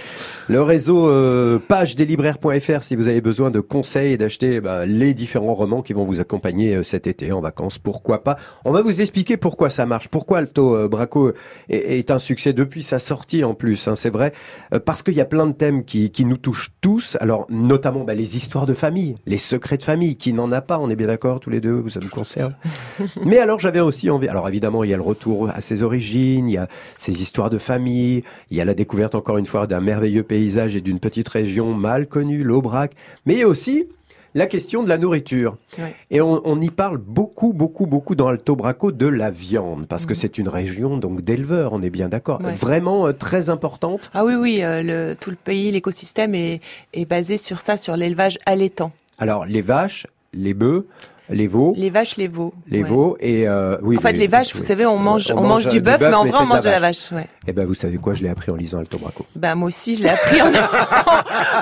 Le 0.49 0.63
réseau 0.63 1.07
euh, 1.07 1.59
page 1.59 1.95
des 1.95 2.05
libraires.fr 2.05 2.81
si 2.81 2.95
vous 2.95 3.07
avez 3.07 3.21
besoin 3.21 3.51
de 3.51 3.59
conseils 3.59 4.13
et 4.13 4.17
d'acheter 4.17 4.59
bah, 4.61 4.87
les 4.87 5.13
différents 5.13 5.53
romans 5.53 5.83
qui 5.83 5.93
vont 5.93 6.05
vous 6.05 6.21
accompagner 6.21 6.73
euh, 6.73 6.81
cet 6.81 7.05
été 7.05 7.31
en 7.31 7.39
vacances. 7.39 7.77
Pourquoi 7.77 8.23
pas 8.23 8.35
On 8.65 8.71
va 8.71 8.81
vous 8.81 8.99
expliquer 8.99 9.37
pourquoi 9.37 9.69
ça 9.69 9.85
marche, 9.85 10.07
pourquoi 10.07 10.39
Alto 10.39 10.75
euh, 10.75 10.87
Braco 10.87 11.33
est, 11.69 11.99
est, 11.99 12.09
un 12.09 12.17
succès 12.17 12.51
depuis 12.51 12.81
sa 12.81 12.97
sortie 12.97 13.43
en 13.43 13.53
plus. 13.53 13.87
Hein, 13.87 13.93
c'est 13.93 14.09
vrai, 14.09 14.33
euh, 14.73 14.79
parce 14.79 15.03
qu'il 15.03 15.13
y 15.13 15.21
a 15.21 15.25
plein 15.25 15.45
de 15.45 15.51
thèmes 15.51 15.85
qui, 15.85 16.09
qui 16.09 16.25
nous 16.25 16.37
touchent 16.37 16.71
tous. 16.81 17.15
Alors 17.21 17.45
notamment 17.51 18.03
bah, 18.03 18.15
les 18.15 18.35
histoires 18.35 18.65
de 18.65 18.73
famille, 18.73 19.17
les 19.27 19.37
secrets 19.37 19.77
de 19.77 19.83
famille. 19.83 20.15
Qui 20.15 20.33
n'en 20.33 20.51
a 20.51 20.61
pas 20.61 20.79
On 20.79 20.89
est 20.89 20.95
bien 20.95 21.05
d'accord 21.05 21.39
tous 21.39 21.51
les 21.51 21.61
deux, 21.61 21.87
ça 21.89 21.99
nous 22.01 22.09
concerne. 22.09 22.55
Mais 23.23 23.37
alors 23.37 23.59
j'avais 23.59 23.81
aussi 23.81 24.09
envie. 24.09 24.27
Alors 24.27 24.47
évidemment 24.47 24.83
il 24.83 24.89
y 24.89 24.95
a 24.95 24.97
le 24.97 25.03
retour 25.03 25.51
à 25.51 25.61
ses 25.61 25.83
origines, 25.83 26.49
il 26.49 26.53
y 26.53 26.57
a 26.57 26.67
ces 26.97 27.21
histoires 27.21 27.51
de 27.51 27.59
famille, 27.59 28.23
il 28.49 28.57
y 28.57 28.61
a 28.61 28.65
la 28.65 28.73
découverte 28.73 29.13
encore 29.13 29.37
une 29.37 29.45
fois 29.45 29.67
d'un 29.67 29.79
merveilleux 29.79 30.23
pays 30.23 30.38
paysage 30.39 30.75
et 30.77 30.81
d'une 30.81 30.99
petite 30.99 31.27
région 31.27 31.73
mal 31.73 32.07
connue, 32.07 32.43
l'Aubrac, 32.43 32.93
mais 33.25 33.33
il 33.33 33.39
y 33.39 33.43
a 33.43 33.47
aussi 33.47 33.87
la 34.35 34.45
question 34.45 34.83
de 34.83 34.89
la 34.89 34.97
nourriture. 34.97 35.57
Ouais. 35.77 35.93
Et 36.11 36.21
on, 36.21 36.41
on, 36.47 36.61
y 36.61 36.69
parle 36.69 36.97
beaucoup, 36.97 37.51
beaucoup, 37.51 37.87
beaucoup 37.87 38.15
dans 38.15 38.27
Alto 38.27 38.55
Braco 38.55 38.93
de 38.93 39.07
la 39.07 39.31
viande, 39.31 39.85
parce 39.87 40.05
mmh. 40.05 40.07
que 40.07 40.13
c'est 40.13 40.37
une 40.37 40.47
région 40.47 40.97
donc 40.97 41.21
d'éleveurs, 41.21 41.73
on 41.73 41.81
est 41.81 41.89
bien 41.89 42.07
d'accord, 42.07 42.39
ouais. 42.41 42.53
vraiment 42.53 43.07
euh, 43.07 43.11
très 43.11 43.49
importante. 43.49 44.09
Ah 44.13 44.23
oui, 44.23 44.35
oui, 44.35 44.63
euh, 44.63 44.81
le, 44.81 45.15
tout 45.15 45.29
le 45.29 45.35
pays, 45.35 45.71
l'écosystème 45.71 46.33
est, 46.35 46.61
est 46.93 47.05
basé 47.05 47.37
sur 47.37 47.59
ça, 47.59 47.75
sur 47.75 47.97
l'élevage 47.97 48.37
allaitant. 48.45 48.93
Alors 49.17 49.45
les 49.45 49.61
vaches, 49.61 50.07
les 50.31 50.53
bœufs, 50.53 50.85
les 51.29 51.47
veaux. 51.47 51.73
Les 51.77 51.89
vaches, 51.89 52.17
les 52.17 52.27
veaux. 52.27 52.53
Les 52.67 52.81
ouais. 52.81 52.89
veaux 52.89 53.17
et 53.19 53.47
euh, 53.47 53.77
oui. 53.81 53.97
En 53.97 54.01
fait, 54.01 54.13
les, 54.13 54.19
les 54.19 54.27
vaches, 54.27 54.55
vous 54.55 54.61
savez, 54.61 54.85
on 54.85 54.97
mange, 54.97 55.31
on, 55.31 55.37
on 55.37 55.47
mange, 55.47 55.67
du 55.67 55.79
bœuf, 55.81 56.01
mais 56.01 56.13
en 56.13 56.25
vrai, 56.25 56.39
on 56.41 56.45
mange 56.45 56.61
de 56.61 56.69
la 56.69 56.79
vache. 56.79 57.11
Ouais. 57.11 57.27
Eh 57.47 57.53
ben, 57.53 57.65
vous 57.65 57.73
savez 57.73 57.97
quoi 57.97 58.13
Je 58.13 58.23
l'ai 58.23 58.29
appris 58.29 58.51
en 58.51 58.55
lisant 58.55 58.79
Alto 58.79 58.97
Braco. 58.97 59.25
Ben 59.35 59.55
moi 59.55 59.67
aussi, 59.67 59.95
je 59.95 60.03
l'ai 60.03 60.09
appris 60.09 60.41
en, 60.41 60.51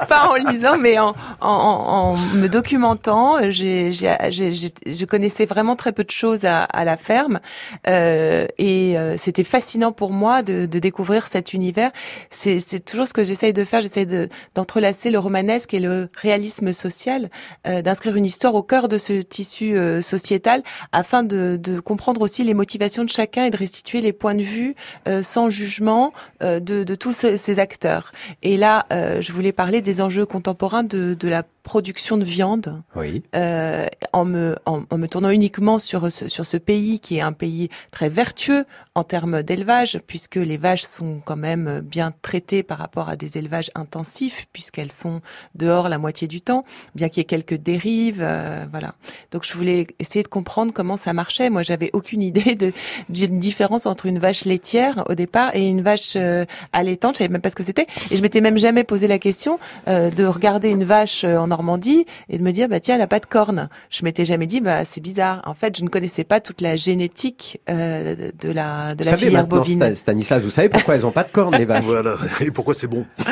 pas 0.08 0.30
en 0.30 0.36
lisant, 0.36 0.78
mais 0.78 0.98
en, 1.00 1.16
en, 1.42 1.48
en 1.48 2.18
me 2.36 2.48
documentant. 2.48 3.50
J'ai, 3.50 3.92
je 3.92 5.06
connaissais 5.06 5.46
vraiment 5.46 5.76
très 5.76 5.92
peu 5.92 6.04
de 6.04 6.12
choses 6.12 6.46
à, 6.46 6.64
à 6.64 6.86
la 6.86 6.98
ferme, 6.98 7.40
euh, 7.88 8.48
et 8.58 8.98
euh, 8.98 9.16
c'était 9.18 9.44
fascinant 9.44 9.92
pour 9.92 10.12
moi 10.12 10.44
de, 10.44 10.66
de 10.66 10.80
découvrir 10.80 11.28
cet 11.28 11.54
univers. 11.54 11.92
C'est, 12.30 12.60
c'est 12.60 12.80
toujours 12.80 13.08
ce 13.08 13.14
que 13.14 13.26
j'essaye 13.26 13.54
de 13.54 13.64
faire. 13.64 13.82
J'essaye 13.82 14.06
de, 14.06 14.30
d'entrelacer 14.56 15.10
le 15.12 15.20
romanesque 15.20 15.74
et 15.74 15.80
le 15.80 16.08
réalisme 16.16 16.72
social, 16.74 17.30
euh, 17.68 17.82
d'inscrire 17.82 18.16
une 18.16 18.26
histoire 18.26 18.56
au 18.56 18.64
cœur 18.64 18.88
de 18.88 18.98
ce 18.98 19.14
tissu 19.14 19.57
euh, 19.64 20.02
sociétal 20.02 20.64
afin 20.92 21.24
de, 21.24 21.60
comprendre 21.84 22.22
aussi 22.22 22.44
les 22.44 22.54
motivations 22.54 23.04
de 23.04 23.10
chacun 23.10 23.46
et 23.46 23.50
de 23.50 23.58
restituer 23.58 24.02
les 24.02 24.14
points 24.14 24.36
de 24.36 24.42
vue 24.42 24.76
euh, 25.08 25.24
sans 25.24 25.50
jugement 25.50 26.14
euh, 26.44 26.60
de, 26.60 26.96
tous 26.96 27.14
ces, 27.14 27.60
acteurs. 27.60 28.12
Et 28.44 28.58
là, 28.58 28.86
je 28.92 29.32
voulais 29.32 29.52
parler 29.52 29.82
des 29.82 30.02
enjeux 30.02 30.26
contemporains 30.26 30.84
de 30.84 31.28
la 31.28 31.44
production 31.68 32.16
de 32.16 32.24
viande, 32.24 32.82
oui. 32.96 33.24
euh, 33.36 33.86
en, 34.14 34.24
me, 34.24 34.56
en, 34.66 34.84
en, 34.90 34.98
me 34.98 35.06
tournant 35.08 35.32
uniquement 35.32 35.80
sur 35.80 36.10
ce, 36.10 36.30
sur 36.30 36.46
ce 36.46 36.56
pays 36.56 37.02
qui 37.02 37.18
est 37.18 37.22
un 37.22 37.34
pays 37.34 37.68
très 37.92 38.08
vertueux 38.08 38.66
en 38.96 39.04
termes 39.04 39.44
d'élevage, 39.44 40.00
puisque 40.08 40.38
les 40.38 40.56
vaches 40.56 40.84
sont 40.84 41.22
quand 41.26 41.36
même 41.36 41.82
bien 41.82 42.14
traitées 42.22 42.64
par 42.64 42.78
rapport 42.78 43.10
à 43.10 43.18
des 43.18 43.38
élevages 43.38 43.70
intensifs, 43.76 44.48
puisqu'elles 44.54 44.94
sont 44.94 45.20
dehors 45.56 45.90
la 45.90 45.98
moitié 45.98 46.26
du 46.30 46.40
temps, 46.40 46.64
bien 46.96 47.10
qu'il 47.10 47.20
y 47.20 47.22
ait 47.22 47.26
quelques 47.26 47.56
dérives, 47.56 48.22
euh, 48.22 48.66
voilà. 48.72 48.96
Donc 49.32 49.44
je 49.46 49.54
voulais 49.54 49.88
essayer 50.00 50.24
de 50.24 50.30
comprendre 50.30 50.72
comment 50.74 50.96
ça 50.96 51.12
marchait. 51.12 51.50
Moi, 51.50 51.64
j'avais 51.64 51.90
aucune 51.92 52.22
idée 52.32 52.56
de 52.56 52.72
d'une 53.10 53.40
différence 53.40 53.86
entre 53.86 54.06
une 54.06 54.20
vache 54.20 54.46
laitière 54.46 55.04
au 55.10 55.16
départ 55.16 55.54
et 55.54 55.66
une 55.68 55.82
vache 55.82 56.14
euh, 56.16 56.46
allaitante. 56.72 57.16
Je 57.16 57.18
savais 57.20 57.34
même 57.34 57.42
pas 57.42 57.50
ce 57.50 57.58
que 57.58 57.64
c'était, 57.64 57.88
et 58.10 58.16
je 58.16 58.22
m'étais 58.22 58.40
même 58.40 58.58
jamais 58.58 58.86
posé 58.86 59.08
la 59.08 59.20
question 59.20 59.60
euh, 59.90 60.10
de 60.10 60.24
regarder 60.24 60.70
une 60.70 60.86
vache 60.86 61.26
en 61.26 61.52
Normandie 61.58 62.06
et 62.30 62.38
de 62.38 62.44
me 62.44 62.52
dire 62.52 62.68
bah 62.70 62.80
tiens 62.80 62.96
elle 62.96 63.02
a 63.02 63.08
pas 63.08 63.20
de 63.20 63.26
cornes. 63.26 63.68
Je 63.90 64.04
m'étais 64.06 64.26
jamais 64.26 64.46
dit 64.46 64.62
bah 64.62 64.86
c'est 64.86 65.02
bizarre. 65.02 65.42
En 65.46 65.56
fait 65.56 65.76
je 65.78 65.84
ne 65.84 65.90
connaissais 65.90 66.24
pas 66.24 66.40
toute 66.40 66.62
la 66.62 66.76
génétique 66.76 67.60
euh, 67.70 68.16
de 68.40 68.52
la 68.52 68.94
de 68.94 69.04
vous 69.04 69.10
la 69.10 69.18
filière 69.18 69.48
bovine. 69.48 69.96
Stanislas, 69.96 70.42
vous 70.44 70.52
savez 70.52 70.70
pourquoi 70.70 70.94
elles 70.96 71.06
ont 71.08 71.12
pas 71.12 71.24
de 71.24 71.32
cornes 71.32 71.56
les 71.56 71.66
vaches? 71.66 71.84
Voilà 71.84 72.14
et 72.42 72.52
pourquoi 72.52 72.74
c'est 72.76 72.88
bon? 72.88 73.06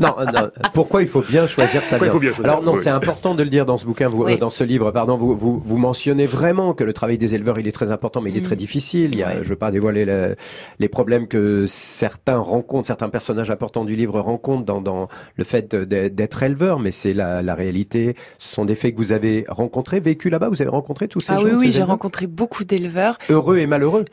Non, 0.00 0.14
non, 0.32 0.50
pourquoi 0.72 1.02
il 1.02 1.08
faut 1.08 1.20
bien 1.22 1.46
choisir 1.46 1.84
sa 1.84 1.98
viande. 1.98 2.12
Choisir, 2.22 2.44
Alors 2.44 2.62
non 2.62 2.72
oui. 2.72 2.78
c'est 2.82 2.90
important 2.90 3.34
de 3.34 3.42
le 3.42 3.50
dire 3.50 3.66
dans 3.66 3.76
ce 3.78 3.84
bouquin, 3.84 4.08
vous, 4.08 4.24
Oui. 4.24 4.34
euh, 4.34 4.36
dans 4.38 4.50
ce 4.50 4.64
livre 4.64 4.90
pardon, 4.90 5.16
vous, 5.16 5.36
vous 5.36 5.60
vous 5.64 5.76
mentionnez 5.76 6.26
vraiment 6.26 6.72
que 6.74 6.84
le 6.84 6.92
travail 6.92 7.18
des 7.18 7.34
éleveurs 7.34 7.58
il 7.58 7.66
est 7.68 7.72
très 7.72 7.90
important 7.90 8.20
mais 8.20 8.30
il 8.30 8.36
est 8.36 8.40
Mm. 8.40 8.44
très 8.44 8.56
difficile. 8.56 9.10
Il 9.12 9.18
y 9.18 9.22
a, 9.22 9.42
je 9.42 9.48
veux 9.48 9.56
pas 9.56 9.70
dévoiler 9.70 10.04
le- 10.06 10.36
les 10.78 10.88
problèmes 10.88 11.26
que 11.28 11.66
certains 11.66 12.38
rencontrent, 12.38 12.86
certains 12.86 13.08
personnages 13.10 13.50
importants 13.50 13.84
du 13.84 13.96
livre 13.96 14.18
rencontrent 14.20 14.64
dans, 14.64 14.80
dans 14.80 15.08
le 15.36 15.44
fait 15.44 15.74
d'être 15.74 16.42
éleveur, 16.42 16.69
mais 16.78 16.90
c'est 16.92 17.14
la, 17.14 17.42
la 17.42 17.54
réalité. 17.54 18.14
Ce 18.38 18.54
sont 18.54 18.64
des 18.64 18.74
faits 18.74 18.94
que 18.94 18.98
vous 19.00 19.12
avez 19.12 19.44
rencontrés, 19.48 20.00
vécu 20.00 20.30
là-bas. 20.30 20.48
Vous 20.48 20.62
avez 20.62 20.70
rencontré 20.70 21.08
tous 21.08 21.20
ces 21.20 21.32
Ah 21.32 21.36
gens, 21.38 21.44
oui 21.44 21.52
oui 21.58 21.72
j'ai 21.72 21.82
rencontré 21.82 22.26
beaucoup 22.26 22.64
d'éleveurs 22.64 23.18
heureux 23.28 23.58
et 23.58 23.66
malheureux. 23.66 24.04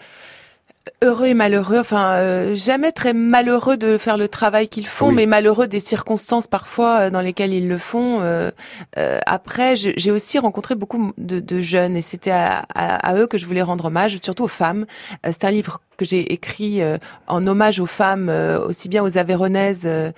Heureux 1.03 1.27
et 1.27 1.33
malheureux, 1.33 1.79
enfin 1.79 2.13
euh, 2.13 2.55
jamais 2.55 2.91
très 2.91 3.13
malheureux 3.13 3.77
de 3.77 3.97
faire 3.97 4.17
le 4.17 4.27
travail 4.27 4.67
qu'ils 4.69 4.87
font, 4.87 5.09
Oui. 5.09 5.13
mais 5.15 5.25
malheureux 5.25 5.67
des 5.67 5.79
circonstances 5.79 6.47
parfois 6.47 6.99
euh, 7.01 7.09
dans 7.09 7.21
lesquelles 7.21 7.53
ils 7.53 7.67
le 7.67 7.77
font. 7.77 8.19
Euh, 8.21 8.51
euh, 8.97 9.19
après, 9.25 9.75
j'ai 9.75 10.11
aussi 10.11 10.39
rencontré 10.39 10.75
beaucoup 10.75 11.13
de, 11.17 11.39
de 11.39 11.59
jeunes 11.61 11.95
et 11.97 12.01
c'était 12.01 12.31
à, 12.31 12.65
à- 12.75 12.95
à 13.07 13.15
eux 13.15 13.27
que 13.27 13.37
je 13.37 13.45
voulais 13.45 13.61
rendre 13.61 13.85
hommage, 13.85 14.17
surtout 14.17 14.43
aux 14.43 14.47
femmes. 14.49 14.85
Euh, 15.25 15.29
C'est 15.31 15.45
un 15.45 15.51
livre 15.51 15.81
que 15.97 16.05
j'ai 16.05 16.31
écrit 16.33 16.81
euh, 16.81 16.97
en 17.27 17.45
hommage 17.47 17.79
aux 17.79 17.85
femmes, 17.87 18.29
euh, 18.29 18.59
aussi 18.63 18.87
bien 18.89 19.03
aux 19.03 19.17
Aveyronaises 19.17 19.81
de, 19.83 20.13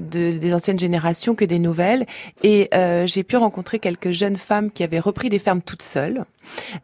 des 0.00 0.54
anciennes 0.54 0.78
générations 0.78 1.34
que 1.34 1.44
des 1.44 1.58
nouvelles. 1.58 2.06
Et 2.42 2.68
euh, 2.74 3.06
j'ai 3.06 3.22
pu 3.22 3.36
rencontrer 3.36 3.78
quelques 3.78 4.10
jeunes 4.10 4.36
femmes 4.36 4.70
qui 4.70 4.82
avaient 4.84 4.98
repris 5.00 5.28
des 5.28 5.38
fermes 5.38 5.60
toutes 5.62 5.82
seules, 5.82 6.24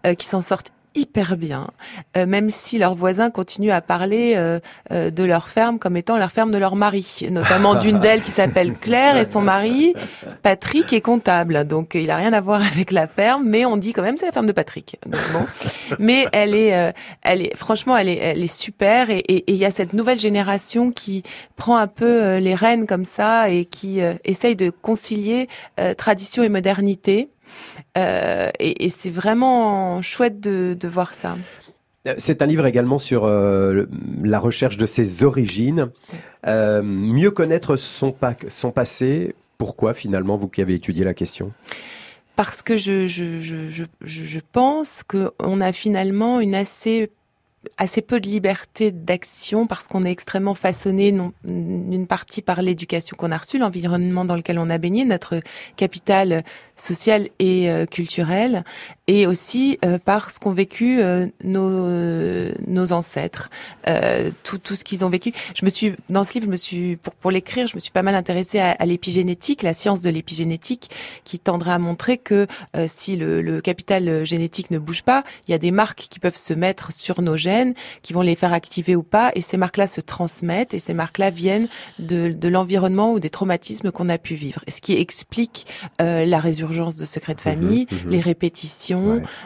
euh, 0.07 0.14
qui 0.14 0.26
s'en 0.26 0.43
sortent 0.43 0.72
hyper 0.95 1.36
bien, 1.36 1.68
euh, 2.16 2.26
même 2.26 2.51
si 2.51 2.78
leurs 2.78 2.95
voisins 2.95 3.30
continuent 3.30 3.72
à 3.72 3.80
parler 3.80 4.34
euh, 4.36 4.61
euh, 4.92 5.11
de 5.11 5.24
leur 5.24 5.49
ferme 5.49 5.78
comme 5.78 5.97
étant 5.97 6.16
leur 6.16 6.30
ferme 6.30 6.51
de 6.51 6.59
leur 6.59 6.76
mari, 6.76 7.26
notamment 7.30 7.74
d'une 7.74 8.01
d'elles 8.01 8.22
qui 8.22 8.30
s'appelle 8.30 8.74
Claire 8.74 9.16
et 9.16 9.24
son 9.24 9.40
mari 9.40 9.95
Patrick 10.42 10.92
est 10.92 11.01
comptable, 11.01 11.66
donc 11.66 11.95
il 11.95 12.11
a 12.11 12.16
rien 12.16 12.32
à 12.32 12.40
voir 12.40 12.62
avec 12.62 12.90
la 12.90 13.07
ferme, 13.07 13.45
mais 13.47 13.64
on 13.64 13.76
dit 13.76 13.92
quand 13.92 14.03
même 14.03 14.16
c'est 14.16 14.26
la 14.26 14.32
ferme 14.32 14.47
de 14.47 14.53
Patrick. 14.53 14.97
Mais 15.99 16.26
elle 16.32 16.55
est, 16.55 16.74
euh, 16.74 16.92
elle 17.22 17.42
est, 17.42 17.57
franchement, 17.57 17.97
elle 17.97 18.09
est, 18.09 18.16
elle 18.16 18.42
est 18.42 18.55
super 18.55 19.11
et 19.11 19.45
il 19.47 19.57
y 19.57 19.64
a 19.64 19.70
cette 19.70 19.92
nouvelle 19.92 20.20
génération 20.20 20.90
qui 20.90 21.22
prend 21.57 21.76
un 21.76 21.86
peu 21.86 22.22
euh, 22.22 22.40
les 22.40 22.55
rênes 22.55 22.86
comme 22.86 23.05
ça 23.05 23.51
et 23.51 23.64
qui 23.64 24.01
euh, 24.01 24.14
essaye 24.24 24.57
de 24.57 24.70
concilier 24.70 25.49
tradition 25.97 26.42
et 26.42 26.49
modernité. 26.49 27.28
Euh, 27.98 28.50
et, 28.59 28.84
et 28.86 28.88
c'est 28.88 29.11
vraiment 29.11 30.02
chouette 30.02 30.40
de, 30.40 30.76
de 30.78 30.88
voir 30.88 31.14
ça. 31.14 31.36
C'est 32.18 32.42
un 32.42 32.46
livre 32.46 32.66
également 32.66 32.98
sur 32.98 33.24
euh, 33.24 33.86
la 34.22 34.38
recherche 34.38 34.76
de 34.76 34.86
ses 34.86 35.24
origines, 35.24 35.90
Euh, 36.46 36.82
mieux 36.82 37.30
connaître 37.30 37.76
son, 37.76 38.12
pa- 38.12 38.36
son 38.50 38.70
passé. 38.70 39.34
Pourquoi 39.57 39.94
finalement, 39.94 40.36
vous 40.36 40.48
qui 40.48 40.61
avez 40.61 40.74
étudié 40.74 41.02
la 41.02 41.14
question? 41.14 41.52
Parce 42.36 42.62
que 42.62 42.76
je, 42.76 43.07
je, 43.07 43.38
je, 43.38 43.84
je 44.02 44.22
je 44.24 44.40
pense 44.52 45.02
qu'on 45.02 45.61
a 45.62 45.72
finalement 45.72 46.40
une 46.40 46.55
assez 46.55 47.11
assez 47.79 48.03
peu 48.03 48.21
de 48.21 48.29
liberté 48.29 48.91
d'action 48.91 49.67
parce 49.67 49.89
qu'on 49.89 50.05
est 50.05 50.11
extrêmement 50.11 50.55
façonné 50.55 51.15
d'une 51.45 52.07
partie 52.07 52.43
par 52.43 52.62
l'éducation 52.62 53.17
qu'on 53.17 53.31
a 53.31 53.39
reçue, 53.39 53.59
l'environnement 53.59 54.25
dans 54.25 54.37
lequel 54.37 54.59
on 54.59 54.71
a 54.71 54.79
baigné, 54.79 55.05
notre 55.05 55.41
capital 55.77 56.45
social 56.77 57.29
et 57.39 57.71
euh, 57.71 57.87
culturel, 57.87 58.65
et 59.07 59.26
aussi 59.26 59.78
euh, 59.84 59.98
par 59.98 60.30
ce 60.30 60.40
qu'ont 60.40 60.52
vécu 60.52 61.00
euh, 61.00 61.26
nos, 61.42 61.88
nos 62.66 62.92
ancêtres, 62.92 63.50
euh, 63.88 64.30
tout, 64.44 64.59
tout 64.59 64.74
ce 64.74 64.84
qu'ils 64.84 65.05
ont 65.05 65.11
vécu. 65.11 65.32
Je 65.55 65.64
me 65.64 65.70
suis 65.70 65.94
dans 66.09 66.24
ce 66.24 66.34
livre, 66.34 66.46
je 66.46 66.50
me 66.50 66.57
suis 66.57 66.96
pour 66.96 67.12
pour 67.14 67.30
l'écrire, 67.30 67.66
je 67.66 67.74
me 67.74 67.80
suis 67.80 67.90
pas 67.90 68.02
mal 68.02 68.14
intéressée 68.14 68.59
à, 68.59 68.72
à 68.72 68.86
l'épigénétique, 68.86 69.62
la 69.62 69.72
science 69.72 70.00
de 70.02 70.11
l'épigénétique, 70.11 70.90
qui 71.24 71.38
tendrait 71.38 71.72
à 71.72 71.78
montrer 71.78 72.18
que 72.18 72.46
euh, 72.76 72.86
si 72.88 73.16
le, 73.16 73.40
le 73.40 73.61
capital 73.61 74.24
génétique 74.24 74.70
ne 74.70 74.78
bouge 74.78 75.02
pas, 75.02 75.24
il 75.48 75.52
y 75.52 75.55
a 75.55 75.59
des 75.59 75.70
marques 75.70 76.07
qui 76.11 76.20
peuvent 76.20 76.36
se 76.36 76.52
mettre 76.55 76.92
sur 76.92 77.22
nos 77.22 77.36
gènes, 77.36 77.74
qui 78.02 78.12
vont 78.12 78.20
les 78.20 78.36
faire 78.36 78.52
activer 78.52 78.96
ou 78.96 79.02
pas, 79.02 79.32
et 79.34 79.40
ces 79.40 79.57
marques-là 79.57 79.86
se 79.86 80.00
transmettent, 80.00 80.74
et 80.74 80.78
ces 80.78 80.94
marques-là 80.94 81.30
viennent 81.30 81.68
de, 81.98 82.30
de 82.30 82.48
l'environnement 82.48 83.12
ou 83.12 83.20
des 83.20 83.30
traumatismes 83.30 83.90
qu'on 83.90 84.09
a 84.09 84.18
pu 84.18 84.34
vivre. 84.34 84.61
Ce 84.68 84.80
qui 84.80 84.94
explique 84.94 85.66
euh, 86.00 86.26
la 86.26 86.40
résurgence 86.40 86.96
de 86.96 87.05
secrets 87.07 87.34
de 87.34 87.40
famille, 87.40 87.86
mhm. 87.90 88.11
les 88.11 88.20
répétitions 88.20 88.93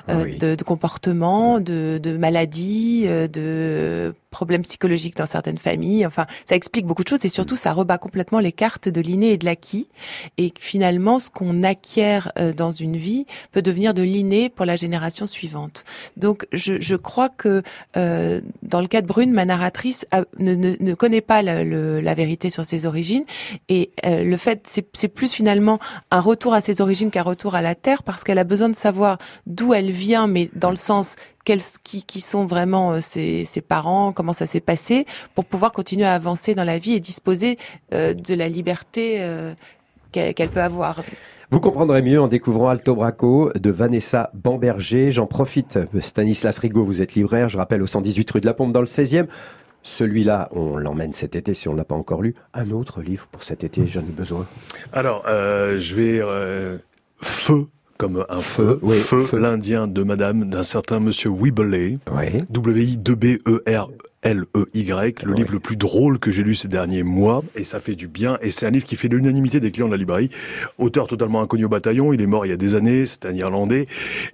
euh, 0.08 0.38
de, 0.38 0.54
de 0.54 0.64
comportements, 0.64 1.60
de, 1.60 1.98
de 1.98 2.16
maladies, 2.16 3.04
euh, 3.06 3.28
de 3.28 4.14
problèmes 4.38 4.62
psychologiques 4.62 5.16
dans 5.16 5.26
certaines 5.26 5.58
familles. 5.58 6.06
Enfin, 6.06 6.26
ça 6.48 6.54
explique 6.54 6.86
beaucoup 6.86 7.02
de 7.02 7.08
choses 7.08 7.24
et 7.24 7.28
surtout 7.28 7.56
ça 7.56 7.72
rebat 7.72 7.98
complètement 7.98 8.38
les 8.38 8.52
cartes 8.52 8.88
de 8.88 9.00
l'inné 9.00 9.32
et 9.32 9.36
de 9.36 9.44
l'acquis. 9.44 9.88
Et 10.36 10.52
finalement, 10.60 11.18
ce 11.18 11.28
qu'on 11.28 11.64
acquiert 11.64 12.30
euh, 12.38 12.52
dans 12.52 12.70
une 12.70 12.96
vie 12.96 13.26
peut 13.50 13.62
devenir 13.62 13.94
de 13.94 14.02
l'inné 14.02 14.48
pour 14.48 14.64
la 14.64 14.76
génération 14.76 15.26
suivante. 15.26 15.84
Donc, 16.16 16.46
je, 16.52 16.74
je 16.80 16.94
crois 16.94 17.30
que 17.30 17.62
euh, 17.96 18.40
dans 18.62 18.80
le 18.80 18.86
cas 18.86 19.00
de 19.02 19.08
Brune, 19.08 19.32
ma 19.32 19.44
narratrice 19.44 20.06
a- 20.12 20.22
ne, 20.38 20.54
ne, 20.54 20.76
ne 20.78 20.94
connaît 20.94 21.20
pas 21.32 21.42
le- 21.42 21.64
le- 21.64 22.00
la 22.00 22.14
vérité 22.14 22.48
sur 22.48 22.64
ses 22.64 22.86
origines 22.86 23.24
et 23.68 23.90
euh, 24.06 24.22
le 24.22 24.36
fait, 24.36 24.60
c'est 24.92 25.08
plus 25.08 25.32
finalement 25.32 25.80
un 26.12 26.20
retour 26.20 26.54
à 26.54 26.60
ses 26.60 26.80
origines 26.80 27.10
qu'un 27.10 27.24
retour 27.24 27.56
à 27.56 27.62
la 27.62 27.74
terre 27.74 28.02
parce 28.04 28.22
qu'elle 28.22 28.38
a 28.38 28.44
besoin 28.44 28.68
de 28.68 28.76
savoir 28.76 29.18
d'où 29.46 29.74
elle 29.74 29.90
vient, 29.90 30.26
mais 30.28 30.48
dans 30.54 30.70
le 30.70 30.76
sens 30.90 31.16
quels, 31.48 31.62
qui, 31.82 32.02
qui 32.02 32.20
sont 32.20 32.44
vraiment 32.44 32.92
euh, 32.92 33.00
ses, 33.00 33.46
ses 33.46 33.62
parents, 33.62 34.12
comment 34.12 34.34
ça 34.34 34.44
s'est 34.44 34.60
passé, 34.60 35.06
pour 35.34 35.46
pouvoir 35.46 35.72
continuer 35.72 36.04
à 36.04 36.12
avancer 36.12 36.54
dans 36.54 36.62
la 36.62 36.76
vie 36.76 36.92
et 36.92 37.00
disposer 37.00 37.56
euh, 37.94 38.12
de 38.12 38.34
la 38.34 38.50
liberté 38.50 39.16
euh, 39.20 39.54
qu'elle 40.12 40.50
peut 40.50 40.60
avoir. 40.60 41.00
Vous 41.50 41.60
comprendrez 41.60 42.02
mieux 42.02 42.20
en 42.20 42.28
découvrant 42.28 42.68
Alto 42.68 42.94
Braco 42.94 43.50
de 43.54 43.70
Vanessa 43.70 44.30
Bamberger. 44.34 45.10
J'en 45.10 45.24
profite, 45.24 45.78
Stanislas 46.00 46.58
Rigaud, 46.58 46.84
vous 46.84 47.00
êtes 47.00 47.14
libraire, 47.14 47.48
je 47.48 47.56
rappelle, 47.56 47.82
au 47.82 47.86
118 47.86 48.30
rue 48.30 48.40
de 48.42 48.46
la 48.46 48.52
Pompe 48.52 48.72
dans 48.72 48.82
le 48.82 48.86
16e. 48.86 49.26
Celui-là, 49.82 50.50
on 50.52 50.76
l'emmène 50.76 51.14
cet 51.14 51.34
été 51.34 51.54
si 51.54 51.66
on 51.66 51.72
ne 51.72 51.78
l'a 51.78 51.86
pas 51.86 51.94
encore 51.94 52.20
lu. 52.20 52.34
Un 52.52 52.72
autre 52.72 53.00
livre 53.00 53.26
pour 53.32 53.42
cet 53.42 53.64
été, 53.64 53.86
j'en 53.86 54.00
ai 54.00 54.12
besoin. 54.14 54.46
Alors, 54.92 55.24
euh, 55.26 55.80
je 55.80 55.96
vais 55.96 56.20
euh, 56.20 56.76
feu 57.22 57.68
comme 57.98 58.24
un 58.28 58.40
feu, 58.40 58.64
Feu, 58.66 58.78
oui, 58.82 58.96
feu, 58.96 59.24
feu. 59.24 59.38
l'Indien 59.38 59.84
de 59.84 60.02
Madame 60.04 60.48
d'un 60.48 60.62
certain 60.62 61.00
Monsieur 61.00 61.30
Weebly, 61.30 61.98
W 62.50 62.82
I 62.82 62.96
2 64.24 64.30
B 64.30 64.34
E 64.34 64.34
R 64.34 64.38
L 64.38 64.44
E 64.54 64.68
Y, 64.74 65.22
le 65.24 65.34
livre 65.34 65.52
le 65.52 65.60
plus 65.60 65.76
drôle 65.76 66.18
que 66.18 66.30
j'ai 66.30 66.42
lu 66.42 66.54
ces 66.54 66.68
derniers 66.68 67.02
mois, 67.02 67.42
et 67.54 67.64
ça 67.64 67.80
fait 67.80 67.94
du 67.94 68.08
bien. 68.08 68.38
Et 68.42 68.50
c'est 68.50 68.66
un 68.66 68.70
livre 68.70 68.84
qui 68.84 68.96
fait 68.96 69.08
l'unanimité 69.08 69.60
des 69.60 69.70
clients 69.70 69.86
de 69.86 69.92
la 69.92 69.98
librairie. 69.98 70.30
Auteur 70.78 71.06
totalement 71.06 71.40
inconnu 71.40 71.64
au 71.64 71.68
bataillon, 71.68 72.12
il 72.12 72.20
est 72.20 72.26
mort 72.26 72.46
il 72.46 72.50
y 72.50 72.52
a 72.52 72.56
des 72.56 72.74
années, 72.74 73.06
c'est 73.06 73.26
un 73.26 73.32
Irlandais. 73.32 73.86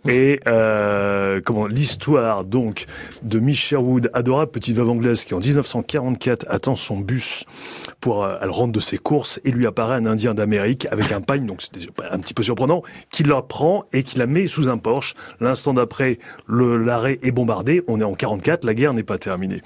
Et 0.08 0.40
euh, 0.46 1.40
comment 1.44 1.66
l'histoire 1.66 2.44
donc 2.44 2.86
de 3.22 3.38
Miss 3.38 3.58
Sherwood, 3.58 4.10
adorable 4.14 4.52
petite 4.52 4.76
veuve 4.76 4.90
anglaise 4.90 5.24
qui 5.24 5.34
en 5.34 5.38
1944 5.38 6.46
attend 6.48 6.76
son 6.76 6.98
bus 6.98 7.44
pour 8.00 8.24
euh, 8.24 8.38
elle 8.40 8.50
rentre 8.50 8.72
de 8.72 8.80
ses 8.80 8.98
courses 8.98 9.40
et 9.44 9.50
lui 9.50 9.66
apparaît 9.66 9.96
un 9.96 10.06
Indien 10.06 10.34
d'Amérique 10.34 10.86
avec 10.90 11.12
un 11.12 11.20
pagne, 11.20 11.46
donc 11.46 11.60
c'est 11.62 11.88
un 12.10 12.18
petit 12.18 12.34
peu 12.34 12.42
surprenant, 12.42 12.82
qui 13.10 13.22
la 13.22 13.42
prend 13.42 13.84
et 13.92 14.02
qui 14.02 14.18
la 14.18 14.26
met 14.26 14.46
sous 14.46 14.68
un 14.68 14.78
Porsche. 14.78 15.14
L'instant 15.40 15.74
d'après, 15.74 16.18
l'arrêt 16.48 17.18
est 17.22 17.32
bombardé. 17.32 17.82
On 17.88 18.00
est 18.00 18.04
en 18.04 18.14
44, 18.14 18.64
la 18.64 18.74
guerre 18.74 18.94
n'est 18.94 19.02
pas 19.02 19.18
terminée. 19.18 19.62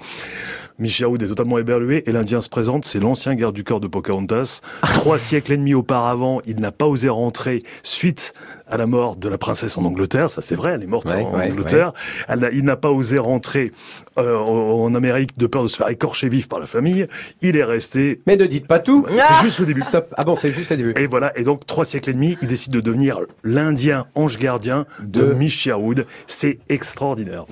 Michaoud 0.79 1.21
est 1.21 1.27
totalement 1.27 1.57
éberlué 1.57 2.03
et 2.07 2.13
l'Indien 2.13 2.39
se 2.39 2.47
présente, 2.47 2.85
c'est 2.85 2.99
l'ancien 2.99 3.35
garde 3.35 3.53
du 3.53 3.65
corps 3.65 3.81
de 3.81 3.87
Pocahontas. 3.87 4.61
Trois 4.81 5.17
siècles 5.19 5.53
et 5.53 5.57
demi 5.57 5.73
auparavant, 5.73 6.41
il 6.47 6.55
n'a 6.61 6.71
pas 6.71 6.85
osé 6.85 7.09
rentrer 7.09 7.63
suite 7.83 8.33
à 8.65 8.77
la 8.77 8.85
mort 8.85 9.17
de 9.17 9.27
la 9.27 9.37
princesse 9.37 9.77
en 9.77 9.83
Angleterre. 9.83 10.29
Ça 10.29 10.41
c'est 10.41 10.55
vrai, 10.55 10.71
elle 10.75 10.83
est 10.83 10.87
morte 10.87 11.11
Ouais, 11.11 11.21
en 11.21 11.35
ouais, 11.35 11.51
Angleterre. 11.51 11.91
Elle 12.29 12.49
il 12.53 12.63
n'a 12.63 12.77
pas 12.77 12.91
osé 12.91 13.17
rentrer 13.17 13.73
euh, 14.17 14.37
en 14.37 14.93
Amérique 14.95 15.37
de 15.37 15.47
peur 15.47 15.63
de 15.63 15.67
se 15.67 15.75
faire 15.75 15.89
écorcher 15.89 16.29
vif 16.29 16.47
par 16.47 16.59
la 16.59 16.65
famille. 16.65 17.07
Il 17.41 17.57
est 17.57 17.63
resté. 17.63 18.21
Mais 18.25 18.37
ne 18.37 18.45
dites 18.45 18.67
pas 18.67 18.79
tout. 18.79 19.05
C'est 19.09 19.45
juste 19.45 19.59
le 19.59 19.65
début. 19.65 19.81
Stop. 19.81 20.13
Ah 20.17 20.23
bon, 20.23 20.35
c'est 20.35 20.51
juste 20.51 20.71
le 20.71 20.77
début. 20.77 20.93
Et 20.97 21.07
voilà. 21.07 21.37
Et 21.37 21.43
donc 21.43 21.65
trois 21.65 21.83
siècles 21.83 22.11
et 22.11 22.13
demi, 22.13 22.37
il 22.41 22.47
décide 22.47 22.71
de 22.71 22.79
devenir 22.79 23.19
l'Indien 23.43 24.05
ange 24.15 24.37
gardien 24.37 24.85
de, 25.01 25.33
De-. 25.33 26.05
C'est 26.27 26.59
extraordinaire. 26.69 27.45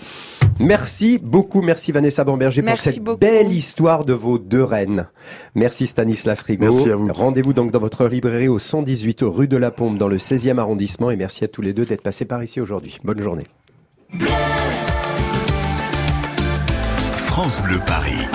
Merci 0.59 1.19
beaucoup, 1.19 1.61
merci 1.61 1.91
Vanessa 1.91 2.23
Bamberger 2.23 2.61
pour 2.61 2.77
cette 2.77 2.99
beaucoup. 2.99 3.19
belle 3.19 3.51
histoire 3.53 4.05
de 4.05 4.13
vos 4.13 4.37
deux 4.37 4.63
reines. 4.63 5.07
Merci 5.55 5.87
Stanislas 5.87 6.41
Rigaud. 6.41 6.65
Merci 6.65 6.89
à 6.89 6.95
vous. 6.95 7.05
Rendez-vous 7.11 7.53
donc 7.53 7.71
dans 7.71 7.79
votre 7.79 8.07
librairie 8.07 8.47
au 8.47 8.59
118 8.59 9.19
rue 9.21 9.47
de 9.47 9.57
la 9.57 9.71
Pompe 9.71 9.97
dans 9.97 10.07
le 10.07 10.17
16e 10.17 10.57
arrondissement 10.57 11.11
et 11.11 11.15
merci 11.15 11.43
à 11.43 11.47
tous 11.47 11.61
les 11.61 11.73
deux 11.73 11.85
d'être 11.85 12.01
passés 12.01 12.25
par 12.25 12.43
ici 12.43 12.59
aujourd'hui. 12.59 12.97
Bonne 13.03 13.21
journée. 13.21 13.43
France 17.17 17.61
Bleu 17.61 17.79
Paris. 17.85 18.25